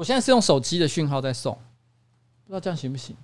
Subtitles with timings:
[0.00, 1.52] 我现在是用手机的讯号在送，
[2.46, 3.14] 不知道这样行不行？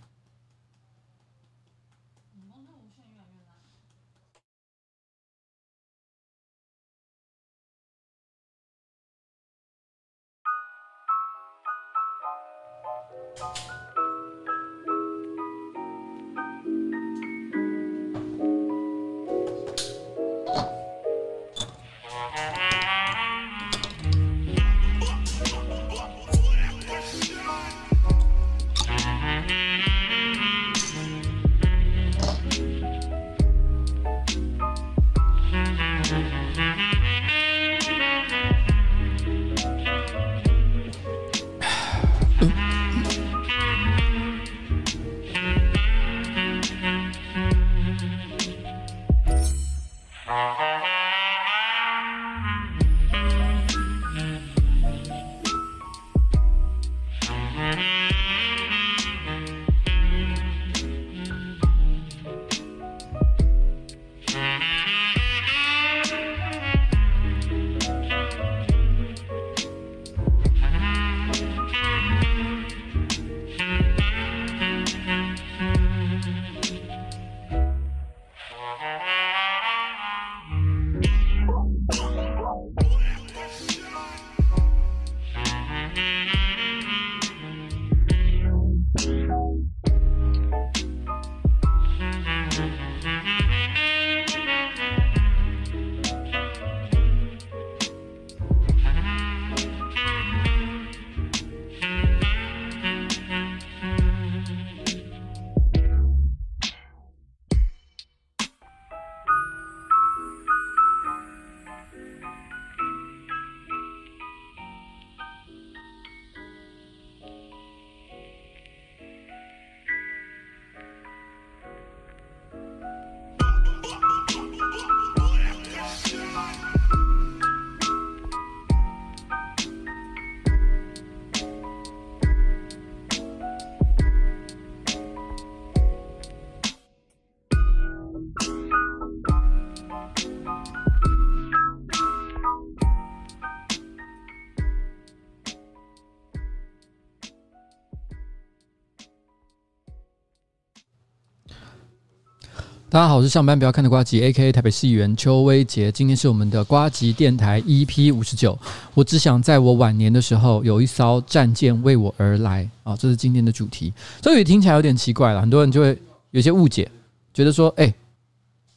[152.96, 155.92] 大家好，我是上班不要看的瓜吉，A.K.A 台北市议员邱威杰。
[155.92, 158.58] 今天是我们的瓜吉电台 EP 五十九。
[158.94, 162.96] 我只想在我晚年的时候，有一艘战舰为我而来啊！
[162.96, 163.92] 这是今天的主题。
[164.22, 165.98] 这里听起来有点奇怪了，很多人就会
[166.30, 166.90] 有些误解，
[167.34, 167.84] 觉得说，哎，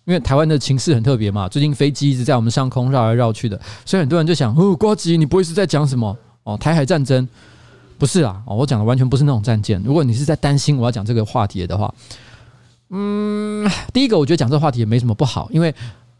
[0.03, 6.13] 因为台湾的情势很特别嘛，最近飞机一直在我们上空绕来绕去的，所以很多人就想，哦，瓜吉，你不会是在讲什么
[6.43, 6.57] 哦？
[6.57, 7.25] 台海战争？
[7.97, 9.81] 不是啦，哦，我讲的完全不是那种战舰。
[9.85, 11.93] 如果你是在担心我要讲这个话题的话。
[12.91, 15.73] 嗯，第一个我觉得讲这个话题也没什么不好，因为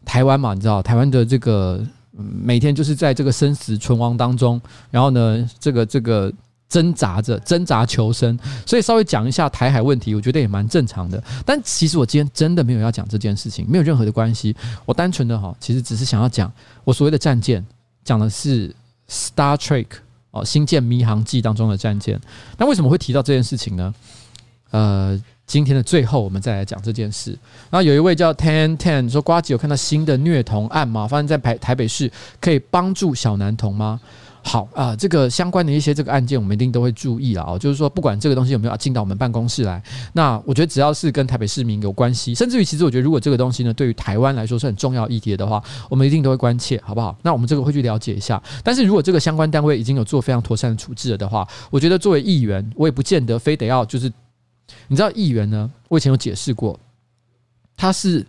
[0.06, 6.32] 台湾嘛，你知道台湾的这个每天就是在这个生死存亡当中，然后呢，这个这个
[6.68, 8.38] 挣扎着挣扎求生，
[8.68, 11.24] 所以稍微讲一下台海问题，我觉得也蛮正常的。
[11.44, 16.52] 但其实我今天真的没有要讲这件事情，没有任何的关系，我单纯的哈，其实只是想要讲
[16.84, 17.66] 我所谓的战舰，
[18.04, 18.76] 讲的是
[19.10, 19.88] Star Trek
[20.30, 22.22] 哦，《星舰迷航记》当中的战舰。
[22.58, 23.94] 那为什么会提到这件事情呢？
[24.70, 25.20] 呃。
[25.50, 27.32] 今天的最后，我们再来讲这件事。
[27.72, 31.08] 然后有一位叫 Ten Ten 说：“瓜吉有看到新的虐童案吗？
[31.08, 34.00] 发生在台台北市，可以帮助小男童吗？”
[34.46, 37.58] 好啊，这个相关的一些这个案件，我们一定都会注意了啊。
[37.58, 39.82] 就是说，不管这个东西有没有进到我们办公室来，
[40.14, 47.18] 那我觉得只要是跟台北市民有关系，甚至于其实我觉得，如果这个东西呢，对于台湾来说是很重要议题的话，我们一定都会关切，好不好？
[47.24, 48.40] 那我们这个会去了解一下。
[48.64, 54.12] 但是如果这个相关单位已经有做非常妥善的处置了的话，我觉得作为议员，我也不见得非得要就是。
[54.88, 55.70] 你知道议员呢？
[55.88, 56.80] 我以前有解释过，
[57.76, 58.26] 他是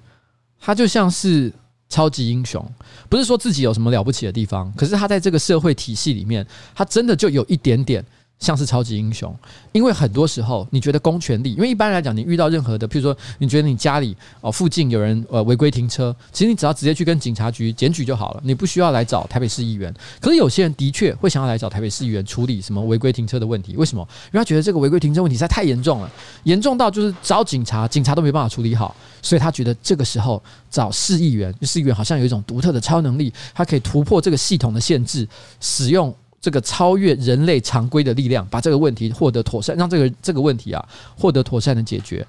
[0.58, 1.52] 他就像是
[1.88, 2.64] 超级英雄，
[3.08, 8.04] 不是说自己有什么了不起的地方，可是他在这个社会体系里面，他真的就有一点点。
[8.40, 9.34] 像是超级英雄，
[9.70, 19.94] 因为很多时候你觉得公权力，因为一般来讲，你遇到任何的，譬如说你觉得你家里哦附近有人呃违规停车，其实你只要直接去跟警察局检举就好了，你不需要来找台北市议员。
[20.20, 24.02] 可是有些人的确会想要来找台北市议员处理什么违规停车的问题，为什么？
[24.32, 26.10] 因为他觉得这个违规停车问题实在太严重了，
[26.44, 35.28] 严重到就是找警察，警察都没办法处理好，所以他觉得这个时候找市议员，市议员好像有一种独特的超能力，他可以突破这个系统的限制，
[35.60, 36.14] 使用。
[36.40, 42.26] 这个超越人类常规的力量，把这个问题获得妥善，让这个这个问题啊获得妥善的解决。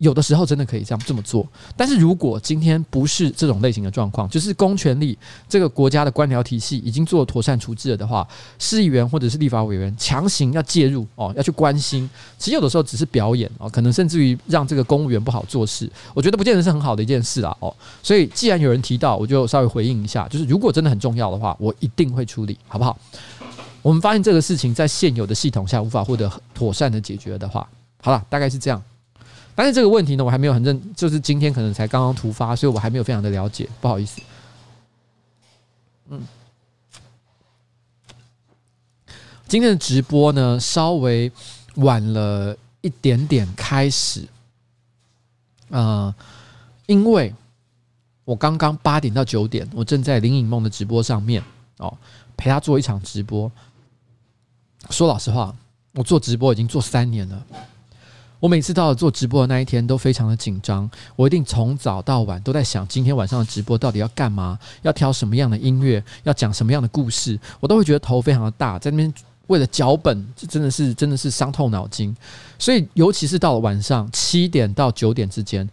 [0.00, 5.16] 有的时候真的可以这样这么做，但是如果今天不是这种类型的状况，就是公权力
[5.46, 8.26] 这个国家的官僚体系已经做妥善处置了的话，
[8.58, 12.08] 市议员或者是立法委员强行要介入哦，要去关心，
[12.38, 17.74] 其实有的时候只是表演哦，可能甚至于让这个公务员不好做事，我觉得不见得是很好的一件事啊哦。
[18.02, 22.98] 所以既然有人提到，我就稍微回应一下，就是如果真的很重要的话，我一定会处理，好不好？
[23.82, 27.68] 我们发现这个事情在现有的系统下无法获得妥善的解决的话，
[28.00, 28.82] 好了，大概是这样。
[29.60, 34.22] 但是这个问题呢，我还没有很认，就是今天可能才刚刚突发，所以我还没有非常的了解，不好意思。
[36.08, 36.22] 嗯，
[39.46, 41.30] 今天的直播呢，稍微
[41.74, 44.26] 晚了一点点开始，
[45.68, 46.14] 呃，
[46.86, 47.34] 因为
[48.24, 51.44] 我刚刚八点到九点，我正在林颖梦的直播上面
[51.76, 51.94] 哦，
[52.34, 53.52] 陪他做一场直播。
[54.88, 55.54] 说老实话，
[55.92, 57.46] 我做直播已经做三年了。
[58.40, 69.12] 我每次到了做直播的那一天都非常的紧张，我一定从早到晚都在想今天晚上的直播到底要干嘛，要挑什么样的音乐，要讲什么样的故事，我都会觉得头非常的大，在那边
[69.48, 72.16] 为了脚本，这真的是真的是伤透脑筋。
[72.58, 75.68] 所以尤其是到了晚上七点到九点之间，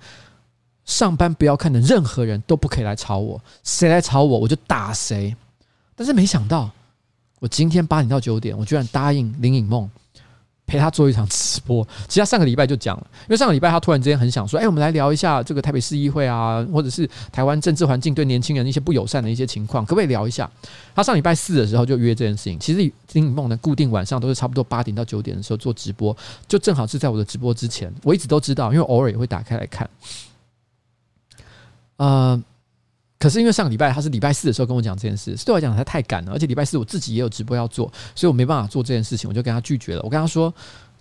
[0.83, 5.33] 上班不要看的任何人都不可以来吵我，谁来吵我我就打谁。
[5.95, 6.69] 但是没想到，
[7.39, 9.89] 我今天八点到九点，我居然答应林颖梦。
[10.67, 20.51] 陪他做一场直播，其实他上个礼拜就讲了，因为上个礼拜他突然之间很想说，哎，我们来聊一下这个台北市议会啊，或者是台湾政治环境对年轻人一些不友善的一些情况，可不可以聊一下？
[20.93, 22.59] 他上礼拜四的时候就约这件事情。
[22.59, 22.79] 其实
[23.13, 26.15] 林颖梦呢，固定晚上都是差不多八点到九点的时候做直播，
[26.49, 29.89] 就正好是在我的直播之前，我一直都知道，因为偶尔也会打开来看。
[31.95, 32.43] 呃。
[33.19, 40.01] 可是因为上个礼拜他是礼拜四的时候跟我讲这件事，对我来讲他太赶了，而且礼拜四我自己也有直播要做，所以我没办法做这件事情，我就跟他拒绝了。
[40.03, 40.53] 我跟他说，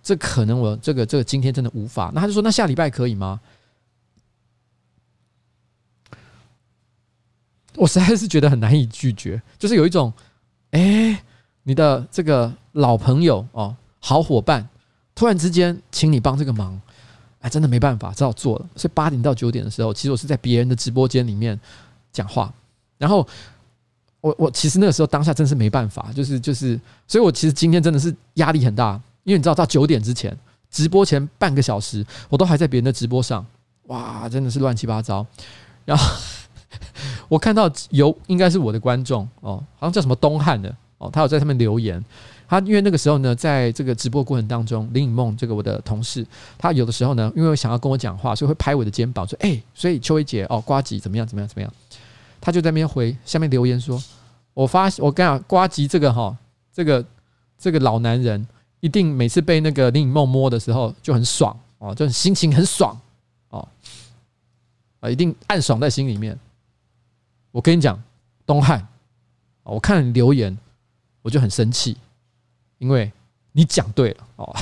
[0.02, 2.10] 这可能我这个这个今天真的无法。
[2.14, 3.38] 那他就说，那下礼拜可以吗？
[7.74, 10.10] 我实在是觉得很难以拒绝，就是有一种，
[10.70, 11.22] 哎，
[11.64, 14.66] 你的这个老朋友哦，好伙伴，
[15.14, 16.80] 突然之间请你帮这个忙，
[17.40, 18.66] 哎，真的没办法，只好做了。
[18.74, 21.60] 所以八点到九点的时候，其实我是在别人的直播间里面。
[22.16, 22.50] 讲话，
[22.96, 23.26] 然后
[24.22, 30.34] 我我其实那个时候当下真是没办法，就是就是，所以我其实今天真的是压力很大，因为你知道到九点之前
[30.70, 33.44] 直播前半个小时，我都还在别人的直播上，
[33.88, 35.26] 哇，真的是乱七八糟。
[35.84, 36.16] 然后
[37.28, 42.02] 我看到有应该是我的观众哦，好像叫什么东汉的哦，他有在上面留言，
[42.48, 46.26] 他因为那个时候呢，在这个直播过程当中，林颖梦这个我的同事，
[46.56, 51.72] 他有的时候呢，因为想要跟我讲话，所以会拍我的肩膀说，哎，所以秋薇姐哦，呱吉怎么样怎么样怎么样。
[52.40, 54.02] 他就在那边回下面留言说
[54.54, 56.36] ：“我发我跟你讲，呱吉这个哈，
[56.72, 57.04] 这个
[57.58, 58.46] 这个老男人
[58.80, 62.98] 一定每次被那个林颖梦摸的时候就很爽哦，就心情很爽
[63.50, 63.68] 哦，
[65.00, 66.38] 啊，一定暗爽在心里面。
[67.50, 68.00] 我跟你讲，
[68.44, 68.86] 东汉，
[69.62, 70.56] 我看了你留言，
[71.22, 71.96] 我就很生气，
[72.78, 73.10] 因为
[73.52, 74.56] 你讲对了哦，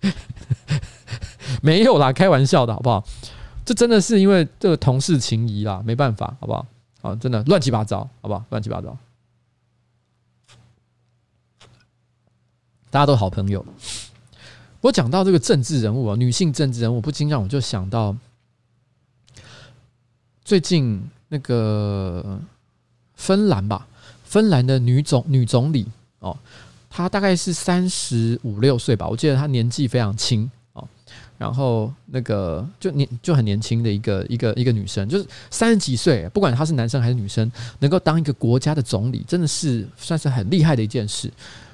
[1.62, 3.04] 没有啦，开玩笑的好不好？”
[3.64, 6.66] 这真的是因为这个同事情谊啦，没办法，好不好？
[7.00, 8.44] 啊，真的乱七八糟，好不好？
[8.50, 8.96] 乱七八糟，
[12.90, 13.64] 大家都好朋友。
[14.80, 18.16] 我讲到这个政治人物啊，女性政治人物，不禁让我就想到
[20.44, 22.40] 最近那个
[23.14, 23.86] 芬兰吧，
[24.24, 25.86] 芬兰的女总女总理
[26.18, 26.36] 哦，
[26.90, 30.50] 她大概是三十五六岁吧，我记得她年纪非常轻。
[31.42, 41.28] 然后那个就年就很年轻的一个一个一个女生，就是三十几岁，不管她是男生还是女生，能够当一个国家的总理，真的是算是很厉害的一件事。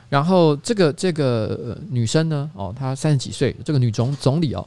[0.08, 4.66] 然后这个这个女生呢，哦，她三十几岁，这个女总总理哦，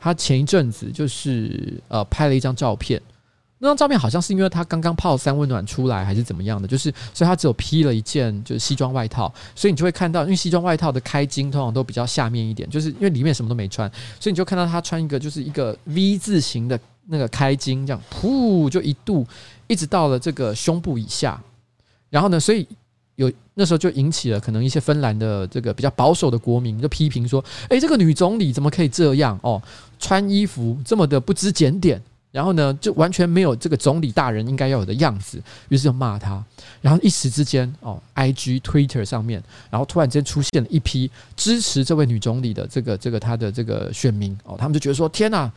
[0.00, 3.00] 她前一阵子就是呃拍了一张照片。
[3.62, 6.66] 那张照片好像是因为他刚刚泡三温暖出来，还是怎么样的？
[6.66, 13.86] 就是所以他只有披了一件就是西装外套，所以你就会看到，因为西装外套的开襟通常都比较下面一点，就是因为里面什么都没穿，
[14.18, 19.26] 所以你就看到他穿一个就是一个 V 字形的那个开襟，这样噗就一度
[19.66, 21.38] 一直到了这个胸部以下，
[22.08, 22.66] 然后呢，所以
[23.16, 29.60] 有那时候就引起了可能一些芬兰的这个比较保守的国民就批评说，诶，这个女总理怎么可以这样哦？
[29.98, 32.00] 穿衣服这么的不知检点。
[32.32, 36.42] 然后呢，就完全没有这个总理大人应该要有的样子，于是就骂他。
[36.80, 45.50] 然后一时之间，哦，IG、Twitter 上面，然后突然间出现了一批支持这位女总理的这个、这个她的这个选民哦，他们就觉得说：天呐，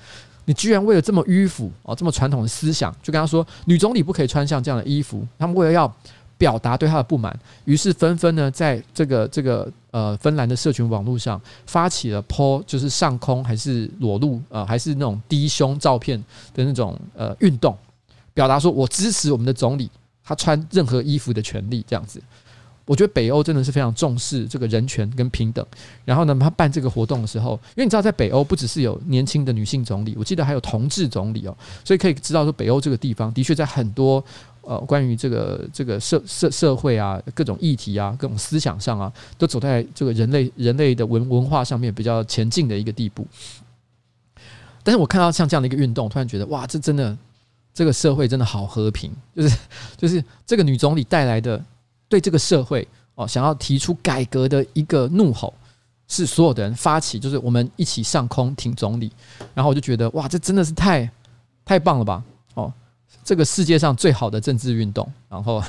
[0.46, 5.26] 你居然为了这么迂腐哦、这么传统的思想，就跟他说女总理不可以穿像这样的衣服。
[5.38, 5.94] 他们为了要
[6.38, 16.18] 表达对他的不满，于是纷纷呢，在这个这个呃芬兰的社群网络上发起了 po，就是上空还是裸露、呃，还是那种低胸照片
[16.54, 17.78] 的那种呃运动，
[18.34, 19.90] 表达说我支持我们的总理，
[20.24, 22.22] 他穿任何衣服的权利这样子。
[22.86, 25.66] 我觉得北欧真的是非常重视这个人权跟平等。
[26.04, 34.22] 然后呢，他办这个活动的时候，因为你知道，在北欧不只是有年轻的女性总理，我记得还有同志总理哦，所以可以知道说，北欧这个地方的确在很多
[34.64, 43.28] 呃关于这个这个社社社会啊各种议题啊各种思想上啊，都走在这个人类人类的文文化上面比较前进的一个地步。
[44.84, 47.18] 但是我看到像这样的一个运动，突然觉得哇，这真的
[47.74, 49.58] 这个社会真的好和平，就是
[49.98, 51.64] 就是这个女总理带来的。
[52.10, 55.52] 对这个社会哦，想要提出改革的一个怒吼，
[56.08, 59.12] 是所有的人发起，就是我们一起上空挺总理。
[59.56, 61.10] 然后我就觉得哇，这真的是太
[61.66, 62.24] 太棒了吧！
[63.24, 65.12] 这个世界上最好的政治运动。
[65.30, 65.64] 然后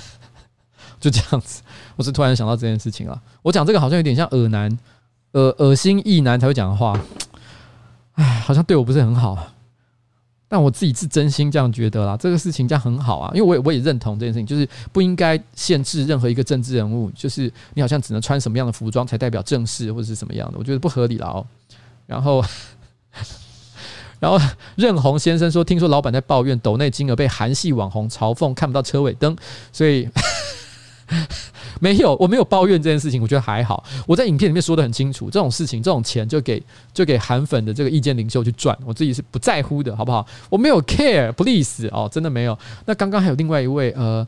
[1.01, 1.63] 就这样子，
[1.97, 3.21] 我是突然想到这件事情啊。
[3.43, 4.79] 我讲这个好像有点像恶男、
[5.33, 6.99] 恶恶心异男才会讲的话，
[8.15, 9.51] 哎，好像对我不是很好。
[10.47, 21.45] 但我自己是真心这样觉得啦，这个事情这样很好啊，因为我也我也认同这件事情，就是不应该限制任何一个政治人物，就是你好像只能穿什么样的服装才代表正式或者是什么样的，我觉得不合理了哦。
[22.07, 22.45] 然后，
[24.25, 24.39] 然后
[24.75, 29.37] 任鸿先生说，听说老板在抱怨抖内金额被韩系网红嘲讽看不到车尾灯，
[29.71, 30.09] 所以。
[31.81, 33.85] 没有，我没有抱怨这件事情，我觉得还好。
[34.07, 36.63] 我在影片里面说得很清楚，这种事情，这种钱就给
[36.95, 40.27] 就给韩粉的这个意见领袖去赚，我自己是不在乎的，好不好？
[40.49, 42.59] 我没有 care，please 哦，真的没有。
[42.87, 44.27] 那刚刚还有另外一位，呃，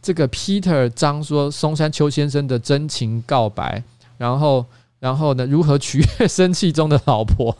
[0.00, 3.82] 这个 Peter 张说松山丘先生的真情告白，
[4.16, 4.64] 然后
[5.00, 7.56] 然后呢，如何取悦生气中的老婆？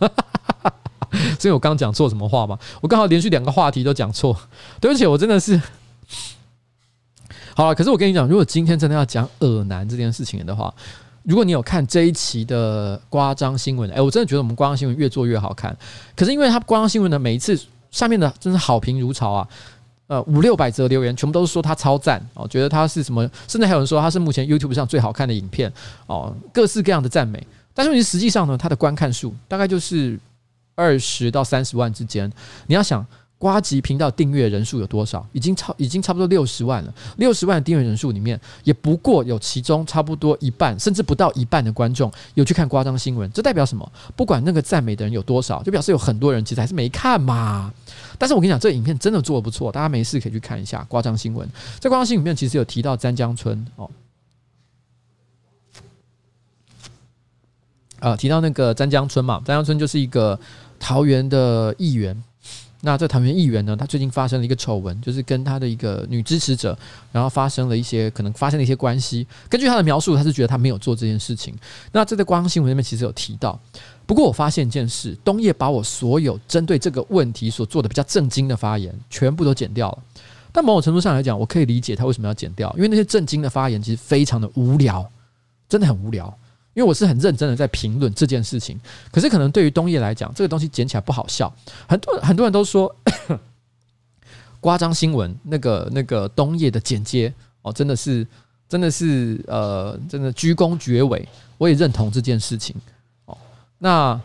[1.39, 2.59] 所以我刚讲错什么话吗？
[2.81, 4.37] 我刚好连续两个话题都讲错，
[4.81, 5.61] 对不起，我真的是。
[7.55, 10.73] 好了，可是我跟你讲，如果今天真的要讲恶男这件事情的话，
[11.25, 15.77] 如果你有看这一期的呱张新闻，哎，我真的觉得我们呱张新闻越做越好看。
[16.17, 19.49] 可是因为他呱张新闻的每一次下面的真是好评如潮啊，
[20.07, 25.71] 呃，五六百则留言全部都是说他超赞哦，觉得他是什么，甚至还有人说他是目前 YouTube 上最好看的影片
[26.07, 27.47] 哦，各式各样的赞美。
[27.75, 30.19] 但是实际上呢，他的观看数大概就是
[30.75, 32.31] 二十到三十万之间。
[32.67, 33.07] 你要想。
[33.43, 35.27] 瓜吉频道订阅人数有多少？
[35.33, 36.95] 已经超已经差不多六十万了。
[37.17, 43.29] 六十万订阅人数里面，也不过有其中差不多一半，甚至不到一半的观众有去看呱张新闻。
[43.33, 43.93] 这代表什么？
[44.15, 47.75] 不管那个赞美的人有多少，就表示有很多人其实还是没看嘛。
[48.17, 51.45] 但是我跟你讲，这个影片真的做得不错，大家没事可以去看一下呱张新闻。
[51.81, 53.91] 在呱张新闻里面，其实有提到詹江村哦，
[58.03, 60.39] 啊，提到那个詹江村嘛，詹江村就是一个
[60.81, 62.21] 桃园的议员。
[62.85, 66.77] 那这桃园议员呢，他最近发生了一个丑闻，就是跟他的一个女支持者，
[67.13, 69.25] 然后发生了一些可能发生了一些关系。
[69.49, 71.55] 根据他的描述，他是觉得他没有做这件事情。
[71.93, 73.57] 那这在呱张新闻里面其实有提到。
[74.05, 79.99] 不过我发现一件事，东叶把我所有针对这个问题所做的比较正经的发言全部都剪掉了。
[80.51, 85.09] 但某种程度上来讲，我可以理解他为什么要剪掉，因为那些正经的发言其实非常的无聊，
[85.69, 86.37] 真的很无聊。
[86.75, 91.53] 因为我是很认真的在评论这件事情，可是可能对于东叶来讲，这个东西剪起来不好笑。
[91.87, 92.95] 很多很多人都说，
[94.61, 98.27] 夸张新闻那个那个东叶的剪接哦，真的是
[98.69, 101.29] 真的是呃，真的鞠躬绝尾。
[101.59, 102.75] 我也认同这件事情
[103.27, 103.37] 哦。
[103.79, 104.21] 那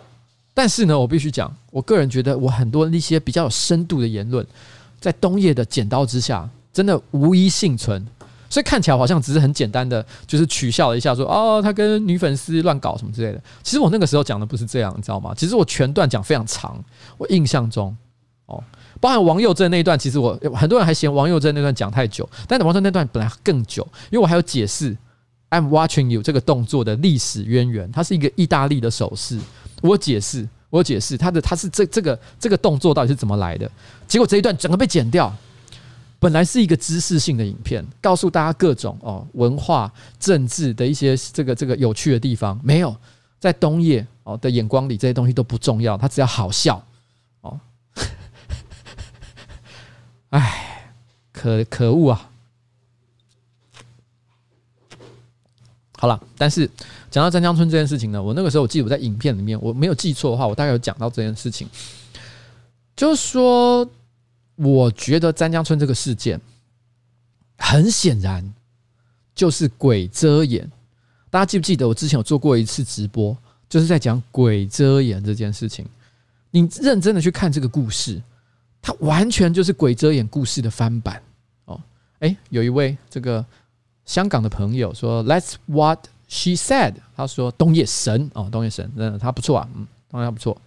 [0.53, 4.45] 但是呢，我必须讲，我个人觉得我很多一些比较有深度的言论，
[4.99, 8.07] 在东叶的剪刀之下，真的无一幸存。
[8.49, 13.41] 所以看起来好像只是很简单的，就是取笑了一下，说哦，他跟女粉丝乱搞什么之类的。
[13.61, 15.33] 其实我那个时候讲的不是这样，你知道吗？
[15.35, 16.81] 其实我全段讲非常长。
[17.17, 17.95] 我印象中，
[18.45, 18.63] 哦，
[19.01, 24.95] 包含王佑正那一段，其实我很多人还嫌王佑正那段讲太久，但是王佑正那段本来更久，因为我还有解释
[25.49, 29.39] "I'm watching you" 这个动作的历史渊源，它是一个意大利的手势。
[29.81, 33.69] 我解释，我解释他的他是这这个这个动作到底是怎么来的。
[34.07, 35.35] 结果这一段整个被剪掉。
[36.19, 42.59] 本来是一个知识性的影片，告诉大家各种哦文化、政治的一些这个这个有趣的地方。
[42.63, 42.95] 没有
[43.39, 46.83] 在东叶哦的眼光里，这些东西都不重要，他只要好笑
[47.41, 47.59] 哦。
[50.29, 50.91] 哎，
[51.31, 52.29] 可可恶啊！
[55.99, 56.69] 好了，但是
[57.11, 61.69] 讲到湛江村这件事情呢，我那个时候我记得我在影片里面，我没有记错的话，我大概有讲到这件事情，
[62.95, 63.87] 就是说。
[64.57, 66.39] 我觉得詹江村这个事件，
[67.57, 68.53] 很显然
[69.33, 70.69] 就是鬼遮眼。
[71.29, 73.37] 大家记不记得我之前有做过一次直播，
[73.69, 75.85] 就是在讲鬼遮眼这件事情。
[76.51, 78.21] 你认真的去看这个故事，
[78.81, 81.21] 它完全就是鬼遮眼故事的翻版
[81.65, 81.79] 哦。
[82.19, 83.45] 诶，有一位这个
[84.05, 86.95] 香港的朋友说，That's what she said。
[87.15, 90.59] 他说东野神哦，东野神，真的他不错啊，嗯，当然他不错。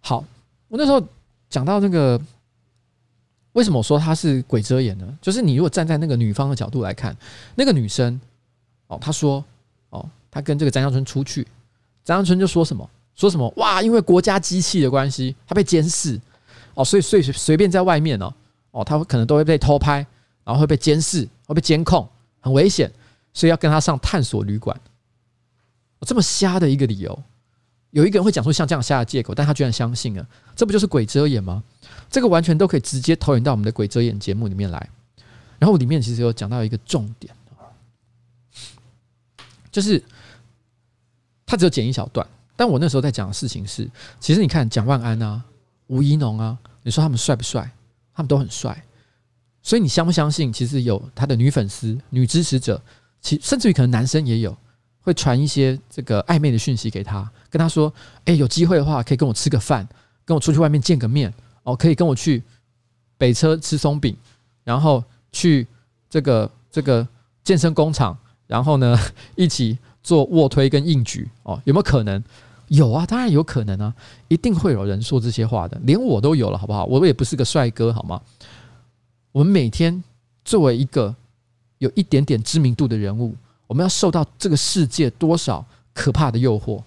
[0.00, 0.24] 好，
[0.68, 1.02] 我那时候
[1.48, 2.20] 讲到那个，
[3.56, 5.18] 为什么说他是鬼遮眼呢？
[5.22, 7.16] 就是你如果站在那个女方的角度来看，
[7.54, 8.20] 那个女生
[8.86, 9.42] 哦，她说
[9.88, 11.42] 哦，她跟这个张江春出去，
[12.04, 12.88] 张江春就说什么？
[13.14, 13.50] 说什么？
[13.56, 16.20] 哇，因为国家机器的关系，他被监视
[16.74, 18.30] 哦，所以随随便在外面哦
[18.72, 20.06] 哦，他可能都会被偷拍，
[20.44, 22.06] 然后会被监视，会被监控。
[22.40, 22.92] 很危险，
[23.32, 24.78] 所以要跟他上探索旅馆。
[26.02, 27.22] 这么瞎的一个理由，
[27.90, 31.64] 有一个人会讲出像这样瞎的借口，但他居然相信了，这不就是鬼遮眼吗？
[32.10, 34.88] 这个完全都可以直接投影到我们的鬼遮眼节目里面来。
[35.58, 37.34] 然后里面其实有讲到一个重点，
[39.72, 40.02] 就是
[41.46, 45.42] 他只有剪一小段，但我那时候在讲的事情是，其实你看蒋万安啊、
[45.86, 47.70] 吴怡农啊，你说他们帅不帅？
[48.14, 48.84] 他们都很帅。
[49.62, 50.52] 所以你相不相信？
[50.52, 52.80] 其实有他的女粉丝、女支持者，
[53.20, 54.56] 其甚至于可能男生也有，
[55.00, 57.92] 会传一些这个暧昧的讯息给他，跟他说
[58.26, 59.88] ：“哎，有机会的话，可以跟我吃个饭，
[60.24, 61.34] 跟我出去外面见个面
[61.66, 62.40] 哦，可以跟我去
[63.18, 64.16] 北车吃松饼，
[64.62, 65.66] 然后去
[66.08, 67.06] 这个这个
[67.42, 68.96] 健身工厂，然后呢
[69.34, 72.22] 一起做卧推跟硬举哦，有没有可能？
[72.68, 73.94] 有啊，当然有可能啊，
[74.28, 76.84] 一定会有人说这些话的，连我都有了，好不好？
[76.84, 78.20] 我也不是个帅哥，好吗？”
[79.32, 80.02] 我们每天
[80.44, 81.14] 作为一个
[81.78, 86.82] 有一点点知名度的人物，我们要受到这个世界多少可怕的诱惑？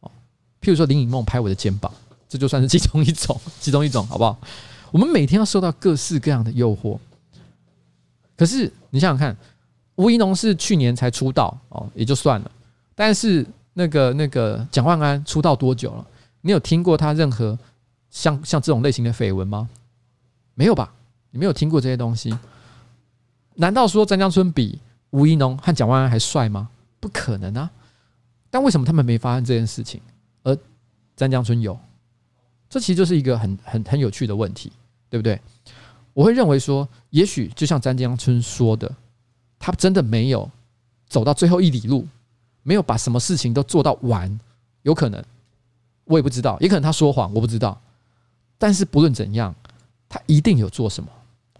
[0.00, 0.10] 哦，
[0.60, 1.92] 譬如说林颖梦拍我的肩膀，
[2.28, 4.38] 这就算是其中一种， 其中一种，好不好？
[4.90, 6.98] 我们每天要受到各式各样的诱惑。
[8.36, 9.36] 可是你想想看，
[9.96, 12.50] 吴怡农是去年才出道哦，也就算了。
[12.94, 13.44] 但是
[13.74, 16.06] 那个那个蒋万安出道多久了？
[16.40, 17.58] 你有听过他任何
[18.10, 19.68] 像像这种类型的绯闻吗？
[20.54, 20.92] 没有吧？
[21.30, 22.36] 你没有听过这些东西？
[23.54, 24.80] 难道说张江春比
[25.10, 26.68] 吴怡农和蒋万安还帅吗？
[27.00, 27.70] 不可能啊！
[28.50, 30.00] 但为什么他们没发生这件事情，
[30.42, 30.56] 而
[31.16, 31.78] 张江春有？
[32.68, 34.70] 这其实就是一个很很很有趣的问题，
[35.08, 35.40] 对不对？
[36.12, 38.92] 我会认为说，也许就像张江春说的，
[39.58, 40.50] 他真的没有
[41.08, 42.06] 走到最后一里路，
[42.62, 44.38] 没有把什么事情都做到完，
[44.82, 45.24] 有可能，
[46.04, 47.80] 我也不知道，也可能他说谎，我不知道。
[48.58, 49.54] 但是不论怎样，
[50.08, 51.08] 他一定有做什么。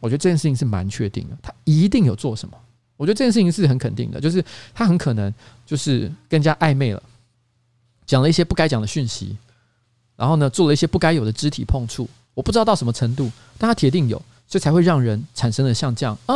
[0.00, 2.56] 我觉得这件事情是蛮确定的，他一定有做什么。
[2.96, 5.32] 我觉得这件事情是很肯定的，就是他很可能
[5.64, 7.00] 就是更加暧昧了，
[8.04, 9.36] 讲了一些不该讲的讯息，
[10.18, 12.06] 然后呢，做了一些不该有的肢体碰触。
[12.34, 16.34] 我不知道到什么程度，但他铁定有，所以才会让人产生了像这样啊。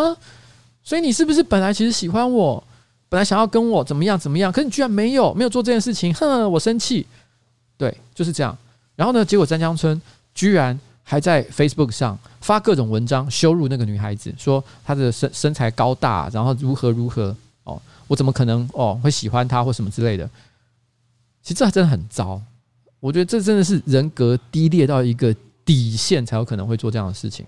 [0.82, 2.64] 所以你是不是本来其实喜欢我，
[3.10, 7.06] 本来想要跟我怎么样怎么样，可是你居然没有没有做这件事情，哼，我生气。
[7.76, 8.56] 对，就是这样。
[8.96, 10.00] 然后呢，结果詹江村
[10.34, 10.80] 居然。
[11.04, 20.24] 还在 Facebook 上发各种文章羞辱那个女孩子，说她的身身材高大，然后如何如何哦，我怎么可能哦会喜欢她或什么之类的？
[21.42, 22.40] 其实这还真的很糟，
[23.02, 25.34] 我觉得这真的是人格低劣到一个
[25.64, 27.44] 底线才有可能会做这样的事情。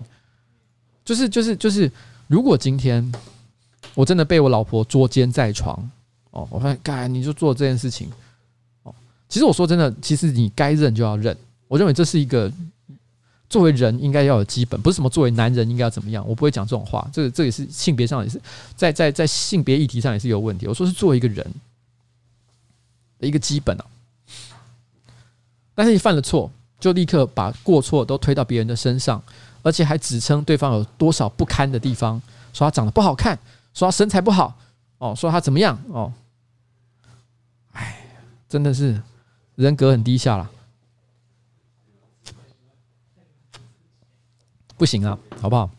[1.05, 1.89] 就是就是就是，
[2.27, 3.09] 如果今天
[3.93, 5.89] 我真的被我老婆捉奸在床
[6.31, 8.11] 哦，我发现，该你就做这件事情
[8.83, 8.93] 哦。
[9.29, 11.35] 其实我说真的，其实你该认就要认，
[11.69, 12.51] 我认为这是一个。
[13.47, 17.07] 作为人应该要有基本，不是什么作为男人应该要怎么样，我不会讲这种话。
[17.13, 18.41] 这个这也是性别上也是
[18.75, 20.65] 在在在性别议题上也是有问题。
[20.65, 21.45] 我说是作为一个人
[23.19, 23.85] 的一个基本啊，
[25.75, 29.21] 但是你犯了错，就立刻把过错都推到别人的身上，
[29.61, 32.19] 而且还指称对方有多少不堪的地方，
[32.53, 33.37] 说他长得不好看，
[33.73, 34.57] 说他身材不好，
[34.97, 36.11] 哦，说他怎么样，哦，
[37.73, 38.07] 哎，
[38.47, 39.01] 真的是
[39.55, 40.49] 人格很低下了。
[44.77, 45.69] 不行啊，好不好？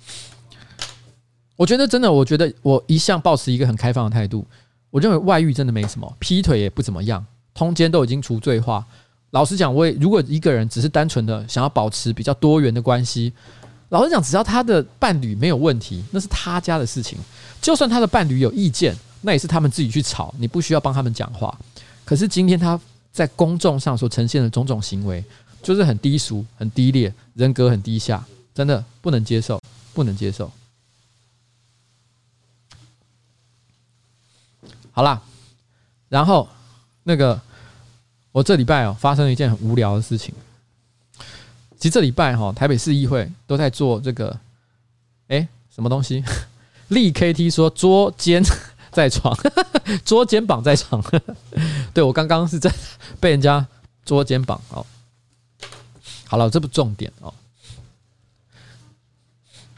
[1.56, 4.46] 我觉得真的，我觉得我一向保持一个很开放的态度。
[4.90, 8.86] 我认为外遇真的没什么，劈腿也不怎么样，通奸都已经除罪化。
[9.30, 13.32] 老实讲，我如果一个人只是单纯的想要保持比较多元的关系，
[13.90, 17.18] 老实讲，只要他的伴侣没有问题，那是他家的事情。
[17.60, 21.58] 就算他的伴侣有意见，那也是他们自己去吵，你不需要帮他们讲话。
[22.04, 22.80] 可是今天他
[23.12, 25.24] 在公众上所呈现的种种行为，
[25.62, 28.24] 就是很低俗、很低劣，人格很低下。
[28.54, 29.60] 真的不能接受，
[29.92, 30.50] 不能接受。
[34.92, 35.20] 好啦，
[36.08, 36.48] 然后
[37.02, 37.38] 那个
[38.36, 40.34] 我这礼拜哦发生了一件很无聊的事情。
[41.78, 44.38] 其实这礼拜哈台北市议会都在做这个，
[45.28, 46.22] 哎，什么东西？
[46.88, 48.44] 力 KT 说捉奸
[48.92, 49.34] 在床，
[50.04, 51.02] 捉肩膀在床。
[51.94, 52.70] 对，我刚刚是在
[53.18, 53.66] 被人家
[54.04, 54.84] 捉肩膀哦。
[56.26, 57.32] 好了，这不重点哦。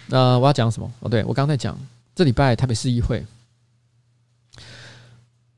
[0.08, 0.92] 呃，我要讲什么？
[0.98, 1.78] 哦，对，我刚才讲
[2.12, 3.24] 这礼拜台北市议会。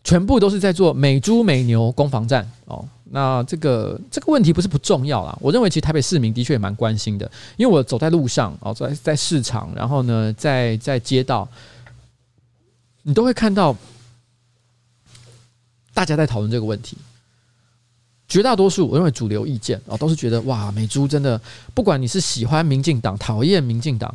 [0.03, 2.85] 全部都是在做美猪美牛攻防战哦。
[3.13, 5.37] 那这个这个问题不是不重要啦。
[5.41, 11.49] 我认为其实台北市民的确也蛮关心的，因为我走在路上哦，在在市场，然后呢，在在街道，
[13.03, 13.77] 你都会看到
[15.93, 16.97] 大家在讨论这个问题。
[18.29, 21.41] 绝大多数我认为主流意见哦，都是觉得哇，美猪真的，
[21.75, 24.15] 不管你是喜欢民进党、讨厌民进党，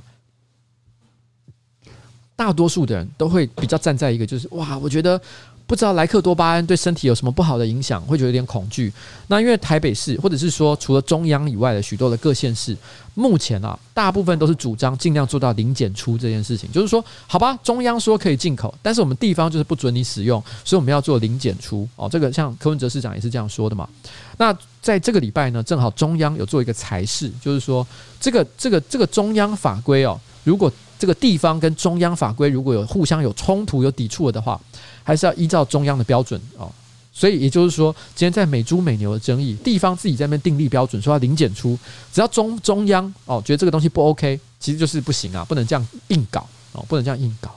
[2.33, 5.21] 大多数的人都会比较站在一个就是哇，我觉得。
[5.67, 8.93] 不知道莱克多巴胺对身体有什么不好的影响，会觉得有点恐惧。
[9.27, 12.77] 那因为台北市，或者是说除了中央以外的许多的各县市，
[13.15, 16.71] 目前啊，大部分都是主张尽量做到零检出这件事情。
[16.71, 22.07] 就是说，好吧，中央说可以进口，但是我们地方就是不准你使用，所以我们要做零检出哦。
[22.07, 23.89] 这个像柯文哲市长也是这样说的嘛。
[24.37, 27.85] 那在这个礼拜呢，正好中央有做一个裁示，就是说
[28.19, 34.61] 这个这个这个中央法规哦，如果这个地方跟中央法规如果有互相有冲突、有抵触了的话。
[35.05, 36.69] 还是要依照中央的标准哦，
[37.13, 41.79] 所以也就是说，今天在美猪美牛的争议，地方自己在那边订立标准，说要零检出，
[42.11, 47.55] 只要中中央哦觉得这个东西不 OK，其实就是不行啊，不能这样硬搞哦，不能这样硬搞。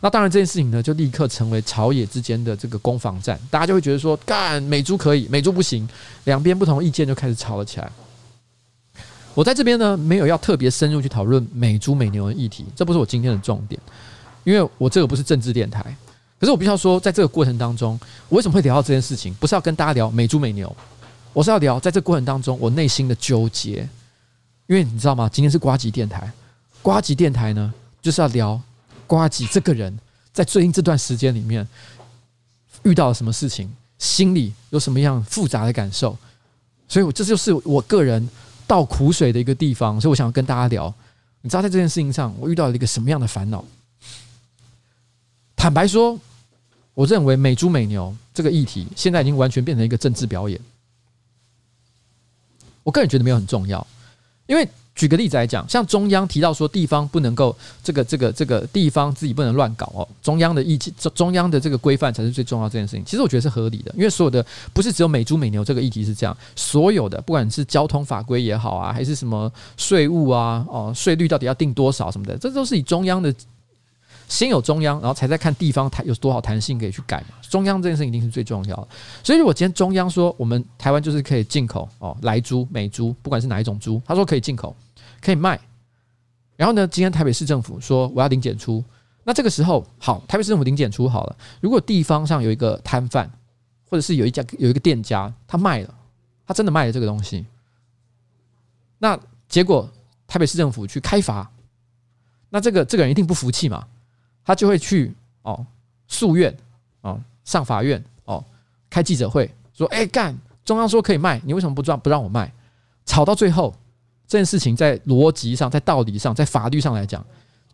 [0.00, 5.88] 那当然这件事情呢，就立刻成为朝野之间的这个攻防战，大家就会觉得说，干美猪可以，美猪不行，
[6.24, 7.90] 两边不同意见就开始吵了起来。
[9.34, 13.80] 我在这边呢，没有要特别深入去讨论美猪美牛的议题，这不是我今天的重点，
[14.44, 15.96] 因为我这个不是政治电台。
[16.44, 19.32] 可是我必须要说，在这个过程当中，我为什么会聊到这件事情？
[19.36, 20.76] 不是要跟大家聊美猪美牛，
[21.32, 23.88] 我是要聊在这个过程当中我内心的纠结。
[24.66, 25.26] 因为你知道吗？
[25.26, 26.30] 今天是瓜吉电台，
[26.82, 28.60] 瓜吉电台呢就是要聊
[29.06, 29.98] 瓜吉这个人
[30.34, 31.66] 在最近这段时间里面
[32.82, 36.14] 遇到了什么事情，心里有什么样复杂的感受。
[36.86, 38.28] 所以，我这就是我个人
[38.66, 39.98] 倒苦水的一个地方。
[39.98, 40.92] 所以我想要跟大家聊，
[41.40, 43.64] 你知道在这件事情上，我遇到了一个什么样的烦恼？
[45.56, 46.20] 坦白说。
[46.94, 50.58] 我认为美猪美牛这个议题现在已经完全变成一个政治表演。
[52.82, 53.84] 我个人觉得没有很重要，
[54.46, 63.04] 因为举个例子来讲，像中央提到说地方不能够这个这个这个地方自己不能乱搞哦，中央的意见中中央的这个规范才是最重要这件事情。
[63.04, 73.34] 其实我觉得是合理的，因为所有的不是只有美猪美牛这个议题是这样，所有的不管是交通法规也好啊，还是什么税务啊哦税率到底要定多少什么的，这都是以中央的。
[74.28, 77.36] 先有中央，然后才在看地方弹有多少弹性可以去改嘛。
[77.42, 78.88] 中央这件事一定是最重要的。
[79.22, 84.74] 所以如果今天中央说我们台湾就是可以进口哦，莱猪、美猪，不管是哪一种猪，他说可以进口，
[85.20, 85.60] 可以卖。
[86.56, 88.82] 然后呢，今天台北市政府说我要零检出，
[89.24, 91.36] 那这个时候好，台北市政府零检出好了。
[91.60, 93.30] 如果地方上有一个摊贩，
[93.88, 95.94] 或者是有一家有一个店家，他卖了，
[96.46, 97.46] 他真的卖了这个东西，
[98.98, 99.88] 那结果
[100.26, 101.50] 台北市政府去开罚，
[102.50, 103.86] 那这个这个人一定不服气嘛。
[104.44, 105.66] 他就会去哦
[106.06, 106.54] 诉愿
[107.00, 108.44] 哦上法院哦
[108.90, 112.52] 开记者会说哎干中央说可以卖你为什么不让不让我卖？
[113.06, 113.74] 吵到最后
[114.26, 117.24] 这件事情在逻辑上在道理上在法律上来讲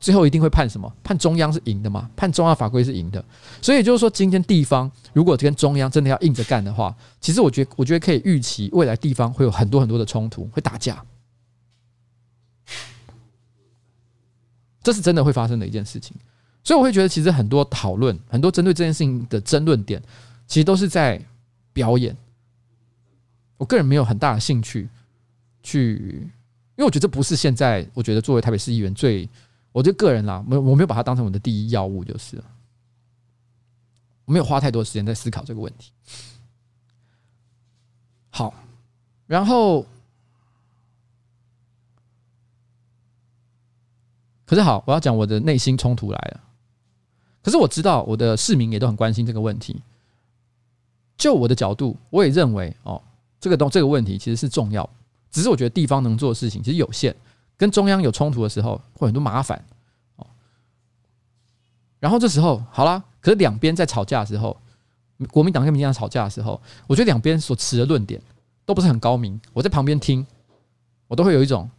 [0.00, 0.92] 最后一定会判什么？
[1.04, 3.24] 判中央是赢的嘛判中央法规是赢的。
[3.62, 11.04] 所以就是说今天地方如果跟中央真的要硬着干的话其实我觉得我觉得可以预期未来地方会有很多很多的冲突会打架。
[14.82, 16.16] 这是真的会发生的一件事情。
[16.62, 20.02] 所以我会觉得，其实很多讨论，很多针对这件事情的争论点，
[20.46, 21.20] 其实都是在
[21.72, 22.16] 表演。
[23.56, 24.88] 我个人没有很大的兴趣
[25.62, 26.20] 去，
[26.76, 29.28] 因为我觉得这不是现在我觉得作为台北市议员最，
[29.72, 32.42] 我就个人啦，没我没有把它当成我的第一要务，就是。
[34.26, 35.92] 我没有花太多时间在思考这个问题。
[38.30, 38.54] 好，
[39.26, 39.86] 然后。
[44.46, 46.40] 可是好，我要讲我的内心冲突来了。
[47.42, 49.82] 可是我知道我的市民也都很关心这个问题。
[51.16, 53.02] 就我的角度，我也认为哦，
[53.40, 54.88] 这个东这个问题其实是重要。
[55.30, 57.14] 只是我觉得地方能做的事情其实有限，
[57.56, 59.64] 跟中央有冲突的时候会很多麻烦
[60.16, 60.26] 哦。
[61.98, 64.56] 然后这时候好啦，可是两边在吵架的时候，
[65.30, 68.20] 国民党跟民进党吵架的时候，我觉得两边所持的论点
[68.64, 69.40] 都不是很高明。
[69.52, 70.26] 我在旁边听，
[71.06, 71.70] 我都会有一种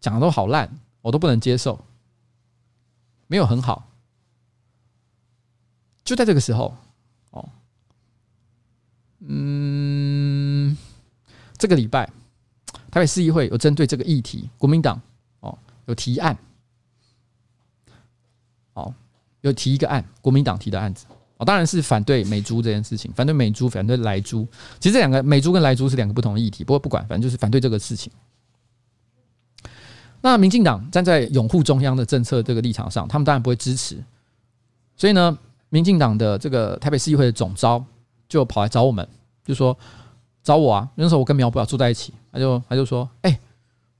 [0.00, 0.70] 讲的都好烂。
[1.00, 1.78] 我都不能接受，
[3.28, 3.87] 没有很好。
[6.08, 6.74] 就在这个时候，
[7.32, 7.46] 哦，
[9.20, 10.74] 嗯，
[11.58, 12.10] 这个礼拜，
[12.90, 14.98] 台北市议会有针对这个议题，国民党
[15.40, 16.34] 哦有提案，
[18.72, 18.94] 哦
[19.42, 21.04] 有提一个案，国民党提的案子，
[21.36, 24.48] 哦当然是反对美猪这件事情，反对美猪，反对莱猪。
[24.80, 28.10] 其实这两个美猪跟莱猪是两个不同的议题，不过不管，反正就是反对这个事情。
[30.22, 34.02] 那民进党站在拥护中央的政策这个立场上，他们当然不会支持。
[34.96, 35.38] 所以呢，
[35.70, 37.84] 民进党的这个台北市议会的总召
[38.28, 39.06] 就跑来找我们，
[39.44, 39.76] 就说
[40.42, 40.88] 找我啊。
[40.94, 43.38] 那时候我跟苗博雅住在一起，他就他就说：“哎、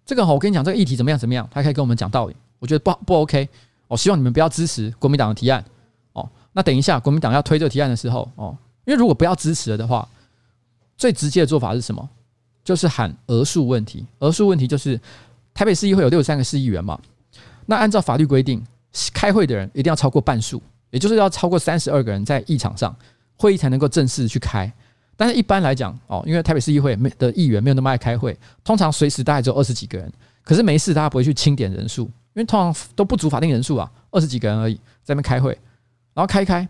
[0.04, 2.37] 这个我跟你讲，这个议题怎么样怎么样？”他可以跟我们讲道理。
[2.59, 3.48] 我觉得不不 OK。
[3.87, 5.64] 我希望你们不要支持国民党的提案
[6.12, 6.28] 哦。
[6.52, 10.07] 那等一下国民党要推这个提案的时候哦，因为如果不要支持了的话，
[10.96, 12.09] 最直接的做法是什么？
[12.64, 14.04] 就是喊额数问题。
[14.18, 15.00] 额数问题就是
[15.54, 17.00] 台北市议会有六十三个市议员嘛，
[17.64, 18.62] 那按照法律规定，
[19.14, 22.94] 开会的人一定要超过半数，也就是要超过三十二个人在议场上，
[23.37, 24.72] 会议才能够正式去开。
[25.16, 30.12] 但是一般来讲哦，因为台北市议会没的议员没有那么爱开会，通常随时大概只有二十几个人，
[30.44, 32.11] 可是没事大家不会去清点人数。
[32.35, 35.51] 因为通常都不足法定人数啊，二十几个人而已，在那边开会，
[36.14, 36.68] 然后开开，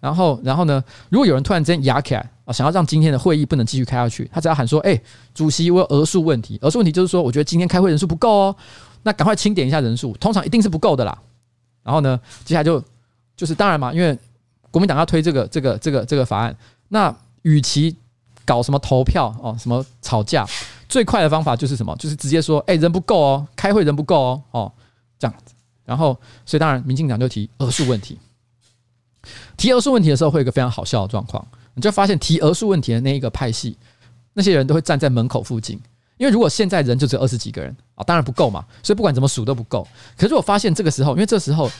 [0.00, 5.00] 然后然后呢，如果有人突然之间压起来啊，想要让今天的会议不能继续开下去，他只要喊说：“哎，
[5.32, 8.56] 主席，我有额数问题。”额数问题就是说，我觉得今天开会人数不够哦，
[9.04, 11.16] 那赶快清点一下人数，通常一定是不够的啦。
[11.84, 12.82] 然后呢，接下来就
[13.36, 14.18] 就是当然嘛，因为
[14.70, 16.56] 国民党要推这个这个这个这个法案，
[16.88, 17.94] 那与其
[18.44, 20.46] 搞什么投票哦，什么吵架，
[20.88, 21.94] 最快的方法就是什么？
[21.96, 24.72] 就是直接说：“哎，人不够哦，开会人不够哦，哦。”
[25.18, 28.18] 这样子，然后，所以当然，民进党就提额数问题。
[29.56, 31.42] 提额数问题的时候，会有一个非常好笑的状况，
[31.74, 33.78] 你就发现提额数问题的那一个派系，
[34.34, 35.80] 那些人都会站在门口附近，
[36.18, 39.88] 因为如果现在人就只有二十几个人啊，当然不够嘛，所以不管怎么数都不够。
[40.18, 41.70] 可是我发现这个时候，因为这时候。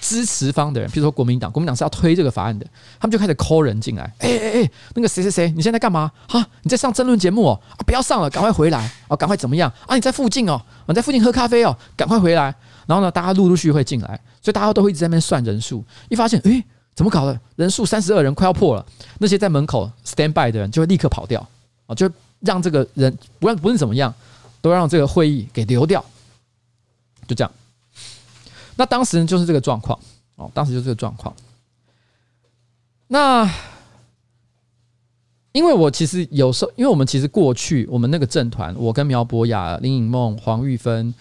[0.00, 2.66] 支持方的人，譬如说国民党，国民党是要推这个法案的，
[2.98, 4.02] 他们就开始抠人进来。
[4.18, 6.10] 哎哎哎，那个谁谁谁，你现在干嘛？
[6.28, 9.94] 哈，你在上争论节目哦，不要上了，赶快回来哦，赶快怎么样啊？
[9.94, 12.54] 你在附近哦，你在附近喝咖啡哦，赶快回来。
[12.86, 15.84] 然后呢，大家陆陆续续会进来，所以大家都会一直在那边算人数。
[16.08, 16.64] 一发现，哎，
[16.94, 17.38] 怎么搞的？
[17.56, 18.84] 人数三十二人，快要破了。
[19.18, 21.46] 那些在门口 stand by 的人就会立刻跑掉
[21.86, 22.10] 啊，就
[22.40, 24.12] 让这个人不论不论怎么样，
[24.62, 26.02] 都让这个会议给流掉。
[27.26, 27.52] 就这样。
[28.78, 29.98] 那当时就是这个状况
[30.36, 31.34] 哦，当时就是这个状况。
[33.08, 33.50] 那
[35.50, 41.12] 因为我其实有时候，因为我们其实过去我们那个政团，我跟苗博雅、林颖梦、黄玉芬，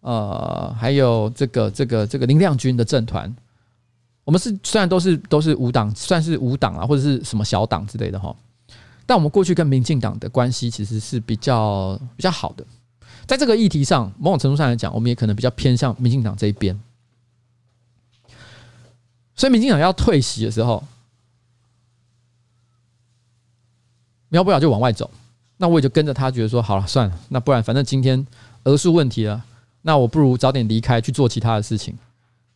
[0.00, 3.34] 呃，还有这个这个这个林亮君的政团，
[4.24, 8.36] 我们是虽然都是都是无党，算是无党啊，或者是什么小党之类的哈，
[9.06, 12.66] 但我们过去跟民进党的关系其实是比较比较好的。
[13.26, 16.78] 在这个议题上，某种程度上来讲，我们也可能比较偏向民进党这一边。
[19.34, 20.84] 所以，民进党要退席的时候，
[24.28, 25.10] 苗博雅就往外走，
[25.56, 28.26] 那我也就跟着他，觉得说好了，算了，那不然反正今天
[28.64, 29.42] 额数问题了，
[29.80, 31.96] 那我不如早点离开去做其他的事情，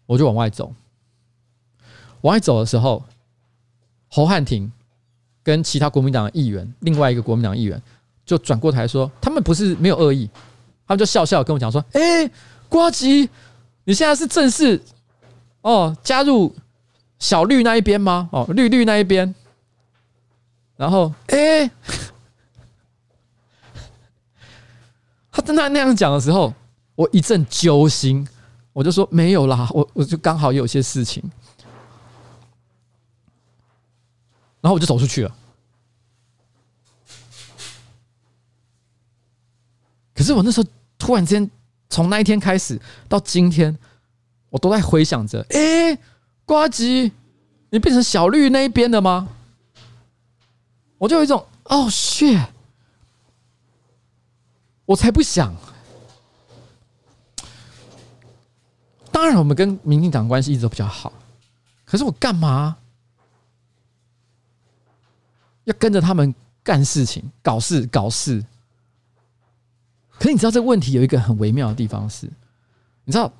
[0.04, 0.74] 我就往外走。
[2.20, 3.02] 往外走的时候，
[4.08, 4.70] 侯汉廷
[5.42, 7.80] 跟其他国民党的议员，另外一个国民党议员
[8.24, 10.28] 就转过台说，他们不是没有恶意。
[10.86, 12.30] 他们就笑笑跟我讲说：“哎，
[12.68, 13.28] 瓜吉，
[13.84, 14.80] 你现在是正式
[15.62, 16.54] 哦加入
[17.18, 18.28] 小绿那一边吗？
[18.32, 19.34] 哦，绿绿那一边。
[20.76, 21.70] 然后，哎，
[25.32, 26.52] 他正在那样讲的时候，
[26.94, 28.28] 我一阵揪心，
[28.72, 31.22] 我就说没有啦，我我就刚好有些事情，
[34.60, 35.34] 然后我就走出去了。”
[40.16, 40.66] 可是我那时候
[40.98, 41.48] 突然间，
[41.90, 43.76] 从那一天开始到今天，
[44.48, 45.98] 我都在回想着： 哎，
[46.46, 47.12] 瓜吉，
[47.68, 49.28] 你变成小绿那一边的吗？
[50.96, 52.46] 我就有一种哦，shit，
[54.86, 55.54] 我才不想。
[59.12, 61.12] 当然，我们跟民进党关系一直都比较好，
[61.84, 62.78] 可是我干嘛
[65.64, 68.42] 要跟着他们干事情、搞事、搞事？
[70.18, 72.26] 可是你知道这个问题有一个很微妙的地方是，
[73.04, 73.30] 你知道，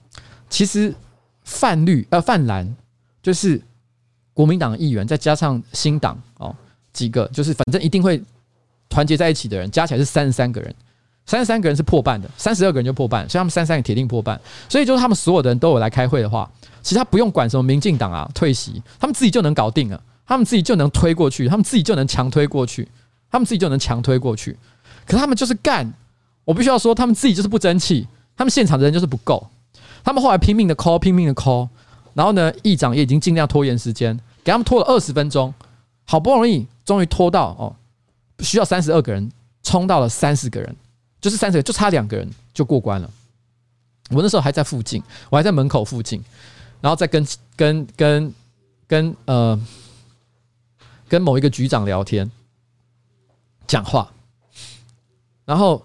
[0.51, 0.95] 其实
[1.43, 2.77] 泛绿呃泛蓝
[3.23, 3.61] 就是
[4.35, 6.55] 国民党议员，再加上新党哦
[6.93, 8.23] 几个，就是反正一定会
[8.89, 10.75] 团结在一起的人，加起来是三十三个人，
[11.25, 14.39] 三十三个人是破半的，三十二个人就破半，所以他们三十三个铁定破半。
[14.69, 16.51] 所以就是他们所有的人都有来开会的话，
[16.83, 22.87] 其实他不用管什么民进党啊退席，他们自己就能搞定了，他们自己就能推过去，他们自己就能强推过去，
[23.31, 24.57] 他们自己就能强推过去。
[25.07, 25.91] 可是他们就是干。
[26.47, 28.07] 我必须要说，他们自己就是不争气，
[28.37, 29.45] 他们现场的人就是不够。
[30.05, 31.69] 他们后来拼命的 call，拼命的 call，
[32.15, 35.53] 然后呢，议长也已经尽量拖延时间，给他们拖了二十分钟，
[36.05, 37.75] 好不容易终于拖到哦，
[38.39, 39.29] 需要三十二个人，
[39.65, 40.77] 冲到了三十个人，
[41.21, 43.11] 就是三十个，就差两个人就过关了。
[44.11, 46.23] 我那时候还在附近，我还在门口附近，
[46.81, 48.35] 然后再跟跟跟
[48.87, 49.61] 跟呃
[51.09, 52.31] 跟某一个局长聊天
[53.67, 54.09] 讲话，
[55.45, 55.85] 然后。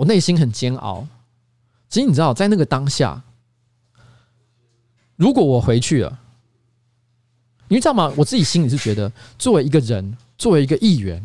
[0.00, 1.06] 我内心很煎熬，
[1.90, 3.22] 其实你知道，在那个当下，
[5.14, 6.18] 如果我回去了，
[7.68, 8.10] 你知道吗？
[8.16, 11.22] 我自己心里是觉得，作为一个人，作为一个议员，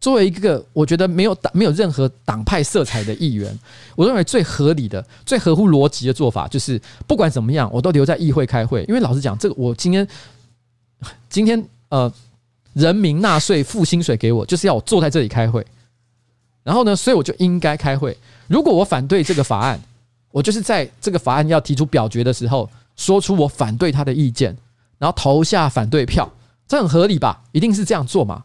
[0.00, 3.56] 作为一个我觉得没有党、没有任何党派色彩的议员，
[3.94, 8.84] 我认为最合理的、最合乎逻辑的做法，就是不管怎么样，我都留在议会开会。
[8.88, 10.04] 因为老实讲，这个我今天，
[11.28, 12.12] 今天呃，
[12.72, 15.64] 人民纳税付薪水给我，就是要我坐在这里开会。
[16.66, 18.18] 然后呢，所以我就应该开会。
[18.48, 19.80] 如果我反对这个法案，
[20.32, 24.56] 我就是在这个法案要提出表决的时候，说出我反对他的意见。
[24.98, 26.28] 然后投下反对票，
[26.66, 27.44] 这很合理吧？
[27.52, 28.42] 一定是这样做嘛？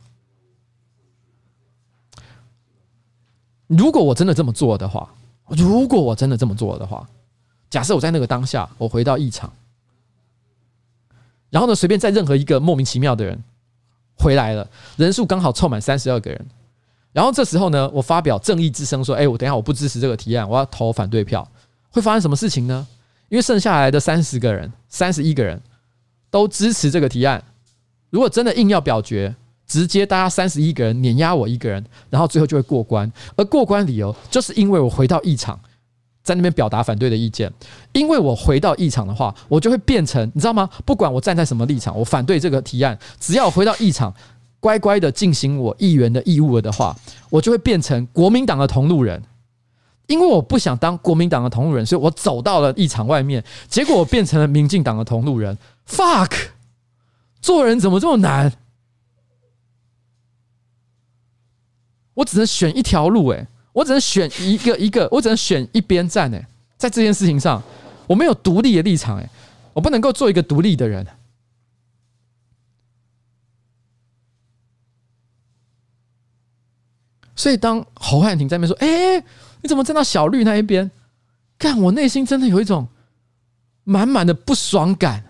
[3.66, 5.12] 如果我真的这么做的话，
[5.48, 7.10] 如果我真的这么做的话，
[7.72, 9.52] 假设我在那个当下，我回到议场，
[11.50, 13.44] 然后呢，随便在任何一个莫名其妙的人
[14.20, 16.46] 回来了，人数刚好凑满三十二个人，
[17.14, 21.48] 然后这时候呢，我发表正义之声，说：“哎，我等一下我不支持这个提案，我要投反对票。”
[21.90, 22.88] 会发生什么事情呢？
[23.30, 25.62] 因为剩下来的三十个人，三十一个人。
[26.32, 27.44] 都支持这个提案。
[28.10, 29.36] 如果真的硬要表决，
[29.68, 33.12] 直接大家三十一个人碾压我一个人，然后最后就会过关。
[33.36, 35.60] 而过关理由就是因为我回到议场，
[36.24, 37.52] 在那边表达反对的意见。
[37.92, 40.70] 因为我回到议场的话，我就会变成你知道吗？
[40.86, 44.16] 不管我站在什么立场，我反对这个提案，只要回到议场，
[44.62, 46.96] 乖乖的进行我议员的义务的话，
[47.30, 49.22] 我就会变成国民党的同路人。
[50.08, 55.58] 因为我不想当国民党的同路人，所以我走到了议场外面，结果我变成了民进党的同路人。
[55.88, 56.34] Fuck，
[57.42, 58.52] 做人怎么这么难？
[62.14, 66.46] 我只能选一条路，诶，我只能选一个一个，我只能选一边站，诶，
[66.78, 67.64] 在这件事情上，
[68.06, 69.30] 我没有独立的立场，诶，
[69.72, 71.08] 我不能够做一个独立的人。
[77.42, 79.24] 所以当侯汉廷在那边说：“哎。”
[79.64, 80.90] 你怎么站到小绿那一边？
[81.60, 82.88] 看我内心真的有一种
[83.84, 85.24] 满满的不爽感，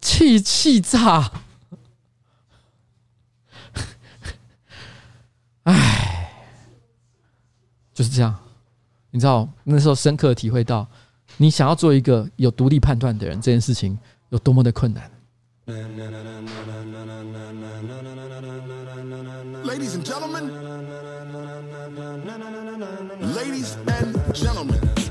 [0.00, 1.30] 气气炸！
[5.62, 6.32] 哎，
[7.94, 8.36] 就是这样。
[9.12, 10.84] 你知道那时候深刻体会到，
[11.36, 13.96] 你想要做一个有独立判断的人，这件事情
[14.30, 15.08] 有多么的困难。
[19.64, 20.50] Ladies and gentlemen.
[23.34, 25.01] Ladies and gentlemen.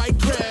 [0.00, 0.49] right crowd.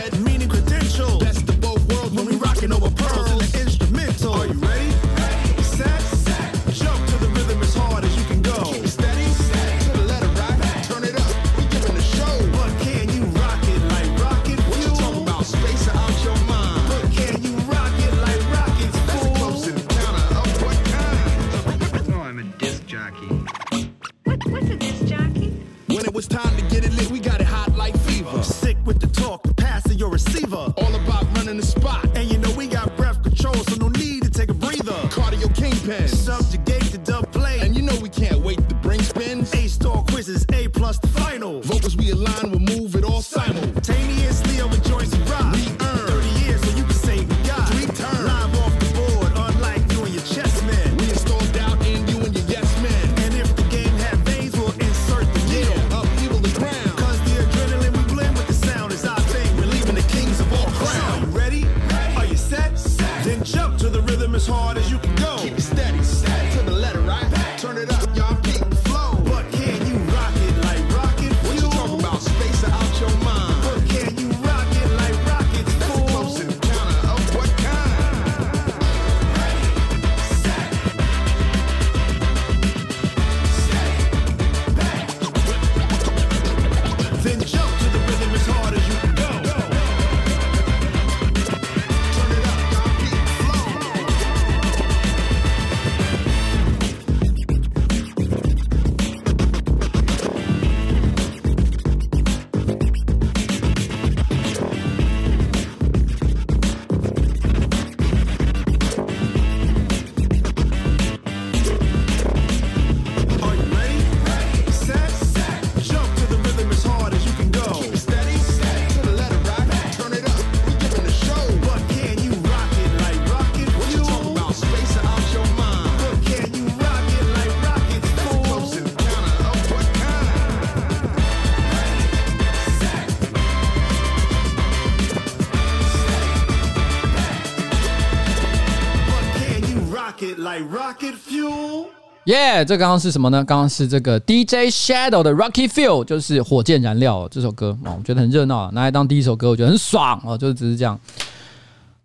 [142.30, 143.44] 耶，这刚刚是什么呢？
[143.44, 151.00] 刚刚是这个 DJ Shadow 的 Rocky Fuel，就是火箭燃料这首歌哦，我觉得很热闹，拿来当第一首歌，我觉得很爽哦，就是只是这样。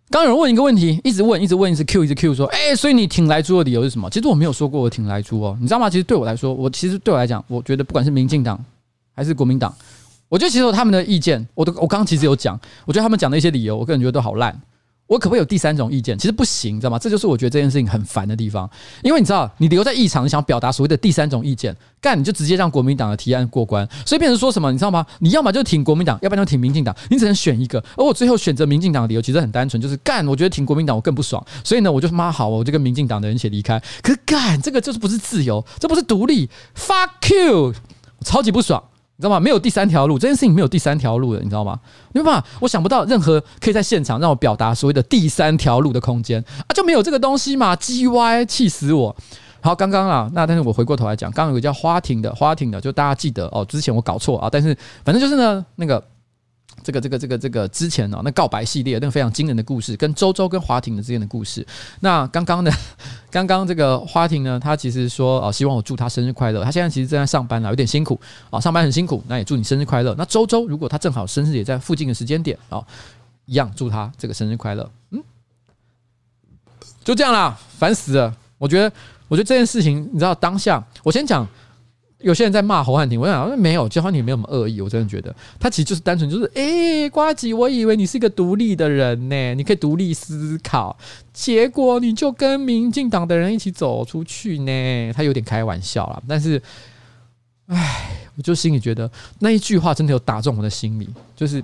[0.09, 4.09] 刚有人问一个问题，一直问，一直问，一直 Q，一直 Q，说，哎，所以你挺来猪的理由是什么？
[4.09, 5.87] 其实我没有说过我挺来猪哦，你知道吗？
[5.87, 8.59] 其实对我来说，我其实对我来讲，我觉得不管是民进党
[9.13, 9.71] 还是国民党，
[10.27, 14.59] 我觉得其实他们的意见，我都我刚刚其实有讲，我觉得他们讲的一些理由，我个人觉得都好烂。
[15.07, 16.17] 我可不可以有第三种意见？
[16.17, 16.97] 其实不行，知道吗？
[16.97, 18.67] 这就是我觉得这件事情很烦的地方。
[19.03, 23.87] 因为你知道，你留在议场，你想表达所谓的第三种意见，干你就直接让国民党的提案过关。
[24.03, 25.05] 所以变成说什么，你知道吗？
[25.19, 27.77] 你要么就挺国民党，要不然就挺民进党，你只能选一个。
[27.95, 31.45] 而我最后选择民进党的理由其实很单纯，就是干，我觉得挺国民党我更不爽。
[31.63, 33.79] 所以呢，我就妈好，我就跟民进党的人一起离开。
[34.01, 37.73] 可干，这个就是不是自由，这不是独立，fuck you，
[38.21, 38.83] 超级不爽。
[39.17, 39.39] 你知道吗？
[39.39, 41.79] 没有第三条路，这件事情没有第三条路的，你知道吗？
[42.13, 49.15] 没办法，我想不到任何可以在现场让我表达所谓的第三条路的空间啊，就没有这个东西嘛，G Y，气死我！
[49.61, 56.03] 好，刚刚啊，那但是我回过头来讲，刚刚有个叫花亭的，花亭的，就大家记得哦，之前我搞错啊，但是反正就是呢，那个。
[56.85, 61.65] 这个这个这个这个之前哦，那告白系列那个非常惊人的故事，跟周周跟华庭的之间的故事。
[62.01, 62.71] 那刚刚呢，
[63.31, 66.63] 刚刚这个华庭呢，他其实说哦，希望我祝他生日快乐。
[66.63, 68.21] 他现在其实正在上班了，有点辛苦
[68.51, 69.23] 啊，上班很辛苦。
[69.27, 70.13] 那也祝你生日快乐。
[70.15, 72.85] 那周周如果他正好生日也在附近的时间点啊，
[73.47, 74.87] 一样祝他这个生日快乐。
[75.09, 75.23] 嗯，
[77.03, 78.31] 就这样啦，烦死了。
[78.59, 78.95] 我觉得，
[79.27, 81.47] 我觉得这件事情，你知道，当下我先讲。
[82.25, 85.33] 有些人在骂侯汉廷，我想没有，侯汉廷没有什么恶意，我真的觉得。
[85.59, 90.97] 他其实就是单纯就是，哎、欸，呱吉，我以为你是一个独立的人呢，你可以独立思考，
[91.31, 96.59] 结果你就跟民进党的人一起走出去呢，他有点开玩笑啦，但是，
[97.67, 101.63] 哎，我就心里觉得那一句话真的有打中我的心里，就是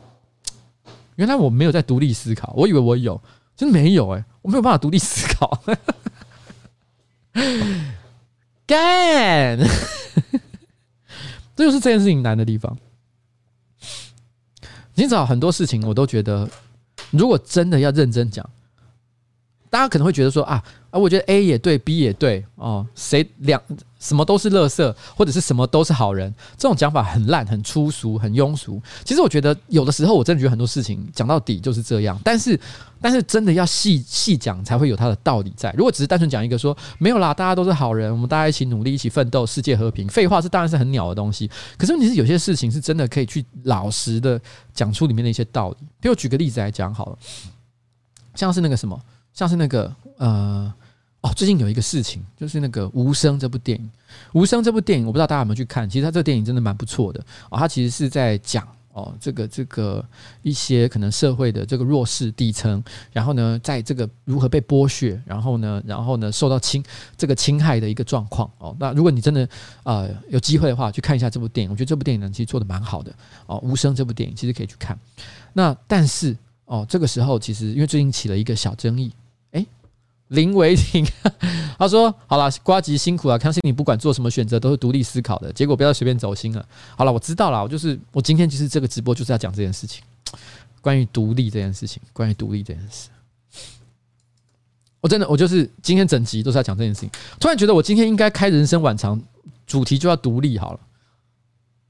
[1.15, 3.19] 原来我没有在独立思考，我以为我有，
[3.57, 5.59] 真的没有哎、我没有办法独立思考，
[8.67, 9.57] 干。
[11.61, 12.75] 这就是这件事情难的地方。
[14.95, 16.49] 今早很多事情，我都觉得，
[17.11, 18.49] 如果真的要认真讲，
[19.69, 23.59] 大家可能会觉得说啊啊，我觉得 A 也对，B 也对哦，谁两？
[23.97, 28.81] 什么都是垃圾，或者是什么都是好人，这种讲法很烂、很粗俗、很庸俗。
[29.05, 32.19] 其实我觉得有的时候，我真的觉得很多事情讲到底就是这样。
[32.23, 32.59] 但是，
[32.99, 35.71] 但是真的要细细讲，才会有它的道理在。
[35.77, 41.47] 如果只是单纯讲一个说没有啦，大家都是好人，我们大家一起努力、一起奋斗，世界和平，废话，是当然是很鸟的东西。
[41.77, 44.41] 可是问题是，有些事情是真的可以去老实的
[44.73, 45.77] 讲出里面的一些道理。
[45.99, 47.17] 比如举个例子来讲好了，
[48.33, 48.99] 像是那个什么，
[49.31, 50.73] 像是那个呃。
[51.21, 53.85] 哦，最近有一个事情，就是那个《无声》这部电影，
[54.33, 55.87] 《无声》这部电影，我不知道大家有没有去看。
[55.87, 57.59] 其实它这个电影真的蛮不错的哦。
[57.59, 60.03] 它其实是在讲哦，这个这个
[60.41, 66.83] 一些可能社会的这个弱势底层，然后呢，在这个如何被剥削，然后呢，然后呢，受到侵
[67.15, 68.75] 这个侵害的一个状况哦。
[68.79, 69.47] 那如果你真的
[69.83, 73.13] 呃有机会的话，去看一下这部电影，我觉得这部电影呢其实做的蛮好的
[73.45, 73.57] 哦。
[73.59, 74.97] 《无声》这部电影其实可以去看。
[75.53, 79.13] 那但是哦，这个时候其实因为最近起了一个小争议。
[80.31, 81.05] 林维廷
[81.77, 86.65] 他说：“好了，瓜吉辛苦了，相信你不管做什么选择都是独立思考的，结果不要随便走心了。
[86.95, 90.01] 好了，我知道了，我就是我今天其实这个直播就是要讲这件事情，
[90.79, 93.09] 关于独立这件事情，关于独立这件事。
[95.01, 97.09] 我真的，我就是今天整集都是要讲这件事情。
[97.39, 99.21] 突然觉得我今天应该开人生晚长，
[99.67, 100.79] 主题就要独立好了。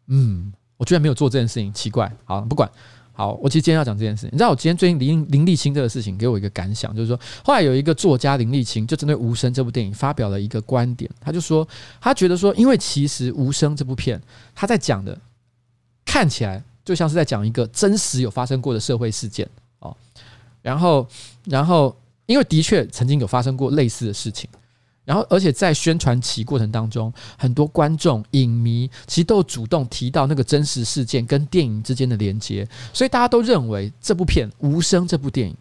[0.07, 2.11] 嗯，我居然没有做这件事情，奇怪。
[2.25, 2.67] 好，不管。”
[3.13, 4.25] 好，我其实今天要讲这件事。
[4.31, 11.67] 你知道我今天最近林林立青这个事情给我一个感想，就是说，后来有一个作家林立青就针对《无声》这部电影发表了一个观点，他就说，
[11.99, 14.19] 他觉得说，因为其实《无声》这部片
[14.55, 15.17] 他在讲的
[16.05, 19.47] 看起来就像是在讲一个真实有发生过的社会事件
[19.79, 19.95] 哦，
[20.61, 21.07] 然后，
[21.45, 21.95] 然后，
[22.25, 24.49] 因为的确曾经有发生过类似的事情。
[25.11, 35.53] 然后，而且在宣传期过程当中，很多观众、影迷其实都主动提到那个真实事件跟电影之间的连接，所以大家都认为这部片《无声》这部电影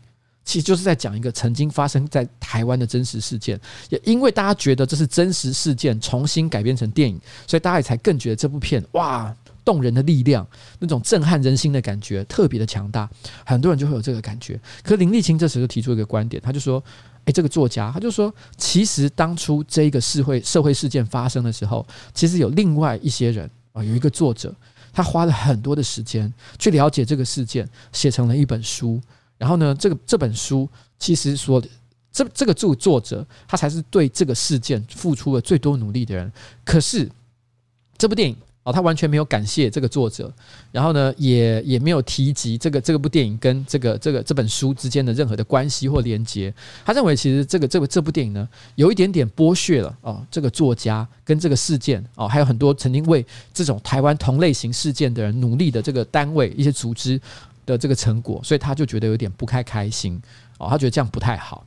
[0.45, 3.61] 其实就是在讲一个曾经发生在台湾的真实事件。
[3.89, 9.35] 也因为大家觉得这是真实事件重新改编成电影，所以大家也才更觉得这部片哇，
[9.65, 10.47] 动人的力量，
[10.79, 13.11] 那种震撼人心的感觉特别的强大。
[13.45, 14.61] 很多人就会有这个感觉。
[14.85, 16.81] 可林立青这时就提出一个观点，他就说。
[17.27, 24.55] 诶，这个作家他就说，其实当初这个社会社会事件发生的时候，其实有另外一些人啊，有一个作者，
[24.93, 29.01] 他花了很多的时间去了解这个事件，写成了一本书。
[29.37, 30.69] 然后呢，这个这本书
[30.99, 31.63] 其实说，
[32.13, 36.31] 这这个著作者他才是对这个事件付出了最多努力的人。
[36.65, 37.09] 可是
[37.97, 40.31] 这部电影哦，他完全没有感谢这个作者，
[40.71, 46.53] 然后呢，也也没有提及这个这个部电影跟这个这个这本书之间的任何的关系或连接。
[46.85, 57.19] 他认为其实这个这个这部电影呢，有一点点剥削了哦，这个作家跟这个事件哦，还有很多曾经为这种台湾同类型事件的人努力的这个单位一些组织
[57.65, 60.21] 的这个成果，所以他就觉得有点不太开心
[60.59, 61.65] 哦，他觉得这样不太好。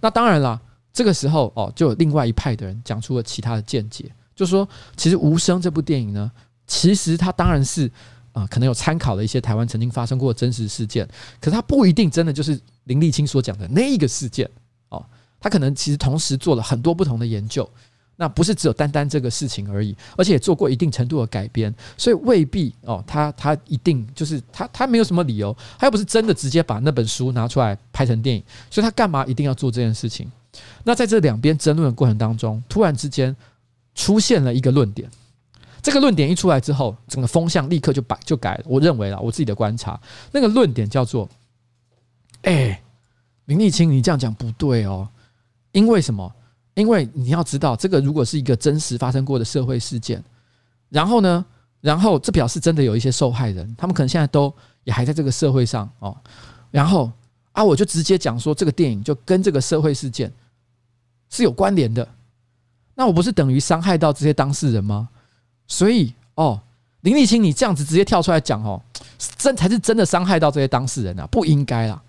[0.00, 0.60] 那当然了，
[0.92, 4.04] 这个时候哦，就有另外一派的人讲出了其他的见解。
[4.40, 4.66] 就说，
[4.96, 6.32] 其实《无声》这部电影呢，
[6.66, 7.90] 其实它当然是
[8.32, 11.06] 啊，可能有参考了一些台湾曾经发生过的真实事件，
[11.38, 14.48] 可是它不一定真的就是林立青所讲的那一个事件
[14.88, 15.04] 哦。
[15.38, 17.68] 他可能其实同时做了很多不同的研究，
[18.16, 30.32] 那不是只有单单这个事情而已，而且也做过一定程度的改编，所以未必哦，他他一定就是他他没有什么理由，他又不是真的直接把那本书拿出来拍成电影，所以他干嘛一定要做这件事情？
[30.84, 33.36] 那在这两边争论的过程当中，突然之间。
[33.94, 35.10] 出现了一个论点，
[35.82, 38.64] 这个论点一出来之后，整个风向立刻就摆就改了。
[38.66, 40.00] 我认为啊，我自己的观察，
[40.32, 41.28] 那个论点叫做：
[42.42, 42.82] 哎，
[43.46, 45.08] 林立青，你这样讲不对哦。
[45.72, 46.32] 因为什么？
[46.74, 50.22] 因为你要知道，这个如果是一个真实发生过的社会事件，
[50.88, 51.44] 然后呢，
[51.80, 54.52] 然后这表示真的有一些受害人，他们可能现在都
[54.84, 56.16] 也还在这个社会上哦。
[56.70, 57.10] 然后
[57.52, 60.32] 啊，我就直接讲说，这个电影就跟这个社会事件
[61.28, 62.06] 是有关联的。
[63.00, 65.08] 那我不是等于伤害到这些当事人吗？
[65.66, 66.60] 所以哦，
[67.00, 68.78] 林立青，你这样子直接跳出来讲哦，
[69.38, 72.02] 真才是真的伤害到这些当事人啊，不应该啦。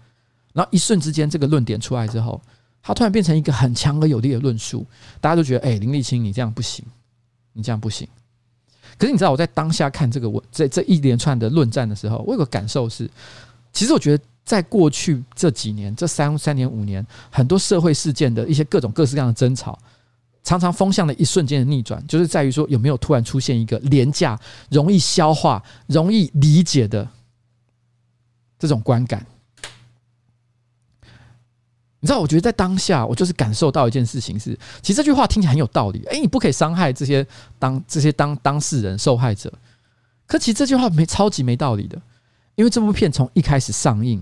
[0.51, 2.41] 然后一瞬之间，这个论点出来之后，
[2.83, 4.85] 他突然变成一个很强而有力的论述，
[5.21, 6.83] 大家都觉得，哎，林立青，你这样不行，
[7.53, 8.05] 你这样不行。
[8.97, 13.09] 可是你知道我在当下看这个我这这一连串的论战的时候，我有个感受是，
[13.71, 19.79] 其实我觉得在过去这几年，这三三年五年，很多社会事件的一些各种各式各样的争吵。
[20.51, 24.37] 常常风向的一瞬间的逆转，就是在于说有没有突然出现一个廉价、
[24.69, 27.07] 容易消化、容易理解的
[28.59, 29.25] 这种观感。
[32.01, 36.03] 你知道，我觉得在当下，我就是感受到一件事情是，其实这句话听起来很有道理。
[36.11, 37.25] 哎，你不可以伤害这些
[37.57, 39.53] 当 这些当当事人、受害者。
[40.25, 42.01] 可其实这句话没超级没道理的，
[42.55, 44.21] 因为这部片从一开始上映，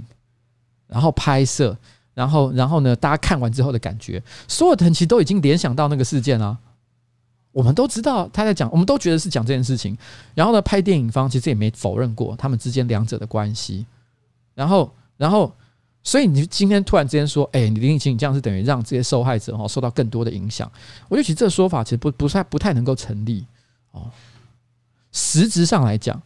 [0.86, 1.76] 然后拍摄。
[2.20, 2.94] 然后，然后呢？
[2.94, 6.58] 大家看完之后的感觉，所有的人其实都已经联想到那个事件了。
[7.54, 9.98] 我们都知道他在讲，我们都觉得是讲这件事情。
[10.36, 13.86] 然后呢，拍电影方其实也没否认过他们之间两者的关系。
[14.54, 15.50] 然后，然后，
[16.04, 20.70] 所以你今天突然之间说：“哎，你林立青，你这样是等于让这些受害者哈受到更多的影响。”
[21.08, 23.46] 我觉得其实这个说法其实不不太不太能够成立
[23.92, 24.12] 哦。
[25.14, 26.22] 实质上来讲，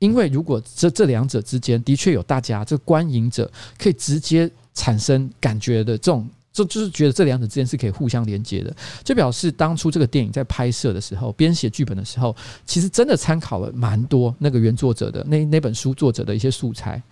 [0.00, 4.50] 因为如果这这两者之间的确有大家这个观影者可以直接。
[4.74, 12.34] 产生感觉的这种，就就是觉得这两者之间是可以互相连接的，就表示当初这个电影在拍摄的时候，编写剧本的时候，
[12.66, 17.02] 其实真的参考了蛮多那个原作者的那那本书作者的一些素材。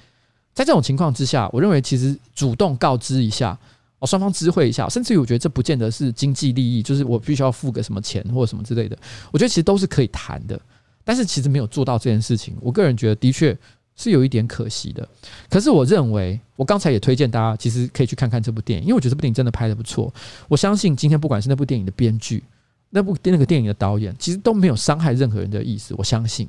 [0.54, 3.58] 在这种情况之下，我认为其实主动告知一下
[4.00, 8.98] 哦，双方知会一下，甚至于我觉得这不见得是经济利益，就是我必须要付个什么钱或者什么之类的，
[9.30, 10.60] 我觉得其实都是可以谈的。
[11.04, 13.56] 但是其实没有做到这件事情，我个人觉得的确。
[14.02, 15.08] 是有一点可惜的，
[15.48, 20.12] 可是我认为，我刚才也推荐大家，其实可以去看看这部电影，因为我觉得这部电影真的拍得不错。
[20.48, 22.42] 我相信今天不管是那部电影的编剧，
[22.90, 25.94] 那部那个电影的导演，其实都没有伤害任何人的意思。
[25.96, 26.48] 我相信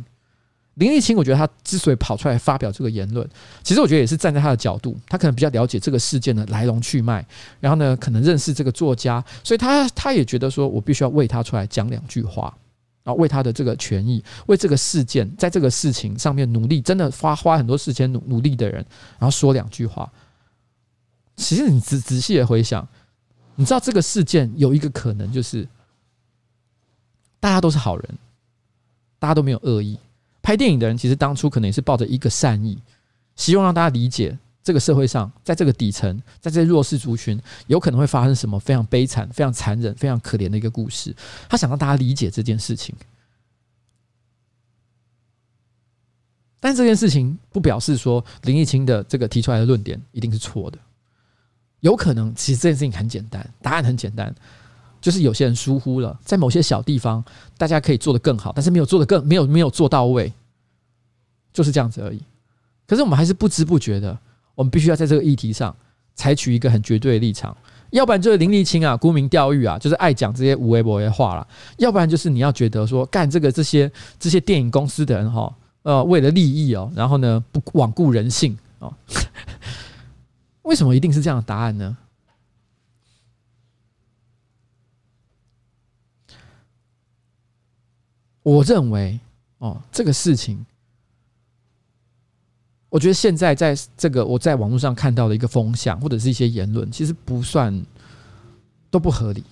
[0.76, 3.30] 林立青，我觉得他之所以跑出来发表这个言论，
[3.62, 7.24] 其实我觉得也是站在他的角度，他可能比较了解这个事件的来龙去脉，
[7.60, 12.52] 然后呢，可能认识这个作家，所以他他也觉得说我必须要为他出来讲两句话。
[13.04, 18.86] 然后为他的这个权益，为这个事件，在这个事情上面努力，真的花花很多时间努努力的人，
[19.20, 20.12] 然后说两句话。
[21.36, 22.88] 其实你仔仔细的回想，
[23.56, 25.68] 你知道这个事件有一个可能就是，
[27.40, 28.18] 大家都是好人，
[29.20, 30.00] 大家都没有恶意。
[30.42, 32.78] 拍电影的人其实当初可能也是抱着一个善意，
[33.36, 34.38] 希望让大家理解。
[34.64, 37.38] 这个社会上，在这个底层，在这些弱势族群，
[37.68, 41.14] 有可能会发生什么非常悲惨、非常残忍、非常可怜的一个故事。
[41.50, 42.96] 他想让大家理解这件事情，
[46.62, 50.78] 但这件事情不表示说林立青的这个提出来的论点一定是错的。
[51.82, 54.34] 有可能，其实这件事情很简单，答案很简单，
[55.02, 57.22] 就是有些人疏忽了，在某些小地方，
[57.58, 60.32] 大家可以做得更好，但是没有做得更没有没有做到位，
[61.52, 62.24] 就是这样子而已。
[62.88, 64.18] 可是我们还是不知不觉的。
[64.56, 65.76] 我们必须要在这个议题上
[66.16, 67.56] 采取一个很绝对的立场，
[67.92, 71.48] 要不然就是林立青啊，沽名钓誉啊，就是爱讲这些无为不为的话了；
[71.78, 78.94] 要不然就是你要觉得说，干这个这些这些电影公司的人哈，呃，为了利益哦，然后呢不罔顾人性哦，
[80.64, 81.98] 为什么一定是这样的答案呢？
[88.44, 89.20] 我认为
[89.60, 90.66] 哦，这个事情，
[92.94, 97.84] 我觉得现在在这个我在网络上看到的一个风向或者是一些言论，其实不算
[98.92, 99.44] 都不合理。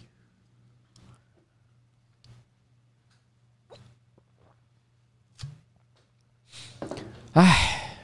[7.31, 7.97] 唉，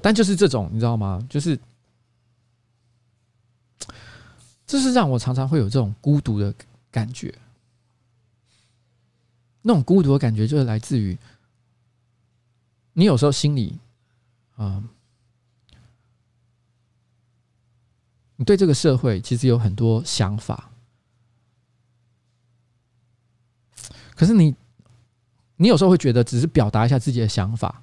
[0.00, 1.26] 但就是这种，你知道吗？
[1.28, 1.58] 就是，
[4.64, 6.54] 这是让我常常会有这种孤独的
[6.92, 7.34] 感觉。
[9.62, 11.18] 那种孤独的感觉，就是来自于
[12.92, 13.78] 你有时候心里，
[14.56, 14.82] 啊，
[18.36, 20.70] 你对这个社会其实有很多想法，
[24.14, 24.54] 可是你。
[25.62, 27.82] 你有时候会觉得，只是表达一下自己的想法，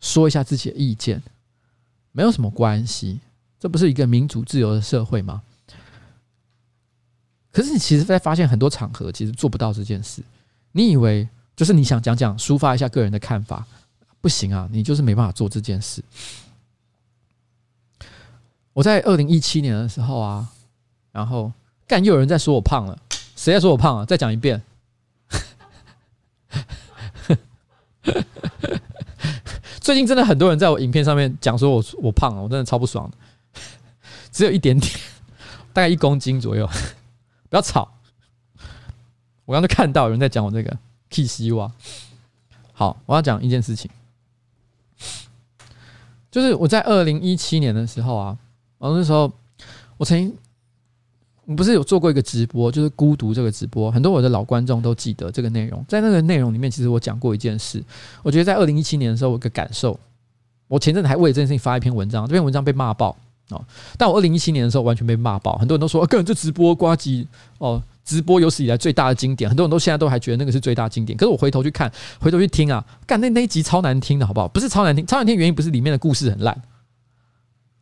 [0.00, 1.22] 说一下自己的意见，
[2.12, 3.20] 没有什么关系。
[3.58, 5.42] 这不是一个民主自由的社会吗？
[7.50, 10.22] 可是你其实在发现很多场合，其实做不到这件事。
[10.72, 11.26] 你以为
[11.56, 13.66] 就是你想讲讲，抒发一下个人的看法，
[14.26, 16.02] 不行啊，你就是没办法做这件事。
[18.72, 20.48] 我在二零一七年的时候啊，
[21.12, 21.52] 然后
[21.86, 22.98] 干又有人在说我胖了，
[23.36, 24.04] 谁在说我胖啊？
[24.04, 24.60] 再讲一遍。
[29.80, 33.16] 最近真的很多人在我影片上面讲说我我胖了，我真的超不爽的，
[34.32, 34.92] 只有一点点，
[35.72, 36.68] 大概一公斤左右，
[37.48, 37.92] 不要吵。
[39.44, 40.76] 我刚才看到有人在讲我这个
[41.10, 41.70] K 西瓜。
[42.72, 43.88] 好，我要讲一件事情，
[46.36, 48.36] 就是我在二零一七年的时候啊，
[48.78, 49.32] 然后那时候
[49.96, 50.36] 我曾经。
[51.56, 55.84] 不是有做过一个直播，就是孤独这个直播，很多我的老观众都记得这个内容。
[55.86, 57.80] 在那个内容里面，其实我讲过一件事。
[58.24, 59.96] 我觉得在二零一七年的时候，我有个感受。
[60.66, 63.16] 我前阵子还为这件事情发一篇文章，这篇文章被骂爆
[63.50, 63.64] 哦。
[63.96, 67.28] 但我二零一七年的时候完全被骂爆，很多人都说：“个人这直播呱吉
[67.58, 71.14] 哦，直播有史以来最大的经典。”很多人都现在都还觉得那个是最大经典。
[71.14, 74.48] 可是我回头去看，回头去听啊，干那那一集超难听的，好不好？
[74.48, 76.58] 不是超难听，超难听原因不是里面的故事很烂，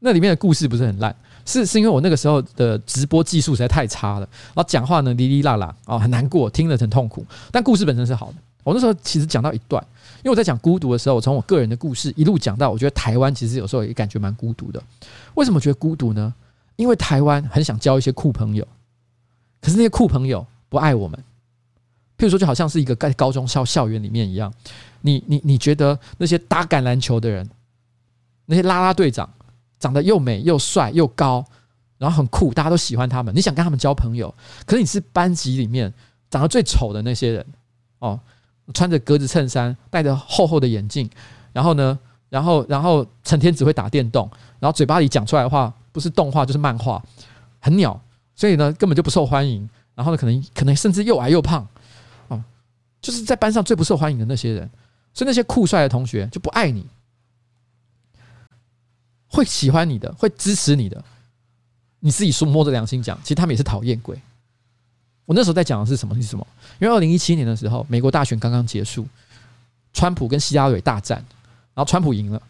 [0.01, 1.14] 那里面的故事不是很烂。
[1.47, 7.25] 是是因为我那个时候的直播技术实在太差了，然后讲话呢，哩哩啦啦啊，很难过，听了很痛苦。
[7.53, 8.35] 但故事本身是好的。
[8.62, 9.85] 我那时候其实讲到一段，
[10.22, 14.83] 因为我在讲孤独的时候，我从我个人的故事一路讲到，我觉得台湾其实有时候也感觉蛮孤独的。
[15.35, 16.33] 为什么觉得孤独呢？
[16.77, 18.66] 因为台湾很想交一些酷朋友，
[19.65, 21.19] 可是那些酷朋友不爱我们。
[22.19, 24.53] 譬如说，就好像是一个在高中校校园里面一样，
[25.01, 27.49] 你你你觉得那些打橄榄球的人，
[28.45, 29.29] 那些啦啦队长。
[29.81, 31.45] 长得又美又帅又高，
[31.99, 33.35] 然后很酷，大家都喜欢他们。
[33.35, 34.35] 你想跟他们交朋友，
[34.65, 35.93] 可是你是班级里面
[36.31, 37.47] 长得最丑的那些人
[37.99, 38.19] 哦，
[38.73, 41.11] 穿着格子衬衫，戴着厚厚的眼镜，
[41.53, 41.99] 然后呢，
[42.31, 44.27] 然后然后成天只会打电动，
[44.59, 47.03] 然后嘴巴里讲出来的话不是动画就是漫画，
[47.61, 48.01] 很鸟，
[48.35, 49.68] 所以呢根本就不受欢迎。
[49.95, 51.66] 然后呢，可能可能甚至又矮又胖
[52.28, 52.45] 啊，
[53.01, 54.68] 就是在班上最不受欢迎的那些人，
[55.12, 56.85] 所以那些酷帅的同学就不爱你。
[59.28, 61.05] 会喜欢你的，会支持你的，
[61.99, 64.16] 你自己说摸着良心讲，其实他们也是讨厌鬼。
[65.24, 66.14] 我那时候在讲的是什么？
[66.14, 66.47] 是什么？
[66.80, 69.07] 因为二零一七年的时候，美国大选刚刚结束，
[69.93, 71.18] 川普跟希拉蕊大战，
[71.74, 72.41] 然后川普赢了。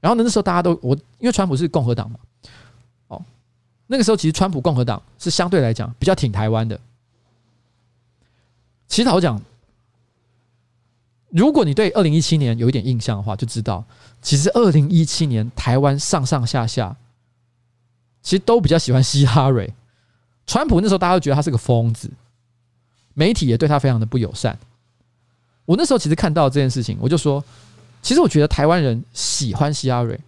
[0.00, 2.18] 然后呢，那时候大家都我，因为川普是共和党嘛，
[3.86, 6.80] 那个时候其实川普共和党是相对来讲比较挺台湾的。
[8.88, 9.40] 其实老讲。
[11.28, 13.84] 如果你对二零一七年有一点印象的话，就知道
[14.22, 16.96] 其实二零一七年台湾上上下下
[18.22, 19.74] 其实都比较喜欢希拉蕊。
[20.46, 22.08] 川普那时候大家都觉得他是个疯子，
[23.12, 24.56] 媒体也对他非常的不友善。
[25.66, 27.44] 我那时候其实看到这件事情，我就说，
[28.00, 30.18] 其实我觉得台湾人喜欢希拉蕊，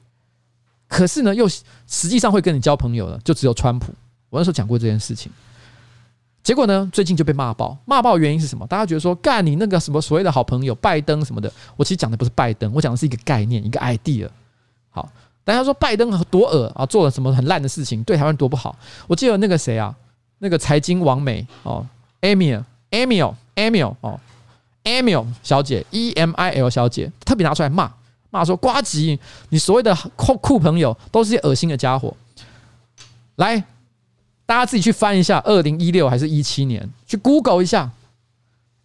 [0.88, 3.92] 可是呢，又实际上会跟你交朋友的就只有川普。
[4.30, 5.30] 我那时候讲过这件事情。
[6.42, 6.88] 结果呢？
[6.90, 8.66] 最近就被骂爆，骂爆原因是什么？
[8.66, 14.26] 大家觉得说，干你那个什么所谓的好朋友拜登什么的，我其实讲的不是拜登，我讲的是一个概念，一个 idea。
[14.88, 15.06] 好，
[15.44, 18.74] 大家说拜登多恶啊，做了什么很烂的事情，对台湾多不好。
[19.06, 19.94] 我记得那个谁啊，
[20.38, 21.86] 那个财经王美哦
[22.22, 24.18] ，Emil，Emil，Emil 哦
[24.84, 27.92] ，Emil 小姐，E M I L 小姐，特别拿出来骂，
[28.30, 29.18] 骂说瓜吉，
[29.48, 32.16] 你所谓的酷酷朋友都是些恶心的家伙，
[33.36, 33.64] 来。
[34.46, 37.90] 大家自己去翻一下，二零一六还是一七年，去 Google 一下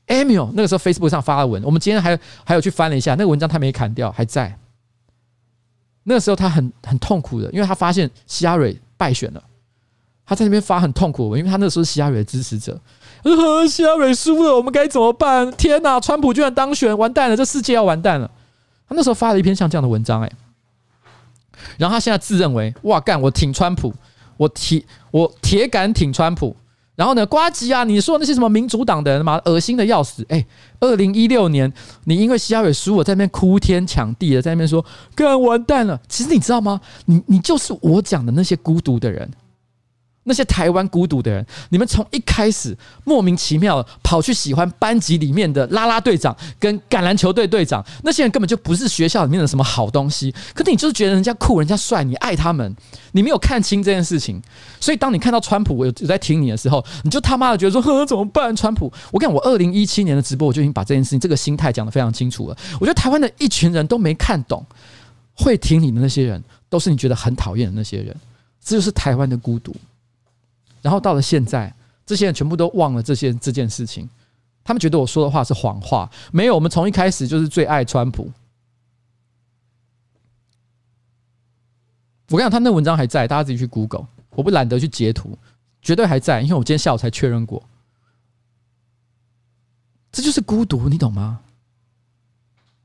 [0.07, 4.59] ，Emil 那个时候 Facebook 上发的文，我们今天还还有去翻了一下，那个文章他没砍掉，还在。
[6.03, 9.41] 那个时候他很很痛苦的，因为他发现希拉蕊败选了，
[10.25, 12.77] 他在那边发很痛苦的文，因为他那时候是希拉蕊的支持者，
[13.23, 15.49] 呃，希拉蕊输了，我们该怎么办？
[15.53, 18.29] 天哪，川普居然当选，完蛋了，这世界要完蛋了。
[18.95, 20.31] 那时候发了一篇像这样的文章，哎，
[21.77, 23.93] 然后他现在自认为，哇干，我挺川普。
[24.35, 26.55] 我铁我铁杆挺川普，
[26.95, 30.25] 然后呢，瓜吉啊，你说那些什么民主党的人嘛，恶心的要死。
[30.27, 30.43] 哎，
[30.79, 31.71] 二零一六年
[32.05, 34.83] 你因为希拉蕊输我，在那边哭天抢地的，在那边说，
[35.13, 36.01] 干完蛋了。
[36.09, 36.81] 其实你知道吗？
[37.05, 39.29] 你你就是我讲的那些孤独的人。
[40.23, 50.33] 那些台湾孤独的人，你们从一开始莫名其妙跑去喜欢班级里面的啦啦队长跟橄榄球队队长，那些人根本就不是学校里面的什么好东西。
[50.53, 52.73] 可是你就是觉得人家酷，人家帅，你爱他们，
[53.11, 54.41] 你没有看清这件事情。
[54.79, 58.55] 所以当你看到川普我有在听你的时候，你就他妈的觉得说，呵，怎么办？
[58.55, 62.57] 川普，我跟你讲，我二零一七年的直播我就已经把这件事情这个心态讲得非常清楚了。
[62.79, 64.65] 我觉得台湾的一群人都没看懂，
[65.33, 68.15] 会听你的那些人，都是你觉得很讨厌的那些人。
[68.63, 69.75] 这就是台湾的孤独。
[70.83, 71.73] 然后到了现在，
[72.05, 74.07] 这些人全部都忘了这些这件事情，
[74.63, 76.11] 他们觉得我说的话是谎话。
[76.31, 78.31] 没有，我们从一开始就是最爱川普。
[82.29, 84.05] 我跟你讲，他那文章还在，大家自己去 Google。
[84.31, 85.37] 我不懒得去截图，
[85.81, 87.63] 绝对还在，因为我今天下午才确认过。
[90.11, 91.39] 这就是孤独，你懂吗？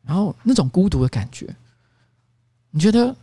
[0.03, 1.57] 然后那种孤独的感觉，
[2.71, 3.17] 你觉得？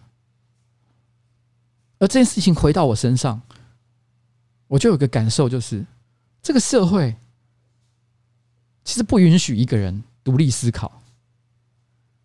[1.97, 3.41] 而这件事情回到我身上。
[4.75, 5.85] 我就有个感受，就是
[6.41, 7.15] 这个社会
[8.83, 11.01] 其实不允许一个人独立思考。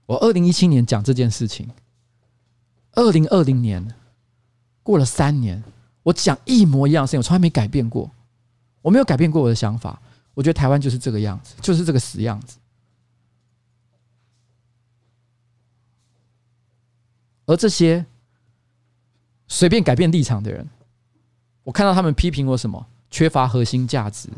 [0.07, 1.71] 我二零一七年讲这件事情，
[2.95, 3.95] 二零二零年
[4.83, 5.63] 过了三年，
[6.03, 8.11] 我讲一模一样的事情，我从来没改变过，
[8.83, 10.03] 我没有改变过我的想法。
[10.35, 12.59] 我觉得台湾就是这个样子，就是这个死样子。
[17.47, 18.05] 而这些
[19.47, 20.69] 随便改变立场的人。
[21.65, 22.87] 我看到他们批评我什么？
[23.11, 24.29] 缺乏核心价值。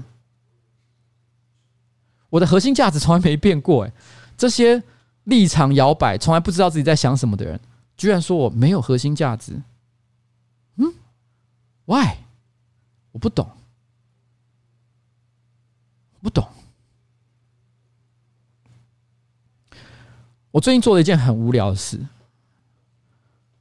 [2.31, 3.85] 我的核心价值从来没变过。
[3.85, 3.93] 哎，
[4.37, 4.83] 这些
[5.25, 7.61] 立场摇摆、从来不知道自己在想什么的人，
[7.99, 9.61] 居然说我没有核心价值。
[10.77, 10.95] 嗯
[11.85, 12.17] ？Why？
[13.13, 13.51] 我不懂，
[16.23, 16.49] 不懂。
[20.51, 22.01] 我最近做了一件很无聊的事，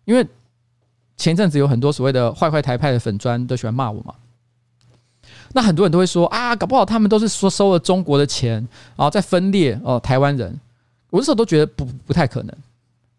[0.06, 0.26] 因为。
[1.22, 4.16] 前阵子有很多所谓的坏坏台派的粉砖都喜欢骂我嘛，
[5.54, 8.54] 那很多人都会说啊，搞不好他们都是说收了中国的钱，
[8.96, 10.60] 然后在分裂哦台湾人。
[11.12, 12.56] 我那时候都觉得不不太可能，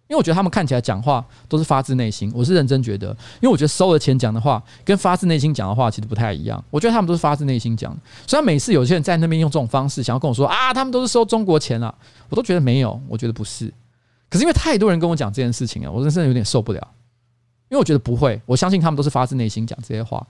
[0.08, 2.32] 因为我觉得他们看起来讲话都是发自内心。
[2.34, 3.08] 我是认真觉得，
[3.40, 6.64] 因为我觉得收了钱讲的话跟发自内心讲的话其实不太一样。
[6.70, 7.94] 我觉得他们都是发自内心讲。
[8.26, 11.94] 虽然每次有些人在那边用这种方式想要跟我说啊，他们都是收中国钱啊，
[12.30, 13.72] 我都觉得没有，我觉得不是。
[14.30, 16.88] 可是因为太多人跟我讲这件事情啊，我真的有点受不了。
[17.72, 20.24] 因为我觉得不会，我相信他们都是发自内心讲这些话，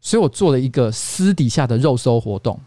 [0.00, 2.58] 所以我做了一个私底下的肉搜活动。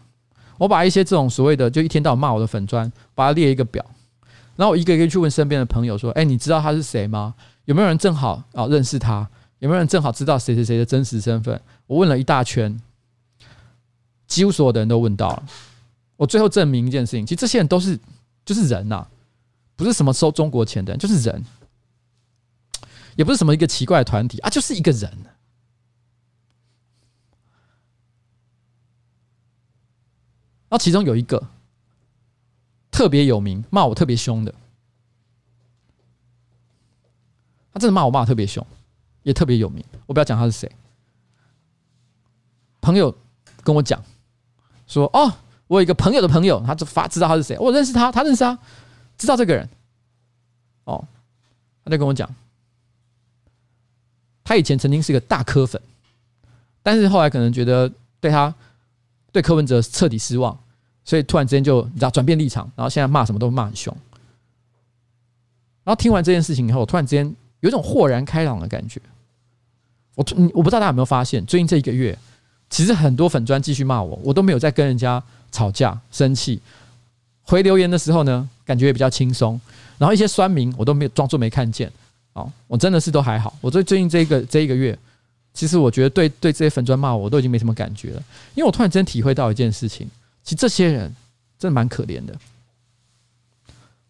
[0.56, 3.84] 我把一些这种所谓的就一天到晚骂我的粉砖，把它列一个表，
[4.56, 7.34] 然后我一个一个去问身边的朋友说：“哎，你知道他是谁吗？
[7.66, 9.28] 有没有人正好啊认识他？
[9.58, 12.80] 有没有人正好知道谁谁谁的真实身份？”我问了一大圈，
[14.26, 15.42] 几乎所有的人都问到了。
[16.16, 18.00] 我最后证明一件事情，其实这些人都是
[18.46, 19.06] 就是人呐，
[19.76, 21.44] 不是什么收中国钱的人，就是人。
[23.16, 25.10] 也不是什么一个奇怪的团体啊，就是一个人。
[30.68, 31.40] 然后其中有一个
[32.90, 34.52] 特别有名，骂我特别凶的，
[37.72, 38.66] 他真的骂我骂得特别凶，
[39.22, 39.84] 也特别有名。
[40.06, 40.70] 我不要讲他是谁，
[42.80, 43.16] 朋友
[43.62, 44.02] 跟我讲
[44.88, 45.32] 说：“哦，
[45.68, 48.58] 我有一个朋友的朋友，他就发知道他是谁，我认识他，他认识他，
[49.16, 49.68] 知道这个人。”
[50.84, 51.06] 哦，
[51.84, 52.28] 他就跟我讲。
[54.44, 55.80] 他以前曾经是一个大柯粉，
[56.82, 57.90] 但是后来可能觉得
[58.20, 58.54] 对他
[59.32, 60.56] 对柯文哲彻底失望，
[61.04, 63.96] 所以突然之间就你知道转变立场，然后现在骂什么都骂很凶。
[65.82, 67.26] 然后听完这件事情以后，突然之间
[67.60, 69.00] 有一种豁然开朗的感觉。
[70.14, 72.16] 我我不知道大家有没有发现，最近这一个月，
[72.70, 76.60] 其实很多粉专继续骂我，我都没有再跟人家吵架生气，
[77.42, 79.60] 回留言的时候呢，感觉也比较轻松。
[79.98, 81.90] 然后一些酸民，我都没有装作没看见。
[82.34, 83.56] 哦，我真的是都还好。
[83.60, 84.96] 我最最近这一个这一个月，
[85.52, 88.22] 其实我觉得对对这些粉专骂我，我都已经没什么感觉了。
[88.54, 90.08] 因为我突然间体会到一件事情，
[90.42, 91.14] 其实这些人
[91.58, 92.34] 真的蛮可怜的。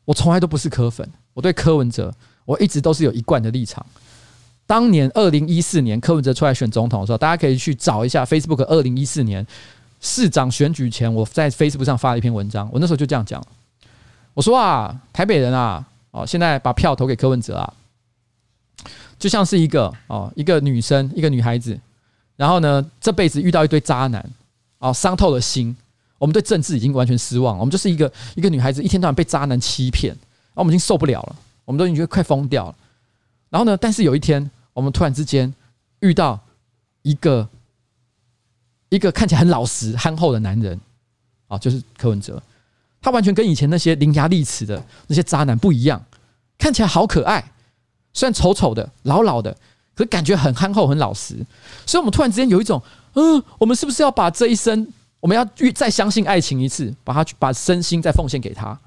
[0.07, 2.15] 我从来都不是柯粉，我对柯文哲，
[2.45, 3.85] 我一直都是有一贯的立场。
[4.67, 9.47] 当年二零一四年柯文哲出来选总统的时候，大家可以去找一下 Facebook 二零一四年
[10.01, 12.67] 市长选举前，我在 Facebook 上发了一篇文章。
[12.73, 13.47] 我那时候就这样讲，
[14.33, 17.75] 我说啊，台北人啊，哦，现在把票投给柯文哲啊。
[19.25, 21.81] 就像是一个哦，一个女生，一个女孩子，
[22.37, 24.23] 然后呢，这辈子遇到一堆渣男，
[24.81, 25.75] 哦，伤透了心。
[26.19, 32.77] 我们对政治已经完全失望，我们就是一个一个女孩子，一天到晚被渣男欺骗，然后我们已经受不了了，我们都已经快疯掉了。
[33.49, 35.51] 然后呢，但是有一天，我们突然之间
[36.01, 36.39] 遇到
[37.01, 37.49] 一个
[38.91, 40.79] 一个看起来很老实、憨厚的男人，
[41.49, 42.43] 啊，就是柯文哲，
[43.01, 46.05] 他完全跟以前那些伶牙俐齿的那些渣男不一样，
[46.59, 47.53] 看起来好可爱，
[48.15, 49.53] 虽然丑丑的、老老的，
[49.95, 51.37] 可是感觉很憨厚、很老实。
[51.85, 54.87] 所以，我们突然之间有一种，嗯，我们是不是要把这一生，
[55.21, 55.45] 我们要
[55.75, 58.79] 再相信爱情一次，把他把身心再奉献给他？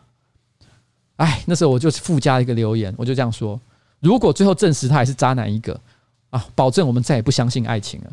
[1.18, 3.60] 哎，那时候我就附加一个留言，我就这样说：
[4.00, 5.80] 如果最后证实他还是渣男一个
[6.30, 8.12] 啊，保证我们再也不相信爱情了。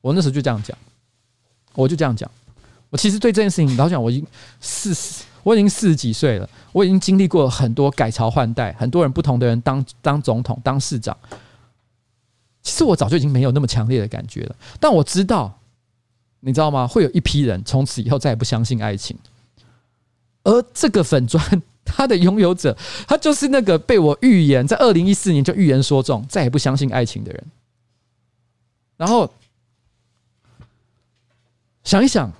[0.00, 0.76] 我那时候就这样讲，
[1.74, 2.30] 我就这样讲。
[2.90, 4.26] 我其实对这件事情，老讲，我已经
[4.60, 11.16] 四十，我已经四十几岁了，我已经经历过很多改朝换代，很多人不同的人当当总统、当市长。
[12.62, 15.56] 其实我早就已经没有那么强烈的感觉了，但我知道，
[16.40, 16.84] 你知道吗？
[16.84, 19.16] 会有一批人从此以后再也不相信爱情，
[20.42, 21.62] 而这个粉砖。
[21.84, 22.76] 他的拥有者，
[23.06, 27.44] 他就是那个被我预言在二零一四年就预言说中，再也不相信爱情的人。
[28.96, 29.32] 然后
[31.84, 32.32] 想一想，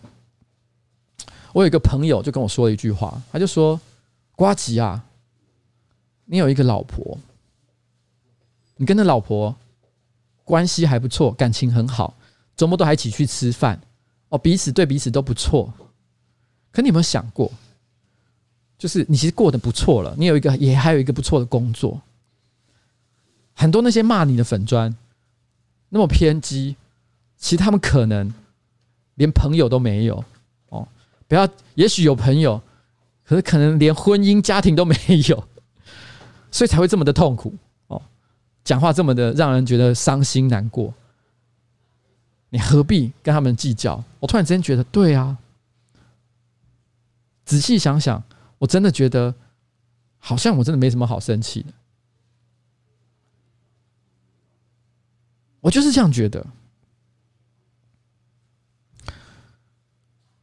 [1.57, 3.80] 我有一个朋友就跟我说了一句话，他就说
[4.36, 5.02] ：“瓜吉啊，
[6.26, 7.18] 你有一个老婆，
[8.76, 9.57] 你跟那老婆
[10.44, 12.12] 关系还不错，感情很好，
[12.59, 13.80] 周末都还一起去吃饭，
[14.28, 15.72] 哦，彼此对彼此都不错。
[16.72, 17.50] 可你有没有想过？”
[18.76, 22.02] 就是你其实过得不错了，你有一个也还有一个不错的工作。
[23.54, 24.94] 很多那些骂你的粉砖
[25.88, 26.76] 那么偏激，
[27.38, 28.34] 其实他们可能
[29.14, 30.22] 连朋友都没有。
[31.29, 32.62] 不要，也许有朋友，
[33.24, 34.95] 可是可能连婚姻家庭都没
[35.29, 35.49] 有，
[36.51, 37.55] 所以才会这么的痛苦
[37.89, 38.01] 哦。
[38.64, 40.95] 讲话这么的让人觉得伤心难过，
[42.51, 44.03] 你何必跟他们计较？
[44.20, 45.39] 我突然之间觉得，对啊，
[47.45, 48.22] 仔细想想。
[48.59, 49.35] 我真的觉得，
[50.16, 51.74] 好像我真的没什么好生气的。
[55.61, 56.47] 我就是这样觉得。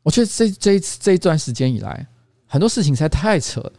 [0.04, 2.06] 我觉得这这一次这一段时间以来，
[2.45, 3.72] 很多事情实在太扯了。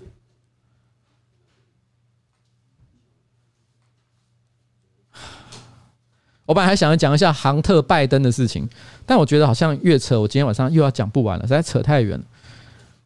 [6.47, 8.69] 我本来还想要讲一下杭特拜登的事情，
[9.07, 12.25] 但我觉得好像越扯，我今天晚上又要讲不完了，实在扯太远了。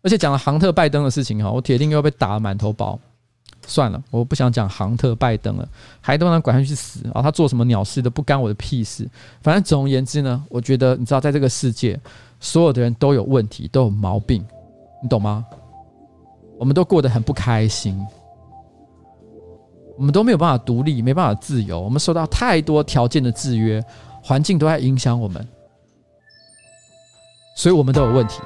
[0.02, 2.98] 而且讲了杭特拜登的事情哈，我铁定又要被打满头包。
[3.66, 5.68] 算了，我不想讲杭特拜登了，
[6.00, 7.20] 还都能管他去死啊！
[7.20, 9.06] 他做什么鸟事都不干我的屁事。
[9.42, 12.00] 反正总而言之呢，我觉得你知道，在这个世界，
[12.40, 14.44] 所有的人都有问题，都有毛病，
[15.02, 15.44] 你懂吗？
[16.58, 18.04] 我们都过得很不开心，
[19.96, 23.84] 我们都没有办法独立，没办法自由，我们受到太多条件的制约，
[24.22, 25.46] 环境都在影响我们，
[27.56, 28.40] 所以我们都有问题。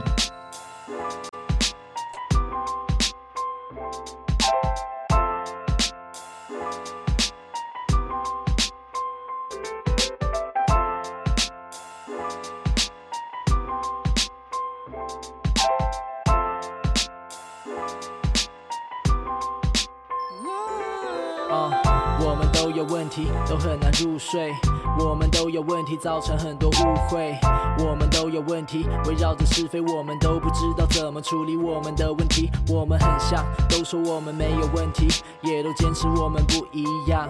[26.03, 27.38] 造成很多误会。
[27.78, 32.50] 我们都有问题，围绕着是非，我们都不知道怎么处理我们的问题。
[32.68, 35.07] 我们很像，都说我们没有问题，
[35.42, 37.28] 也都坚持我们不一样。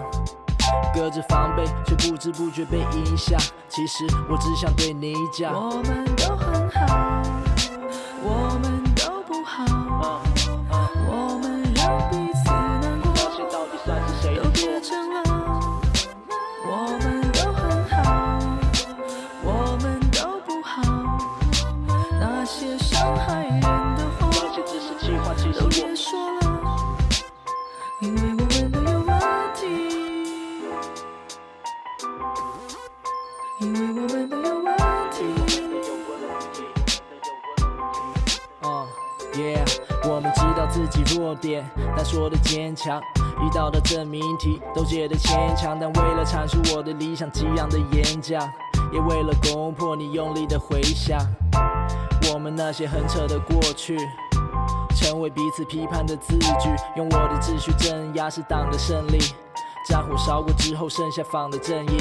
[0.91, 3.39] 隔着防备，却不知不觉被影响。
[3.69, 7.12] 其实我只想对你讲，我们都很好，
[41.41, 41.63] 点，
[41.95, 43.01] 但说的坚强，
[43.41, 45.77] 遇到的证明题都解得牵强。
[45.79, 48.41] 但为了阐述我的理想，激昂的演讲，
[48.91, 51.19] 也为了攻破你用力的回响。
[52.33, 53.97] 我们那些很扯的过去，
[54.95, 56.69] 成为彼此批判的字句。
[56.95, 59.17] 用我的秩序镇压是党的胜利。
[59.89, 61.97] 战火烧过之后，剩下仿的正义。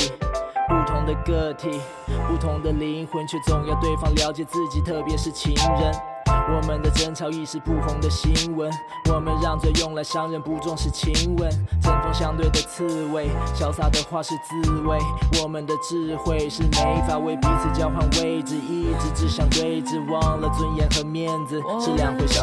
[0.69, 1.81] 不同的个体，
[2.29, 6.12] 不同的灵魂，却总要对方了解自己，特别是情人。
[6.55, 8.71] 我们的争吵一时不红的新闻，
[9.13, 14.99] 我们让嘴用来伤人，不重视亲吻，针锋相对的刺猬，潇洒的话是滋味。
[15.43, 21.61] 我们的智慧是没法为彼此交换位置，一直只想对峙，忘了尊严和面子。
[21.81, 22.41] 是两回事。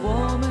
[0.00, 0.47] 我们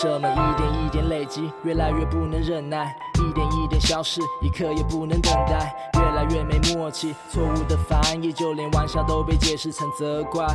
[0.00, 0.28] 什么？
[0.28, 10.46] 一点一点累积，越来越不能忍耐，一点一点消失，一刻也不能等待，越来越没默契，错误的翻译，就连玩笑都被解释成责怪。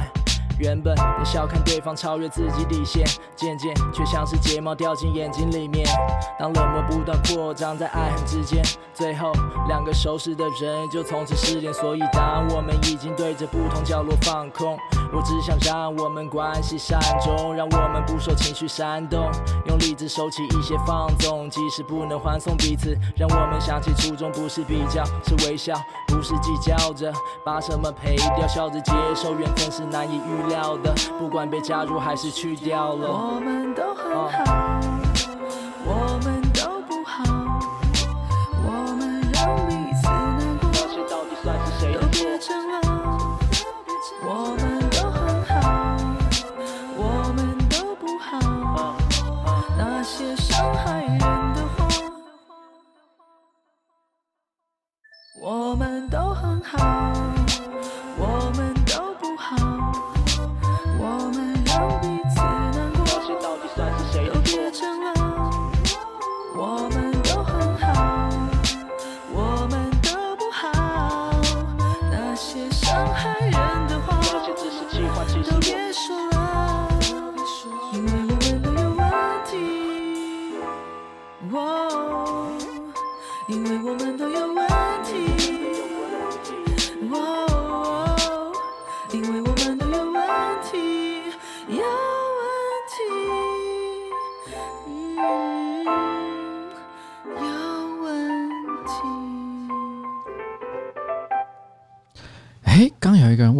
[0.60, 5.88] 原本能笑看对方超越自己底线，渐渐却像是睫毛掉进眼睛里面。
[6.40, 9.32] 当冷漠不断扩张在爱恨之间，最后
[9.68, 11.74] 两个熟识的人就从此失联。
[11.74, 14.78] 所以当我们已经对着不同角落放空，
[15.12, 19.30] 我只想让我们关系善终，让我们不受情绪煽动，
[19.68, 25.76] 用理智收起一些放纵，即使不能欢送彼此，让我们想起初衷不是比较，是微笑，
[26.08, 27.12] 不是计较着
[27.44, 30.78] 把什么赔掉，笑着接受缘分是难以预料。
[30.78, 34.12] 的，不管被加入还是去掉了，我们都很
[34.46, 34.73] 好，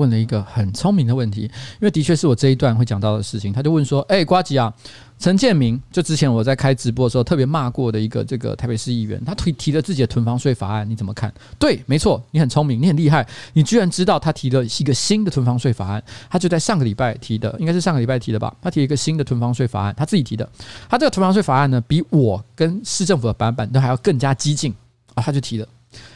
[0.04, 3.54] 问了一个很聪明的问题，因为的确是我这一段会讲到的事情。
[3.54, 4.74] 他就问说：“哎，瓜吉啊，
[5.18, 16.04] 陈建明，就之前我在开直播的时候特别骂过的一个这个台北市议员，他提提了自己的囤房税法案，你怎么看？”对，没错，你很聪明，你很厉害，你居然知道他提了一个新的囤房税法案。
[16.30, 18.54] 他就在上个礼拜提的，应该是上个礼拜提的吧？
[18.62, 20.48] 他提了一个新的囤房税法案，他自己提的。
[20.90, 24.76] 他这个囤房税法案呢，比我跟市政府的版本都还要更加激进
[25.14, 25.24] 啊！
[25.24, 25.68] 他就提了，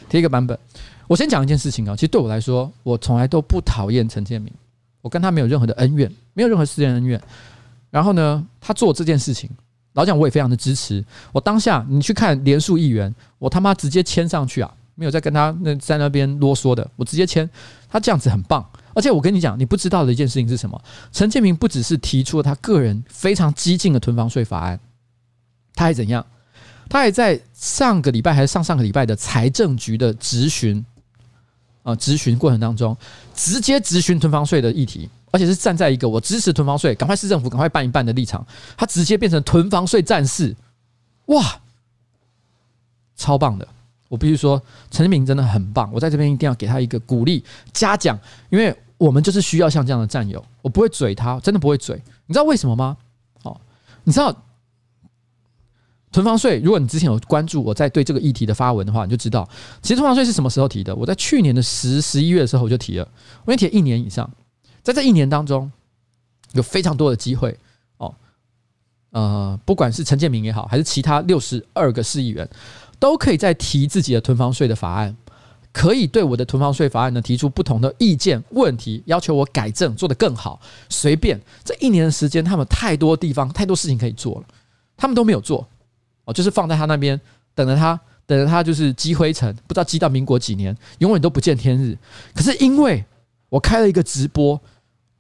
[0.10, 0.60] 提一个版本。
[1.08, 4.54] 我先讲一件事情啊，其实对我来说，我从来都不讨厌陈建明，
[5.02, 7.22] 我跟他没有任何的恩怨，没有任何私人恩怨。
[7.90, 9.50] 然后呢，他做这件事情，
[9.94, 11.04] 老蒋我也非常的支持。
[11.32, 17.50] 我当下你去看连署议员，我他妈直接签上去啊，没有再跟他那在那边啰嗦的，我直接签。
[17.90, 20.80] 他这样子很棒，而且我跟你讲，你不知道的一件事情是什么？
[21.14, 24.78] 陈建明不只是提出了他个人非常激进的囤房税法案，
[25.74, 26.26] 他还怎样？
[26.90, 30.86] 他还在上个礼拜还是上上个礼拜的财政局的质询。
[31.88, 32.96] 啊，质询过程当中，
[33.34, 40.54] 直接质询囤房税的议题，而且是站在一个我支持囤房税，赶快市政府赶快办一办的立场，他直接变成囤房税战士，
[41.28, 41.62] 哇，
[43.16, 43.66] 超棒的！
[44.10, 44.62] 我必须说，
[44.92, 48.20] 陈明真的很棒，我在这边一定要给他一个鼓励嘉奖，
[48.50, 52.98] 因为我们就是需要像这样的战友，我不会嘴他，真的不会嘴，你知道为什么吗？
[53.44, 53.58] 哦，
[54.04, 54.36] 你知道。
[56.18, 59.48] 囤房税，如果你之前有关注我在对这个议题的发文的话，你就知道，
[59.84, 60.96] 其实囤房税是什么时候提的？
[60.96, 63.08] 我在去年的十十一月的时候我就提了，
[63.46, 64.28] 我已经提了一年以上，
[64.82, 65.72] 在这一年当中，
[66.54, 67.56] 有非常多的机会
[67.98, 68.16] 哦，
[69.12, 72.50] 呃，不管是陈建明也好，还是其他六十二个市议员，
[72.98, 75.16] 都可以在提自己的囤房税的法案，
[75.72, 80.60] 可以对我的囤房税法案呢提出不同的意见、问题，要求我改正，做得更好。
[80.90, 84.48] 随便这一年的时间，他们太多地方、太多事情可以做了，
[84.98, 85.68] 他们都没有做。
[86.28, 87.20] 哦，就是放在他那边，
[87.56, 91.98] 等着他，等着他，就是积灰尘，不知道积到民国几年，永远都不见天日。
[92.36, 93.04] 可是因为
[93.48, 94.60] 我开了一个直播，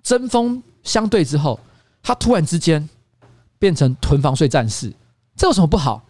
[0.03, 1.57] 针锋相对之后，
[2.03, 2.87] 他突然之间
[3.57, 4.93] 变成囤房税战士，
[5.37, 6.03] 这有什么不好？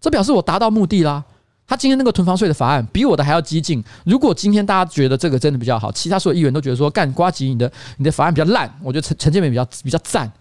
[0.00, 1.22] 这表示我达到目的啦。
[1.68, 3.82] 他今天那个囤房税的法案比我的还要激进。
[4.04, 10.32] 如果今天大家觉得这个真的比较好，其他所有议员都觉得说干瓜吉你的你的法案比较烂，我觉得陈陈建明比较比较赞，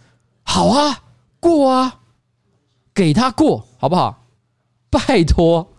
[0.44, 1.02] 好啊，
[1.40, 2.00] 过啊。
[2.96, 4.26] 给他过好不好？
[4.90, 5.74] 拜托，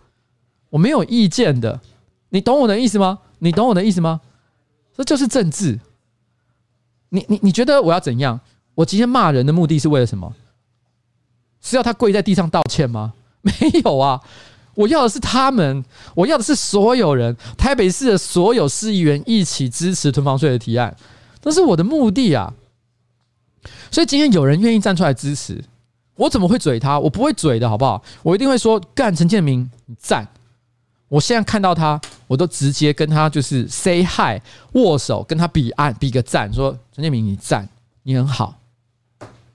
[0.69, 1.81] 我没有意见的，
[2.29, 3.19] 你懂我的意思吗？
[3.39, 4.21] 你懂我的意思吗？
[4.95, 5.79] 这就是政治。
[7.09, 8.39] 你你你觉得我要怎样？
[8.75, 10.35] 我今天骂人的目的是为了什么？
[11.59, 13.13] 是要他跪在地上道歉吗？
[13.41, 13.51] 没
[13.83, 14.21] 有啊！
[14.75, 20.95] 我要的是他们，我要的是所有人，台北市的所有市议员一起支持囤房税的提案，
[21.41, 22.53] 这是我的目的啊！
[23.89, 25.63] 所以今天有人愿意站出来支持。
[26.17, 26.99] 我怎么会嘴他？
[26.99, 28.03] 我不会嘴的好不好？
[28.23, 30.27] 我一定会说干陈建明，你赞！
[31.07, 34.41] 我现在看到他，我都直接跟他就是 say hi，
[34.73, 37.69] 握手，跟他比按比个赞，说陈建明你赞，
[38.03, 38.59] 你很好，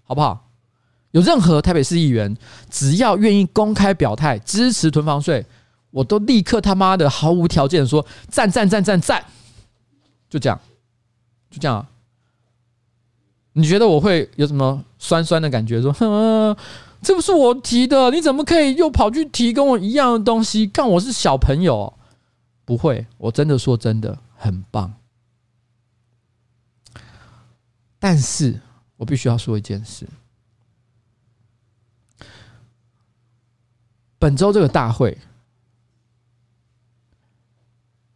[0.05, 0.49] 好不好？
[1.11, 2.35] 有任何台北市议员，
[2.71, 5.45] 只要愿意公开表态支持囤房税，
[5.91, 9.23] 我都立刻他妈的毫无条件说赞赞赞赞赞，
[10.31, 10.59] 就这样，
[11.51, 11.87] 就这样。
[13.53, 15.83] 你觉得我会有什么酸酸的感觉？
[15.83, 16.57] 说，哼，
[17.03, 20.65] 这不是我提的，你怎么可以又跑去提跟我一样的东西？
[20.69, 21.93] 看我是小朋友，
[22.65, 24.95] 不会，我真的说真的很棒。
[27.99, 28.61] 但是
[28.97, 30.07] 我必须要说一件事。
[34.21, 35.19] 本周这个大会，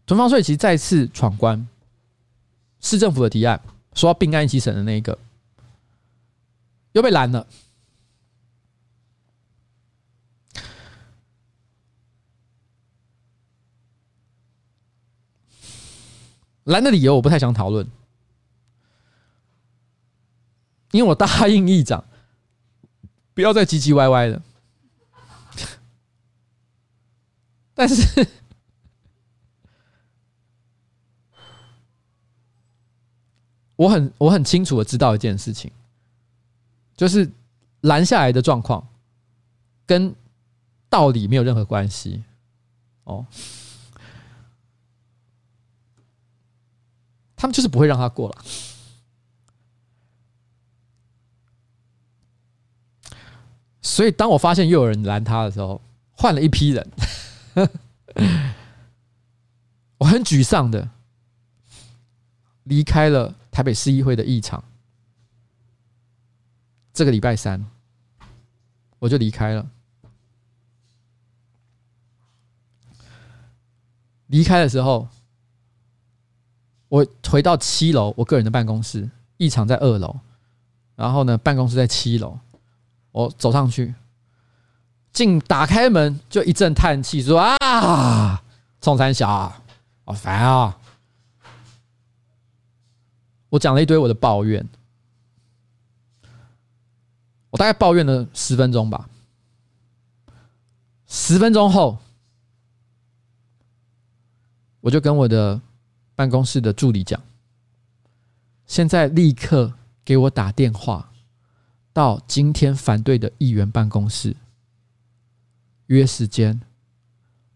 [0.07, 1.67] 囤房税其实再次闯关，
[2.81, 3.61] 市政府的提案
[3.93, 5.19] 说要并案一起审的那一个，
[6.97, 7.47] 又被拦了。
[16.65, 17.87] 拦的理由我不太想讨论，
[20.93, 22.03] 因为我答应议长
[23.35, 24.41] 不要再唧唧歪歪的。
[27.75, 28.27] 但是，
[33.77, 35.71] 我很我很清楚的知道一件事情，
[36.97, 37.31] 就是
[37.83, 38.87] 拦下来的状况
[39.85, 40.15] 跟
[40.89, 42.25] 道理没有任何关系。
[43.05, 43.25] 哦，
[47.37, 48.45] 他们就是不会让他过了。
[53.83, 55.81] 所以，当我发现又有人拦他的时候，
[56.11, 56.91] 换了一批人。
[59.99, 60.91] 我很沮丧的
[62.65, 64.63] 离开了台北市议会的议场。
[66.97, 67.63] 这个礼拜三，
[68.99, 69.67] 我就离开了。
[74.29, 75.07] 离开的时候，
[76.89, 80.21] 我回到七楼，我个人的办公室，议场在二楼，
[80.95, 82.39] 然后呢，办公室在七楼。
[83.13, 83.95] 我走上去。
[85.13, 88.43] 进打开门就一阵叹气，说啊，
[88.81, 89.53] 宋三小，
[90.07, 90.79] 好烦啊！
[93.51, 94.67] 我讲了一堆我的抱怨，
[97.57, 99.09] 我大概抱怨了十分钟吧。
[101.07, 101.97] 十分钟后，
[104.81, 105.63] 我就跟我的
[106.15, 107.19] 办公室的助理讲，
[108.67, 109.73] 现在立刻
[110.05, 111.11] 给我打电话
[111.95, 114.37] 到今天反对的议员办公室。
[115.87, 116.61] 约时间，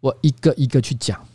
[0.01, 1.29] 我一个一个去讲。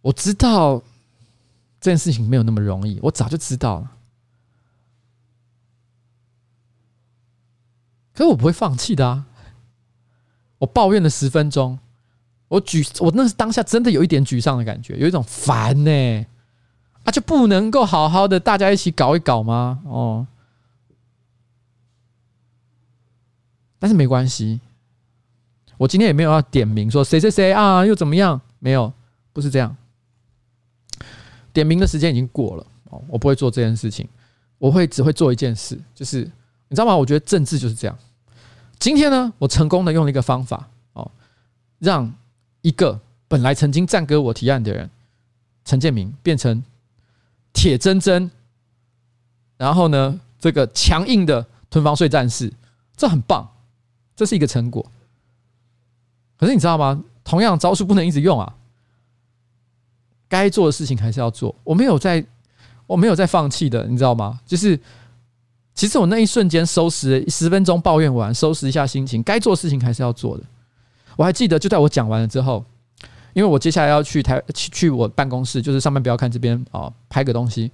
[0.00, 0.80] 我知道
[1.86, 3.92] 这件事情没有那么容易，我早就知道了。
[8.12, 9.24] 可是我不会放弃的啊！
[10.58, 11.78] 我抱怨了十分钟，
[12.48, 16.26] 我沮，我那是当下真的有一点沮丧的感觉，有一种烦呢，
[17.04, 19.80] 啊，就不能够好好的大家一起搞一搞吗？
[19.84, 20.26] 哦。
[23.78, 24.60] 但是没关系，
[25.76, 28.40] 我今天也没有要点名说谁谁谁啊，又怎么样？
[28.58, 28.92] 没有，
[29.32, 29.76] 不是这样。
[31.56, 34.06] 点名的时间已经过了哦，我不会做这件事情，
[34.58, 36.18] 我会只会做一件事，就是
[36.68, 36.94] 你知道吗？
[36.94, 37.98] 我觉得政治就是这样。
[38.78, 41.10] 今天呢，我成功的用了一个方法哦，
[41.78, 42.12] 让
[42.60, 44.90] 一个本来曾经赞歌我提案的人
[45.64, 46.62] 陈建明变成
[47.54, 48.28] 铁铮铮，
[49.56, 52.52] 然后呢，这个强硬的囤房税战士，
[52.98, 53.50] 这很棒。
[54.14, 54.84] 这是一个成果，
[56.38, 57.02] 可是你知道吗？
[57.22, 58.54] 同样招数不能一直用啊，
[60.28, 61.54] 该做的事情还是要做。
[61.62, 62.24] 我没有在，
[62.86, 64.40] 我没有在放弃的，你知道吗？
[64.46, 64.78] 就是
[65.74, 70.44] 其实我那一瞬间收拾十分钟抱怨完，收拾一下心情，该做事情还是要做的。
[71.16, 72.64] 我还记得，就在我讲完了之后，
[73.32, 77.70] 因为我接下来要去台去去我办公室，就是上班不要看这边哦，拍个东西，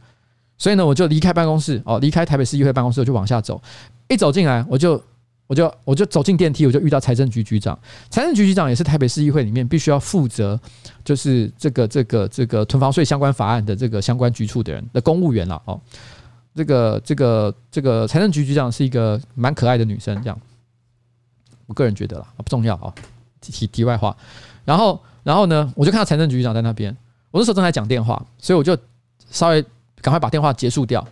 [0.59, 3.61] 所以呢，我就离开办公室哦，离开台北市议会办公室，我就往下走，
[4.09, 5.03] 一走进来我就。
[5.47, 7.79] 我就我就走进电梯，我就遇到财政局局长。
[8.09, 10.59] 财政局局长也是台北市议会里面必须要负责，
[11.05, 15.81] 就是这个这个这个囤房税相关法案的这个相关局处的人的公务员了哦。
[16.55, 20.39] 这个这个这个财政局局长是一个蛮可爱的女生，这样。
[21.67, 22.93] 我个人觉得啦，不重要啊。
[23.41, 24.17] 题题外话，
[24.65, 26.97] 然后然后呢，我就看到财政局局长在那边。
[27.31, 28.77] 我那时候正在讲电话，所以我就
[29.31, 29.63] 稍微
[30.01, 31.07] 赶快把电话结束掉。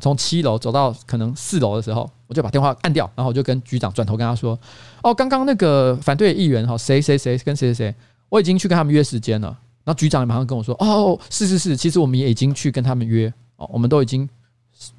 [0.00, 2.10] 从七楼走到可能四楼的时候。
[2.28, 4.58] 我就把电话按掉，然后我就跟局长转头跟他说
[5.04, 7.94] ：“哦，刚刚那个反对议员哈，谁谁谁跟谁谁谁，
[8.30, 9.48] 我已经去跟他们约时间了。”
[9.84, 14.26] 然后局长也马上跟我说：“哦，是是是，其实我们也已经去跟他们约哦，我们都已经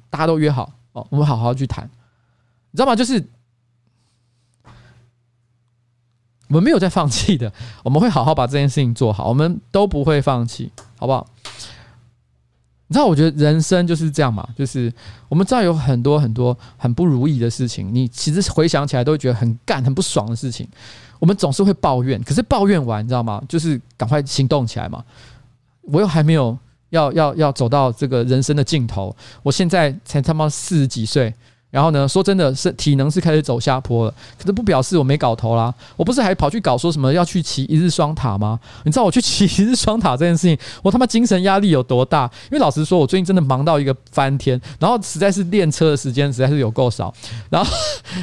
[0.08, 1.90] 大家都约好哦，我们好好去谈，
[2.70, 2.94] 你知道吗？
[2.94, 3.14] 就是
[6.46, 7.52] 我们没有在放弃的，
[7.82, 11.26] 我们会好好把这件事情做好，我们都不会放弃，好不好？”
[12.94, 14.92] 你知道，我觉得人生就是这样嘛，就是
[15.28, 20.68] 我们知道有很多很多很不如意的事情，你其实回想起来都会觉得很干、很不爽的事情，
[21.18, 22.22] 我们总是会抱怨。
[22.22, 23.42] 可是抱怨完，你知道吗？
[23.48, 25.02] 就是赶快行动起来嘛。
[25.82, 26.56] 我又还没有
[26.90, 31.34] 要要要走到这个人生的尽头，我现在才他妈四十几岁。
[31.74, 35.74] 然后呢，说真的是体能是开始走下坡了，可是不表示我没搞头啦。
[35.96, 38.60] 我不是还跑去搞说什么要去骑一日双塔吗？
[38.84, 42.30] 你知道我去骑一日双塔这件事情，我他妈精神压力有多大？
[42.44, 47.12] 因为老实说，我最近真的忙到一个翻天，然后实在是练车的时间实在是有够少，
[47.50, 47.72] 然后，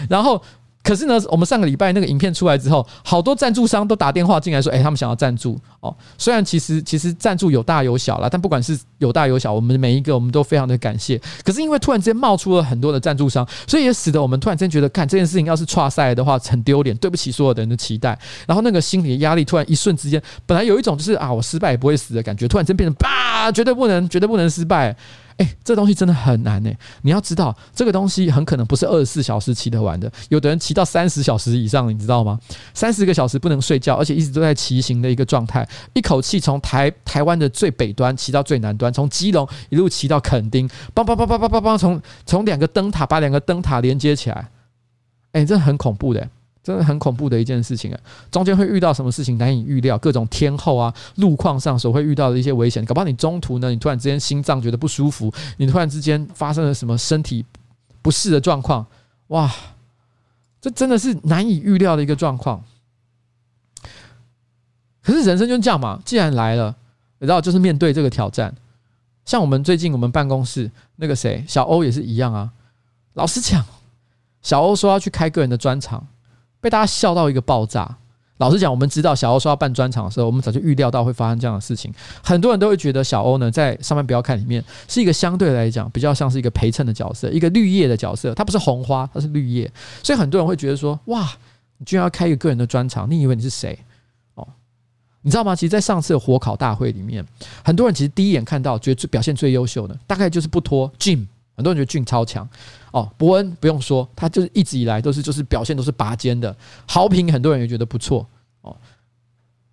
[0.09, 0.41] 然后。
[0.83, 11.21] 可是呢，我们上个礼拜那个影片出来之后，好多赞助商都打电话进来说：“诶，他们想要赞助哦。”虽然其实其实赞助有大有小啦，但不管是有大有小，我们每一个我们都非常的感谢。
[11.43, 18.17] 可是因为突然之间冒出了很多的赞助商，所以也使得我们突然间觉得，看这件事情要是差赛的话，很丢脸，对不起所有的人的期待。
[18.47, 24.95] 然后那个心理的压力突然一瞬之间，本来有一种就是啊，我失败也不会死的感觉，突然间变成吧，绝对不能，绝对不能失败。
[25.41, 26.77] 诶，这东西真的很难诶。
[27.01, 30.11] 你要知道，这个东西很可能不是二十四小时骑得完的。
[30.29, 32.39] 有的人骑到三十小时以上，你知道吗？
[32.75, 44.47] 三十个小时不能睡觉，而且一直都在骑行的一个状态，一口气从台台湾的最北端骑到最南端，从基隆一路骑到垦丁，梆梆梆梆梆梆梆，从从两个灯塔把两个灯塔连接起来。
[45.31, 46.29] 诶，这很恐怖的。
[46.63, 47.99] 真的很恐怖的一件事情啊！
[48.29, 57.43] 中间会遇到什么事情难以预料，各种天候啊、路况上所会遇到的一些危险，搞不好你中途呢，你突然之间心脏觉得不舒服，你突然之间发生了什么身体
[58.03, 58.85] 不适的状况，
[59.27, 59.51] 哇，
[60.61, 62.63] 这真的是难以预料的一个状况。
[65.01, 66.75] 可是人生就这样嘛，既然来了，
[67.17, 68.53] 然后就是面对这个挑战。
[69.25, 72.51] 像我们最近我们办公室那个谁小欧也是一样啊。
[73.13, 73.65] 老实讲，
[74.43, 76.05] 小欧说要去开个人的专场。
[76.61, 77.97] 被大家笑到一个爆炸。
[78.37, 81.93] 老实讲，我们知道小欧说要办专场的时候，我们早就预料到会发生这样的事情。
[82.23, 88.33] 很多人都会觉得小欧呢，在上班不要看里面是一个相对来讲比较像是一个陪衬的角色，一个绿叶的角色。
[88.33, 89.71] 他不是红花，它是绿叶。
[90.01, 91.29] 所以很多人会觉得说：哇，
[91.77, 93.07] 你居然要开一个个人的专场？
[93.11, 93.77] 你以为你是谁？
[94.33, 94.47] 哦，
[95.21, 95.55] 你知道吗？
[95.55, 97.23] 其实，在上次的火烤大会里面，
[97.63, 101.27] 很多人其实第一眼看到觉得最表现最优秀的，大概就是不脱 Jim。
[101.61, 102.47] 很多人觉得俊超强。
[102.91, 106.53] 哦，伯恩不用说，他就是一直以来都是就是表现都是拔尖的，
[106.87, 108.27] 好评很多人也觉得不错
[108.61, 108.75] 哦。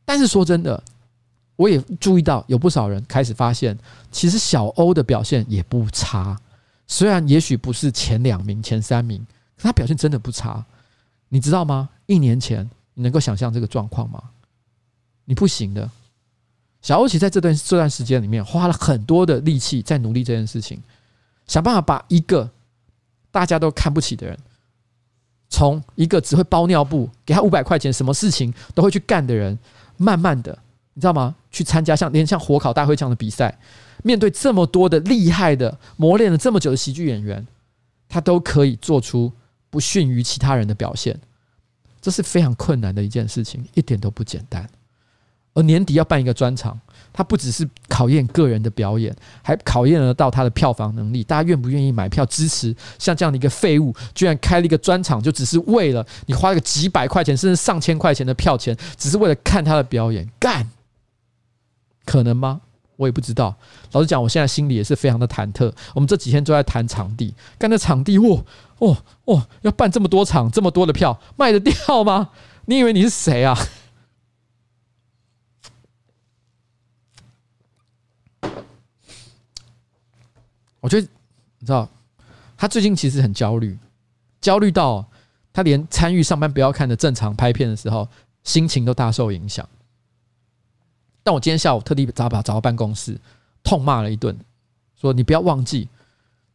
[0.04, 0.80] 但是说真的，
[1.56, 3.76] 我也注意到有不少人开始发现，
[4.12, 6.38] 其实小欧的表现也不差，
[6.86, 9.18] 虽然也许不是前两名、前三名，
[9.56, 10.64] 可他表现真的不差。
[11.30, 11.88] 你知道吗？
[12.06, 14.22] 一年前你能够想象这个状况吗？
[15.24, 15.90] 你不行的。
[16.80, 20.80] 小欧其实在这段这段时间里面花了很多的力气在努力这件事情，
[21.48, 22.48] 想办法把一个。
[23.30, 24.36] 大家都看不起的人，
[25.50, 29.56] 从一个只会包尿布，给他五百块钱，什么事情都会去干的人，
[29.98, 30.58] 慢慢的，
[30.94, 31.36] 你知道吗？
[31.50, 33.56] 去参加像连像火烤大会这样的比赛，
[34.02, 37.46] 面对这么多的厉害的磨练了这么久的喜剧演员，
[38.08, 39.30] 他都可以做出
[39.68, 41.20] 不逊于其他人的表现，
[42.00, 44.68] 这是非常困难的一件事情，一点都不简单。
[45.52, 46.80] 而年底要办一个专场。
[47.18, 49.12] 他不只是考验个人的表演，
[49.42, 51.24] 还考验得到他的票房能力。
[51.24, 52.72] 大家愿不愿意买票支持？
[52.96, 60.30] 像这样的一个废物，居然开了一个专场，就只是为了你花个几百块钱，甚至上千块钱的票钱，只是为了看他的表演？
[60.38, 60.70] 干，
[62.04, 62.60] 可能吗？
[62.94, 63.52] 我也不知道。
[63.90, 65.72] 老实讲，我现在心里也是非常的忐忑。
[65.96, 68.40] 我们这几天都在谈场地，干那场地，哇，
[68.78, 72.28] 哦哦，要办这么多场，这么多的票，卖得掉吗？
[72.66, 73.58] 你以为你是谁啊？
[80.88, 81.06] 我觉得
[81.58, 81.86] 你知道，
[82.56, 83.78] 他最近其实很焦虑，
[84.40, 85.06] 焦虑到
[85.52, 88.08] 他连参与上班不要看的正常拍片的时候，
[88.42, 89.68] 心情都大受影响。
[91.22, 93.20] 但我今天下午特地找把找到办公室，
[93.62, 94.34] 痛骂了一顿，
[94.98, 95.86] 说：“你不要忘记，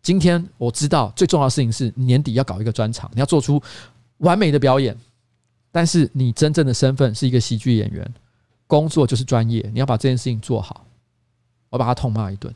[0.01, 3.61] 今天我知道最重要的事情是年底要搞一个专场，你要做出
[4.17, 4.97] 完美的表演。
[5.71, 8.13] 但是你真正的身份是一个喜剧演员，
[8.65, 10.87] 工作就是专业，你要把这件事情做好。”
[11.69, 12.51] 我把他痛骂一顿。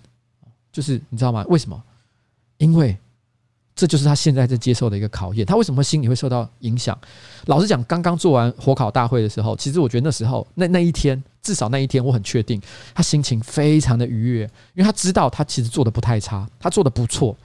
[0.77, 1.43] 就是你知道吗？
[1.47, 1.83] 为什么？
[2.59, 2.95] 因为
[3.75, 5.43] 这就是他现在在接受的一个考验。
[5.43, 6.95] 他为什么心里会受到影响？
[7.47, 12.61] 老实讲，刚刚做完火烤大会的时候，其实我觉得那时候那那一天，至少那一天，我很确定
[12.93, 14.43] 他心情非常的愉悦，
[14.75, 17.35] 因为他知道他其实做的不太差，他做的不错，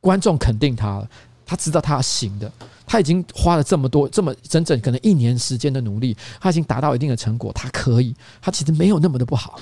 [0.00, 1.08] 观众肯定他了，
[1.44, 2.50] 他知道他行的，
[2.84, 8.12] 他已经花了这么多这么整整可能一年时间的努力，他已经达到一定的成果，他可以，
[8.42, 9.60] 他其实没有那么的不好。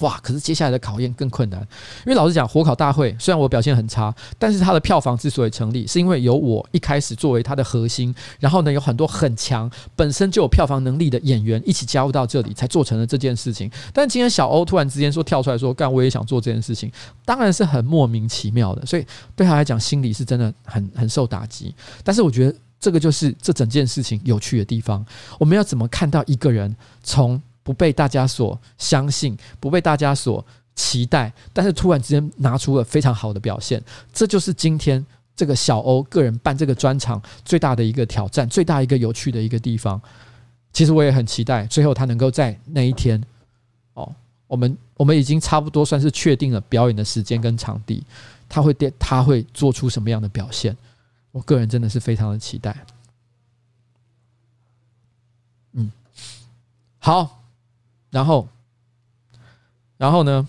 [0.00, 0.18] 哇！
[0.22, 13.70] 可是接下来的考验更困难，因为老实讲，火烤大会虽然我表现很差，但是它的票房之所以成立，是因为有我一开始作为它的核心，然后呢，有很多很强本身就有票房能力的演员一起加入到这里，才做成了这件事情。
[13.92, 16.90] 但今天小欧突然之间说跳出来说，干我也想做这件事情，
[17.24, 19.06] 当然是很莫名其妙的，所以
[19.36, 21.74] 对他来讲，心里是真的很很受打击。
[22.02, 25.04] 但是我觉得这个就是这整件事情有趣的地方，
[25.38, 27.40] 我们要怎么看到一个人从。
[27.62, 30.44] 不被大家所相信，不被大家所
[30.74, 33.82] 期待，但是突然之间拿出了非常好的表现，
[34.12, 35.04] 这就是今天
[35.36, 40.00] 这个小欧个人办这个专场最大的一个挑战，最大一个有趣的一个地方。
[40.72, 43.22] 其实我也很期待，最后他能够在那一天，
[43.92, 44.10] 哦，
[44.46, 48.02] 我们我们已经差不多算是确定了表演的时间跟场地，
[48.48, 50.74] 他会电他会做出什么样的表现？
[51.30, 52.74] 我个人真的是非常的期待。
[55.72, 55.92] 嗯，
[56.98, 57.41] 好。
[58.12, 58.48] 然后，
[59.96, 60.46] 然后呢？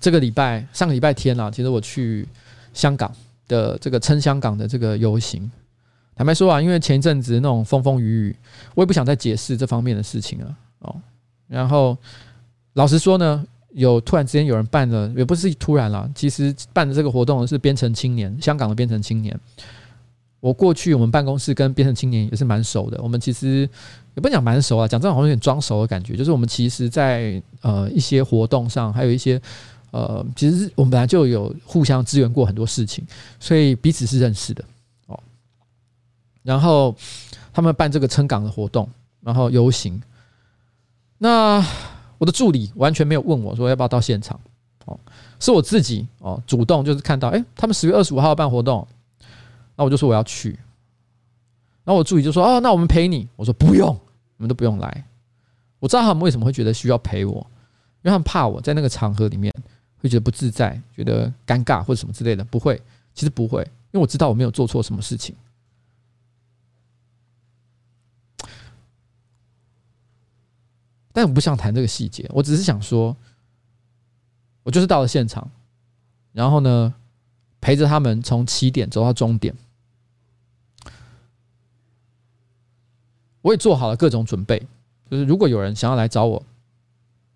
[0.00, 2.26] 这个礼拜上个礼拜天啊，其实我去
[2.72, 3.12] 香港
[3.48, 5.50] 的这个撑香港的这个游行。
[6.14, 8.36] 坦白说啊，因为前一阵子那种风风雨雨，
[8.76, 10.94] 我也不想再解释这方面的事情了哦。
[11.48, 11.98] 然后
[12.74, 19.38] 老实说呢，有突然之间有人办了，也不是突然了，其实办的这个活动是编程青年，香港的编程青年。
[20.40, 23.68] 我过去我们办公室跟边城青年也是蛮熟的，我们其实。
[24.14, 26.16] 也不讲蛮熟啊，讲这种好像有点装熟的感觉。
[26.16, 29.40] 就是我们其实，在呃一些活动上，还有一些
[29.92, 33.06] 呃，其实我们本来就有互相支援过很多事情，
[33.38, 34.64] 所以彼此是认识的
[35.06, 35.16] 哦。
[36.42, 36.92] 然后
[37.52, 38.88] 他们办这个撑港的活动，
[39.20, 40.02] 然后游行。
[41.18, 41.64] 那
[42.18, 44.40] 我的助理完全没有问我说要不要到现场
[44.86, 44.98] 哦，
[45.38, 48.84] 是我自己哦主动就是看到，哎，他们十月二十五号办活动，
[49.78, 50.50] 那我就说我要去。
[51.84, 53.98] 然后我助理就说：“哦，那我们陪你。”我说：“不用。”
[54.36, 55.04] 你们都不用来，
[55.80, 59.52] 我知道他们为什么会觉得需要陪我，因为他们怕我在那个场合里面
[60.00, 62.44] 会觉得不自在，觉得尴尬或者什么之类的。
[62.44, 62.80] 不会，
[63.14, 65.34] 其实不会，因为我知道我没有做错什么事情。
[71.12, 73.16] 但我不想谈这个细节，我只是想说，
[74.62, 75.50] 我就是到了现场，
[76.30, 76.94] 然后呢，
[77.60, 79.52] 陪着他们从起点走到终点。
[83.48, 84.62] 我也做好了各种准备，
[85.10, 86.42] 就是如果有人想要来找我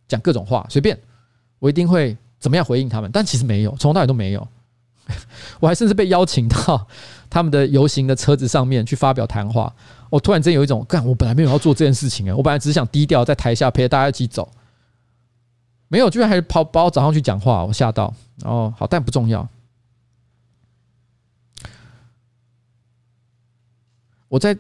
[0.07, 0.99] 讲各种话，随便，
[1.59, 3.11] 我一定会怎么样回应他们。
[3.11, 4.47] 但其实没有，从头到尾都没有。
[5.59, 6.87] 我还甚至被邀请到
[7.31, 9.75] 他们的游行的车子上面去发表谈话。
[10.11, 14.47] 我突然间有一种，干，我本来没有要做这件事情啊，我本来只想低调在台下陪大家一起走，
[15.89, 18.13] 没有，居然还是跑把我找上去讲话，我吓到。
[18.45, 19.49] 然后好，但不重要。
[24.29, 24.55] 我在。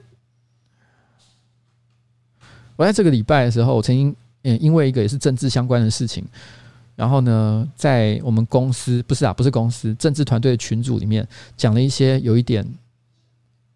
[2.82, 6.24] 我在这个礼拜的时候，我曾经嗯，因为一个也是政治相关的事情，
[6.96, 11.24] 然后呢，在我们公司不是啊，不是公司政治团队的群组里面
[11.56, 12.66] 讲了一些有一点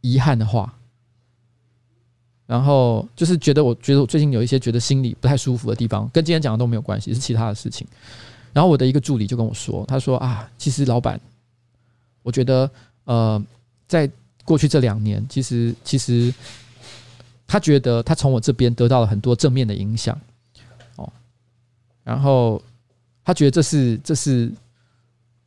[0.00, 0.74] 遗憾的话，
[2.46, 7.86] 然后就是觉得我觉得我最近有一些觉得心里不太舒服的地方，跟今天讲的都没有关系，是其他的事情。
[8.52, 11.20] 然后我的一个助理就跟我说，他说啊，其实老板，
[12.24, 12.68] 我觉得
[13.04, 13.40] 呃，
[13.86, 14.10] 在
[14.44, 16.34] 过去这两年，其实其实。
[17.46, 20.18] 他觉得他从我这边得到了很多正面的影响，
[20.96, 21.12] 哦，
[22.02, 22.60] 然后
[23.24, 24.52] 他觉得这是这是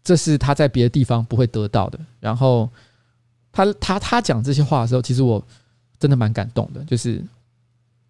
[0.03, 1.99] 这是他在别的地方不会得到的。
[2.19, 2.69] 然后
[3.51, 5.45] 他他他讲这些话的时候，其实我
[5.99, 6.83] 真的蛮感动的。
[6.85, 7.21] 就是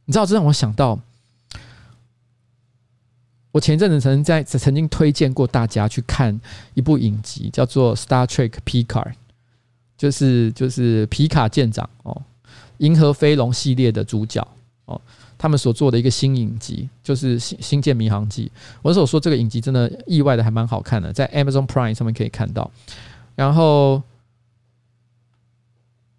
[0.05, 0.99] 你知道，这让我想到，
[3.51, 6.39] 我前一阵子曾经在曾经推荐过大家去看
[6.75, 8.85] 一部影集，叫做《Star Trek Picard》，
[9.97, 12.21] 就是就是皮卡舰长哦。
[12.80, 14.45] 银河飞龙系列的主角
[14.85, 14.99] 哦，
[15.38, 18.51] 他们所做的一个新影集就是《星星舰迷航记》。
[18.81, 22.69] 我所说这个影集真的意外的还蛮好看的，在 Amazon Prime 上面可以看到。
[23.35, 24.01] 然后，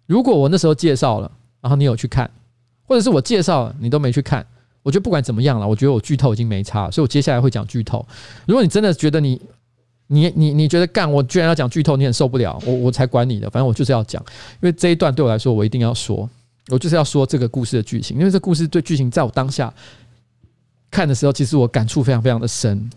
[0.07, 1.31] 如果我那时候介绍了，
[1.61, 2.31] 然后你有去看，
[2.87, 4.45] 或者是我介绍了你都没去看，
[4.81, 8.03] 我觉得不管怎么样了，我觉得我剧透已经没差，所以我接下来会讲剧透。
[8.47, 9.39] 如果你真的觉得你
[10.07, 14.23] 你你你觉得干我居然要讲剧透，你很受不了，我我才管你的，反正我就是要讲，
[14.61, 16.29] 因为这一段对我来说，我一定要说。
[16.71, 19.73] 我就是要说这个故事的剧情，因为这故事对剧情，在我当下
[20.89, 22.89] 看的时候，其实我感触非常非常的深。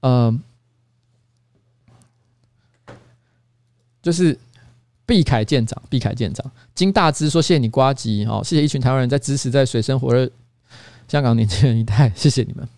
[0.00, 0.40] 嗯，
[4.00, 4.38] 就是
[5.04, 10.30] 毕凯舰长，毕凯舰长，金大之说：“谢谢你瓜吉哦，谢谢一群台湾人在支持，在水深火热
[11.08, 12.68] 香港年轻人一代，谢谢你们。”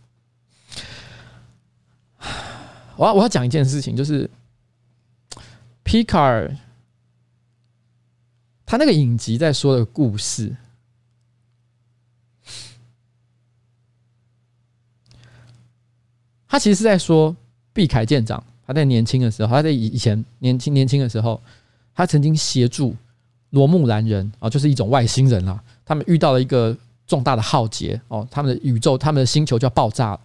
[2.96, 4.30] 我要我要讲一件事情，就是
[5.82, 6.56] 皮卡尔。
[8.66, 10.54] 他那个影集在说的故事，
[16.48, 17.34] 他其实是在说
[17.72, 21.40] 毕凯舰长，他在年轻的时候，他在以以前年轻年轻的时候，
[21.94, 22.96] 他曾经协助
[23.50, 26.76] 罗穆兰人啊，就是一种外星人啦，他们遇到了一个
[27.06, 30.20] 重大的浩劫哦，他们的宇宙，他们的星球就要爆炸了，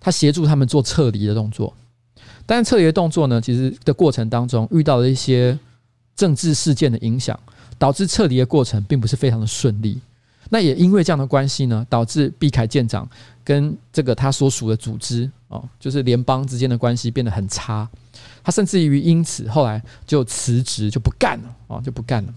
[0.00, 1.74] 他协助他们做撤离的动作。
[2.46, 5.56] 但是撤离的动作呢，其实的过程当中遇到了一些
[6.20, 7.38] 政治事件的影响，
[7.78, 9.98] 导致撤离的过程并不是非常的顺利。
[10.50, 13.08] 那也因为这样的关系呢，导致毕凯舰长
[13.42, 17.88] 跟这个他所属的组织哦，就是联邦之间的关系变得很差。
[18.44, 22.34] 他甚至于因此后来就辞职，就不干了啊，就不干了。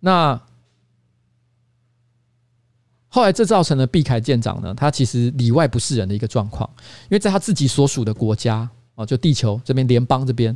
[0.00, 0.38] 那
[3.08, 6.68] 后来这造成了毕凯舰长呢，他其实里外不是人的一个状况，
[7.04, 10.54] 因为在他自己所属的国家啊，就地球这边联邦这边，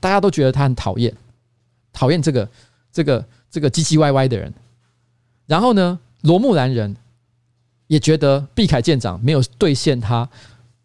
[0.00, 1.14] 大家都觉得他很讨厌，
[1.92, 2.48] 讨厌这个
[2.92, 4.52] 这个这个唧唧歪歪的人。
[5.46, 6.94] 然后呢，罗穆兰人
[7.86, 10.28] 也觉得毕凯舰长没有兑现他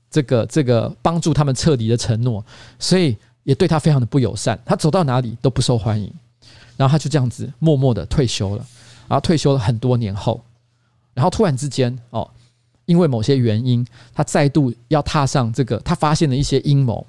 [0.10, 2.44] 这个这个帮助他们撤离的承诺，
[2.80, 4.60] 所以也对他非常的不友善。
[4.66, 6.12] 他走到哪里都不受欢迎，
[6.78, 8.66] 然后他就这样子默默的退休了。
[9.10, 10.42] 然后退休了很多年后，
[11.14, 12.28] 然后突然之间哦，
[12.86, 17.06] 因为某些原因，他再度要踏上这个，他发现了一些阴谋。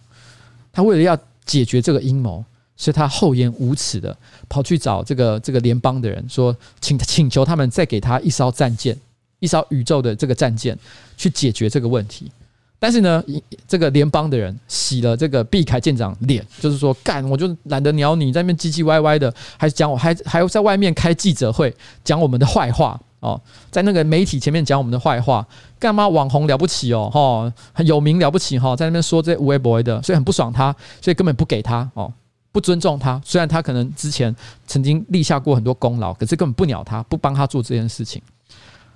[0.72, 2.44] 他为了要解决这个阴谋。
[2.76, 4.16] 所以他厚颜无耻的
[4.48, 8.98] 跑去找这个这个联邦的人，说请请求他们再给他一艘战舰，
[9.38, 10.76] 一艘宇宙的这个战舰，
[11.16, 12.28] 去解决这个问题。
[12.76, 13.22] 但是呢，
[13.68, 21.72] 这个联邦的人洗了这个毕凯舰长脸，就是说干，我就懒得鸟你，在那边唧唧歪歪的，还讲我还还要在外面开记者会
[22.02, 23.40] 讲我们的坏话哦，
[23.70, 25.46] 在那个媒体前面讲我们的坏话，
[25.78, 32.12] 干嘛网红了不起哦，哈，很有名了不起哈，在那边说这些无微不微的，所以很不爽他，所以根本不给他哦。
[32.52, 34.32] 不尊重他，虽然他可能之前
[34.64, 38.22] 曾经立下过很多功劳，可是根本不鸟他，不帮他做这件事情。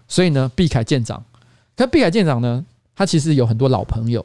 [0.06, 1.20] 所以呢，毕凯舰长，
[1.76, 2.64] 可毕凯舰长呢，
[2.94, 4.24] 他其实有很多老朋友，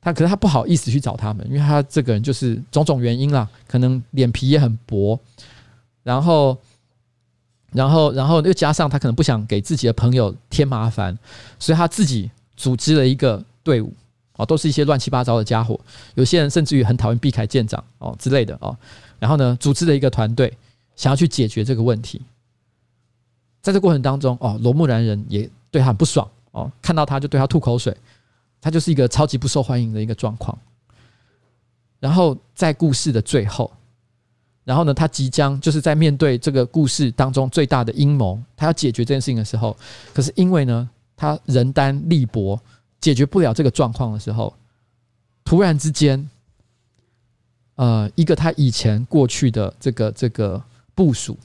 [0.00, 5.16] 他可是他不好意思去找他们，因为他这个人就是种种原因啦，可能脸皮也很薄，
[6.02, 6.58] 然后，
[7.72, 11.16] 然后，然后又加上他可能不想给自己的朋友添麻烦，
[11.58, 13.92] 所以他自己组织了一个队伍。
[14.36, 15.76] 哦，都是一些乱七八糟的家伙，
[16.14, 18.76] 有些人甚至于很讨厌毕凯舰长哦之类的哦。
[19.18, 20.56] 然后呢，组织了一个团队，
[20.94, 22.22] 想要去解决这个问题。
[23.60, 27.92] 在这过程当中，哦，罗穆兰人也对他很不爽哦，看到他就对他吐口水，
[28.60, 30.56] 他就是一个超级不受欢迎的一个状况。
[31.98, 33.68] 然后在故事的最后，
[34.68, 39.74] 然后呢，他即将就是在面对这个故事当中最大的阴谋，他要解决这件事情的时候，
[40.12, 42.60] 可是因为呢，他人单力薄。
[43.00, 44.52] 解决不了这个状况的时候，
[45.44, 46.28] 突然之间，
[47.76, 50.60] 呃，一个他以前过去的这个这个
[50.96, 51.38] 部署，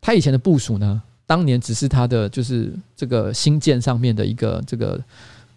[0.00, 5.04] 他以前的部署呢，当年只是他的就是这个新舰上面的一个这个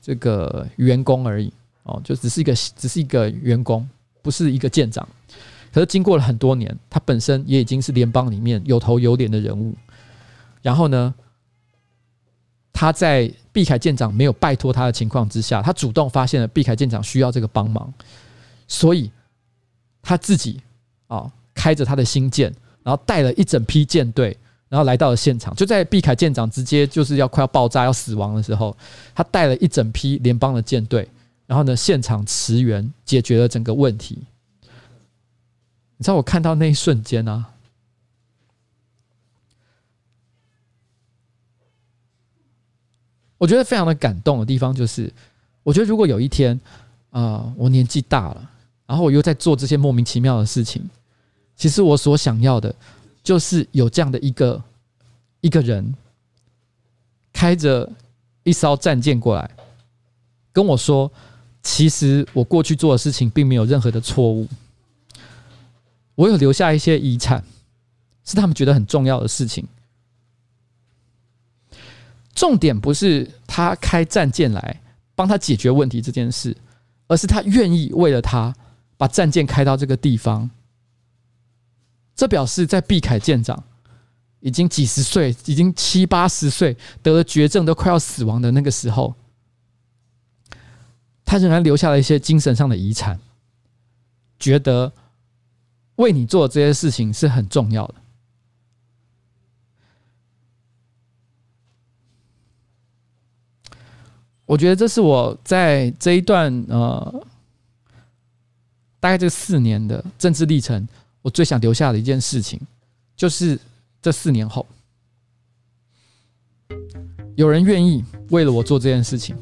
[0.01, 1.53] 这个员工而已
[1.83, 3.87] 哦，就只是一个只是一个员工，
[4.23, 5.07] 不是一个舰长。
[5.73, 9.75] 可是经过了很多年，他本身也已经是联邦里面有头有脸的人物，
[10.61, 11.13] 然后呢，
[12.73, 17.93] 他在毕凯舰长没有拜托他的情况之下，他主动发现了毕凯舰长需要这个帮忙，
[18.67, 19.11] 所以
[20.01, 20.61] 他自己
[21.07, 24.35] 啊开着他的星舰，然后带了一整批舰队，
[24.69, 25.53] 然后来到了现场。
[25.55, 28.75] 就在毕凯舰长直接就是要快要爆炸要死亡的时候，
[29.13, 31.07] 他带了一整批联邦的舰队，
[31.45, 34.19] 然后呢现场驰援，解决了整个问题。
[35.99, 37.51] 你知道我看到那一瞬间呢、啊？
[43.37, 45.11] 我觉得非常的感动的地方就是，
[45.61, 46.57] 我觉得如果有一天，
[47.09, 48.49] 啊、我年纪大了，
[48.85, 50.89] 然后我又在做这些莫名其妙的事情，
[51.57, 52.73] 其实我所想要的，
[53.21, 54.63] 就是有这样的一个
[55.41, 55.93] 一个人，
[57.33, 57.91] 开着
[58.43, 59.51] 一艘战舰过来，
[60.53, 61.11] 跟我说，
[61.61, 64.47] 其实我过去做的事情并没有任何的错误，
[66.19, 67.41] 我有留下一些遗产，
[68.25, 69.65] 是他们觉得很重要的事情。
[72.35, 74.81] 重点不是他开战舰来
[75.15, 76.57] 帮他解决问题这件事，
[77.07, 78.53] 而是他愿意为了他
[78.97, 80.49] 把战舰开到这个地方。
[82.17, 83.63] 这表示在毕凯舰长
[84.41, 89.15] 已经几十岁，已经七八十岁，得了绝症，都快要死亡的那个时候，
[91.23, 93.21] 他仍然留下了一些精神上的遗产，
[94.37, 94.91] 觉得
[95.99, 97.95] 为你做这些事情是很重要的。
[104.45, 107.27] 我觉得这是我在这一段呃，
[108.99, 110.87] 大概这四年的政治历程，
[111.21, 112.59] 我最想留下的一件事情，
[113.15, 113.59] 就是
[114.01, 114.65] 这四年后，
[117.35, 119.35] 有人愿意为了我做这件事情，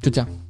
[0.00, 0.43] 就这样。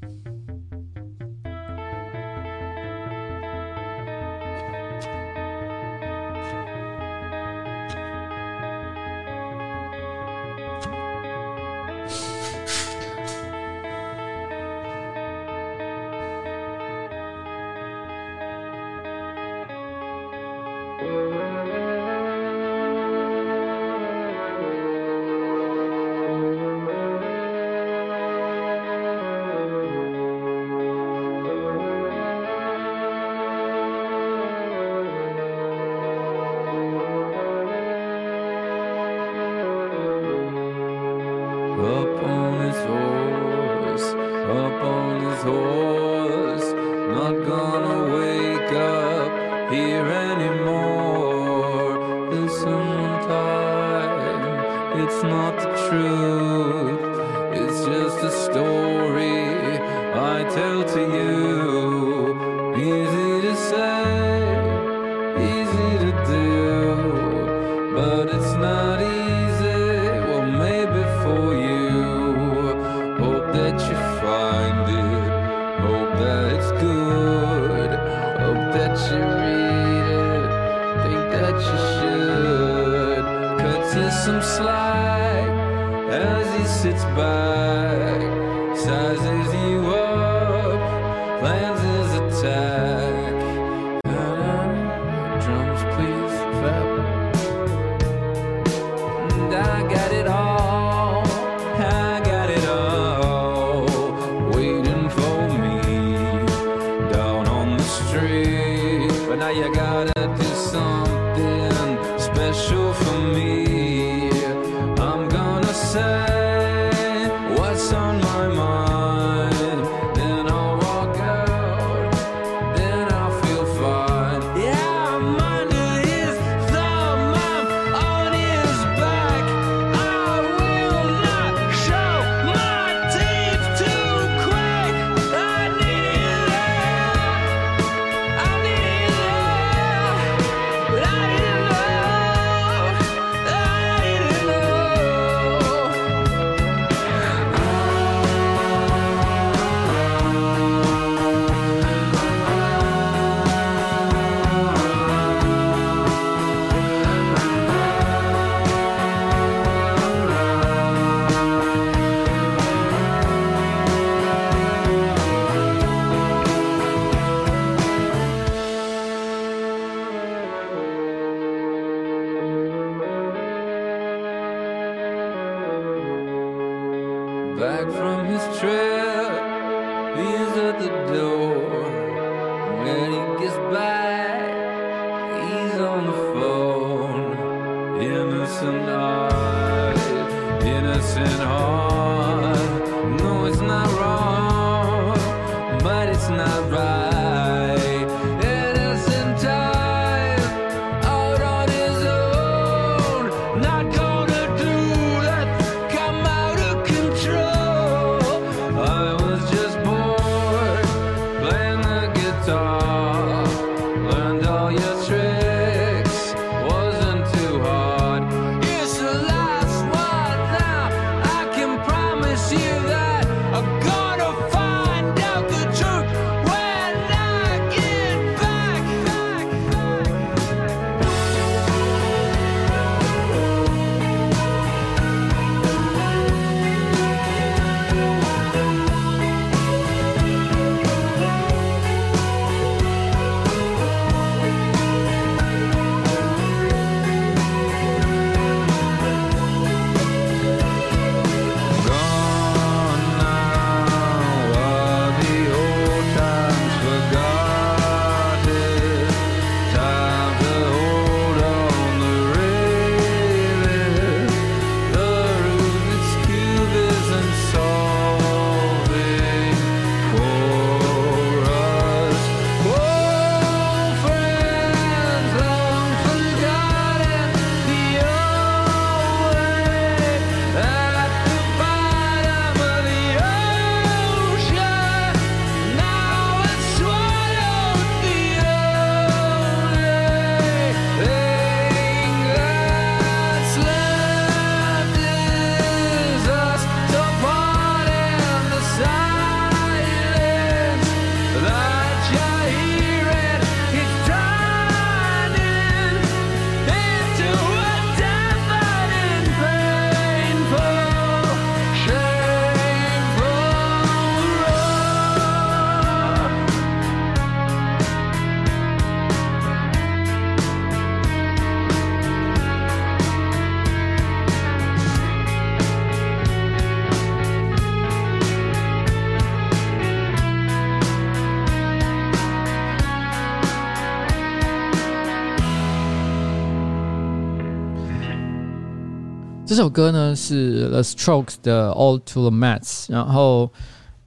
[339.55, 343.49] 这首歌呢是 The Strokes 的《All to the Mets》，然后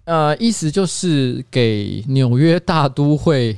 [0.03, 3.57] 呃，意思就是给纽约大都会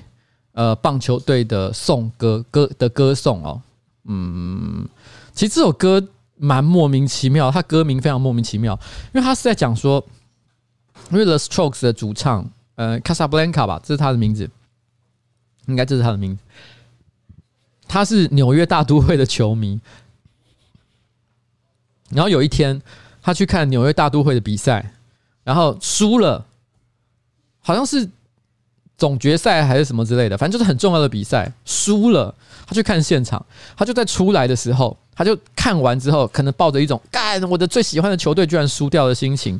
[0.51, 3.59] 呃棒球队的颂歌歌的歌颂哦。
[4.05, 4.87] 嗯，
[5.33, 6.07] 其实这首歌
[6.37, 8.79] 蛮莫名其妙，它歌名非常莫名其妙，
[9.11, 10.05] 因为它是在讲说，
[11.09, 14.47] 因为 The Strokes 的主唱呃 Casablanca 吧，这是他的名字，
[15.65, 16.43] 应该这是他的名字，
[17.87, 19.81] 他是纽约大都会的球迷。
[22.11, 22.81] 然后有一天，
[23.21, 24.93] 他去看纽约大都会的比赛，
[25.43, 26.45] 然后输了，
[27.61, 28.07] 好像是
[28.97, 32.33] 总决赛还是什么之类的，反正就是很重要的比赛，输了。
[32.67, 33.43] 他去看现场，
[33.75, 39.59] 他就在出来的时候，他就看完之后，可能抱着一种“干，我的最喜欢的球队居然输掉”的心情。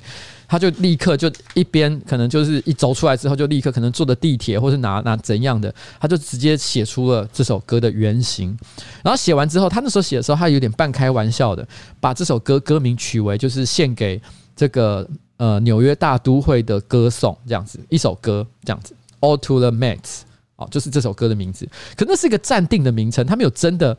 [0.50, 8.58] 他就立刻就一边可能就是一走出来之后，就立刻可能坐的地铁或是拿拿怎样的，他就直接写出了这首歌的原型。
[9.04, 11.66] 然后写完之后，他那时候写的时候，他有点半开玩笑的，
[12.00, 14.20] 把这首歌歌名取为就是献给
[14.56, 15.08] 这个
[15.38, 20.22] 呃纽约大都会的歌颂这样子一首歌这样子，All to the Mets
[20.56, 21.70] 哦，就是这首歌的名字。
[21.96, 23.96] 可那是一个暂定的名称，他没有真的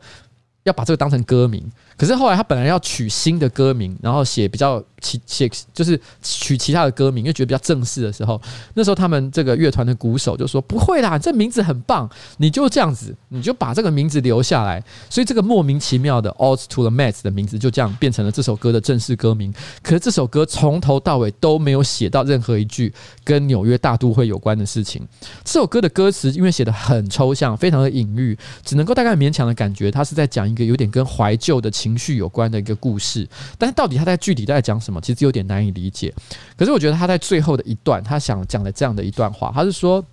[0.63, 1.63] 要把这个当成歌名。
[1.97, 8.41] 可是后来他本来要取新的歌名，然后写比较其写就是取其他的歌名，因为觉得比较正式的时候，
[8.73, 19.53] 那时候他们这个乐团的鼓手就说：“不会啦，这名字很棒，你就这样子，你就把这个名字留下来。”所以这个莫名其妙的《All to the Met》的名字就这样变成了这首歌的正式歌名。
[19.83, 22.91] 可是这首歌从头到尾都没有写到任何一句
[23.23, 25.07] 跟纽约大都会有关的事情。
[25.43, 28.35] 这首歌的歌词因为写的很抽象，非常的隐喻，
[28.65, 31.91] 只能够大概勉强的感觉，他是在讲一个有点跟怀旧的情。
[32.01, 33.29] 绪有关的一个故事，
[33.59, 36.11] 但是到底他在具体在讲什么，其实有点难以理解。
[36.57, 40.03] 可是我觉得他在最后的一段，他想讲了这样的一段话，他是说：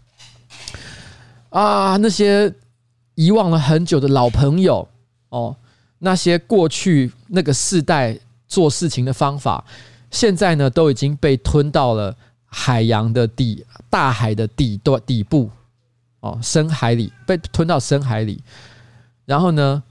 [1.48, 2.52] 啊，那些
[3.14, 4.86] 遗忘了很久的老朋友
[5.30, 5.56] 哦，
[6.00, 9.64] 那些过去那个世代做事情的方法，
[10.10, 15.50] 现在呢都已经被吞到了海洋的底、大海的底端底部
[16.20, 18.42] 哦，深海里被吞到深海里，
[19.24, 19.82] 然后呢？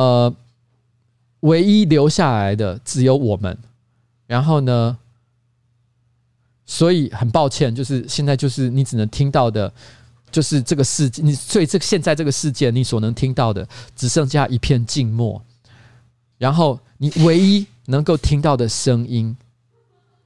[0.00, 0.34] 呃，
[1.40, 3.58] 唯一留下来的只有我们，
[4.26, 4.96] 然后呢，
[6.64, 9.70] 所以很抱歉，就是现在就是你只能听到的，
[10.30, 15.42] 就是这个世界，你所以这现在这个世界你所能听到的只剩下一片静默，
[16.38, 19.36] 然后你唯一能够听到的声音，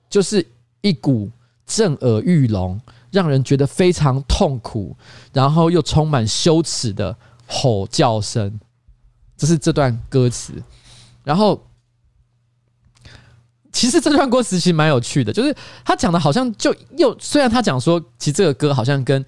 [0.09, 0.47] 就是
[0.83, 1.29] 一股
[1.67, 2.81] 震耳欲聋、
[3.11, 4.97] 让人觉得非常痛苦，
[5.33, 7.17] 然后又充满羞耻的
[7.49, 8.61] 吼叫声。
[9.37, 10.53] 这是这段歌词，
[11.23, 11.67] 然后
[13.73, 15.55] 其实这段歌词其实蛮有趣的，就是
[15.85, 19.25] 他讲的好像就又虽然他讲说，其实这个歌好像跟。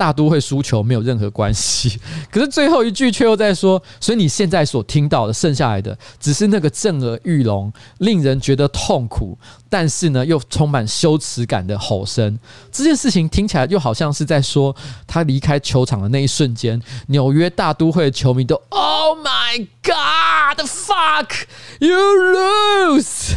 [0.00, 2.00] 大都会输球没有任何关系，
[2.32, 9.36] 可是最后一句却又在说，所以你现在所听到的剩下来的，只是那个震耳欲聋、令人觉得痛苦，
[9.68, 12.38] 但是呢又充满羞耻感的吼声。
[12.72, 14.74] 这件事情听起来又好像是在说，
[15.06, 21.42] 他离开球场的那一瞬间，纽约大都会的球迷都 “Oh my God, fuck
[21.78, 23.34] you lose”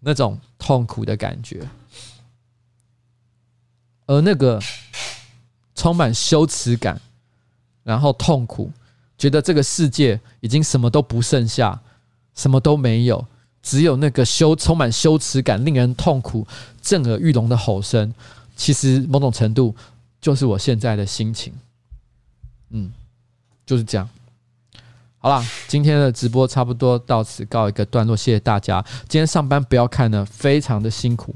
[0.00, 1.68] 那种痛苦的感觉，
[4.06, 4.60] 而那个。
[5.82, 7.00] 充满羞耻感，
[7.82, 8.70] 然后痛苦，
[9.18, 11.76] 觉得这个世界已经什么都不剩下，
[12.36, 13.26] 什么都没有，
[13.64, 16.46] 只有那个羞充满羞耻感、令人痛苦、
[16.80, 18.14] 震耳欲聋的吼声。
[18.54, 19.74] 其实某种程度
[20.20, 21.52] 就是我现在的心情。
[22.70, 22.92] 嗯，
[23.66, 24.08] 就是这样。
[25.18, 28.80] 好啦，今天的直播差不多到此告一个段落，谢谢大家。
[29.08, 31.34] 今天上班不要看呢，非常的辛苦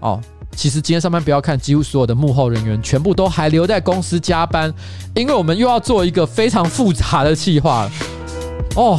[0.00, 0.22] 哦。
[0.56, 4.72] 其实今天上班不要看，几乎所有的幕后人员全部都还留在公司加班，
[5.14, 7.88] 因为我们又要做一个非常复杂的企划
[8.74, 8.98] 哦。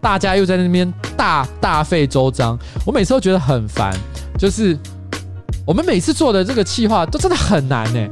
[0.00, 3.92] 大家又在那边大大费周章，我每次都觉得很烦。
[4.38, 4.78] 就是
[5.66, 8.08] 我们每次做的这个企划都真的很难哎，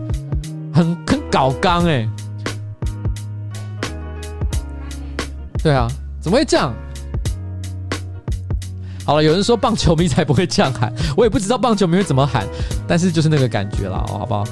[0.74, 2.06] 很很搞刚哎。
[5.62, 5.88] 对啊，
[6.20, 6.74] 怎么会这样？
[9.07, 12.45] 好了，有人说棒球迷才不会这样喊，我也不知道棒球迷会怎么喊，
[12.89, 14.45] 但是就是那个感觉啦，哦，好不好？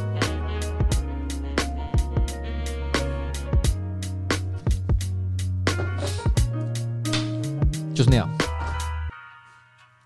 [7.93, 8.29] 就是那样。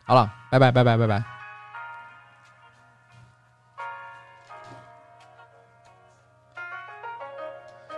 [0.07, 1.23] 好了，拜拜拜拜拜拜。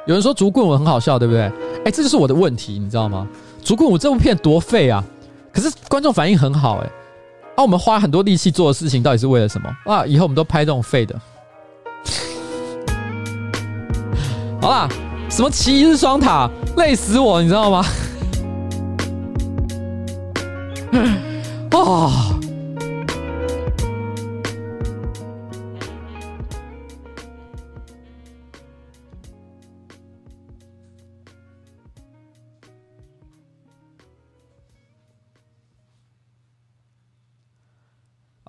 [0.07, 1.43] 有人说竹棍舞很好笑，对不对？
[1.85, 3.25] 哎，这就是我的问题，你知道吗？
[3.63, 5.05] 竹棍舞这部片多废啊！
[5.53, 6.87] 可是观众反应很好哎，
[7.57, 10.07] 啊，我们花很多力气做的事情到底是为了什么啊？
[10.07, 11.21] 以后我们都拍这种废的。
[14.63, 14.89] 好啦，
[15.29, 17.85] 什么奇日双塔，累死我，你知道吗？
[21.73, 22.40] 啊。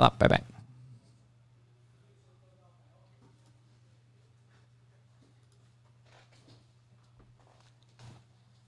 [0.01, 0.50] 好了，拜拜。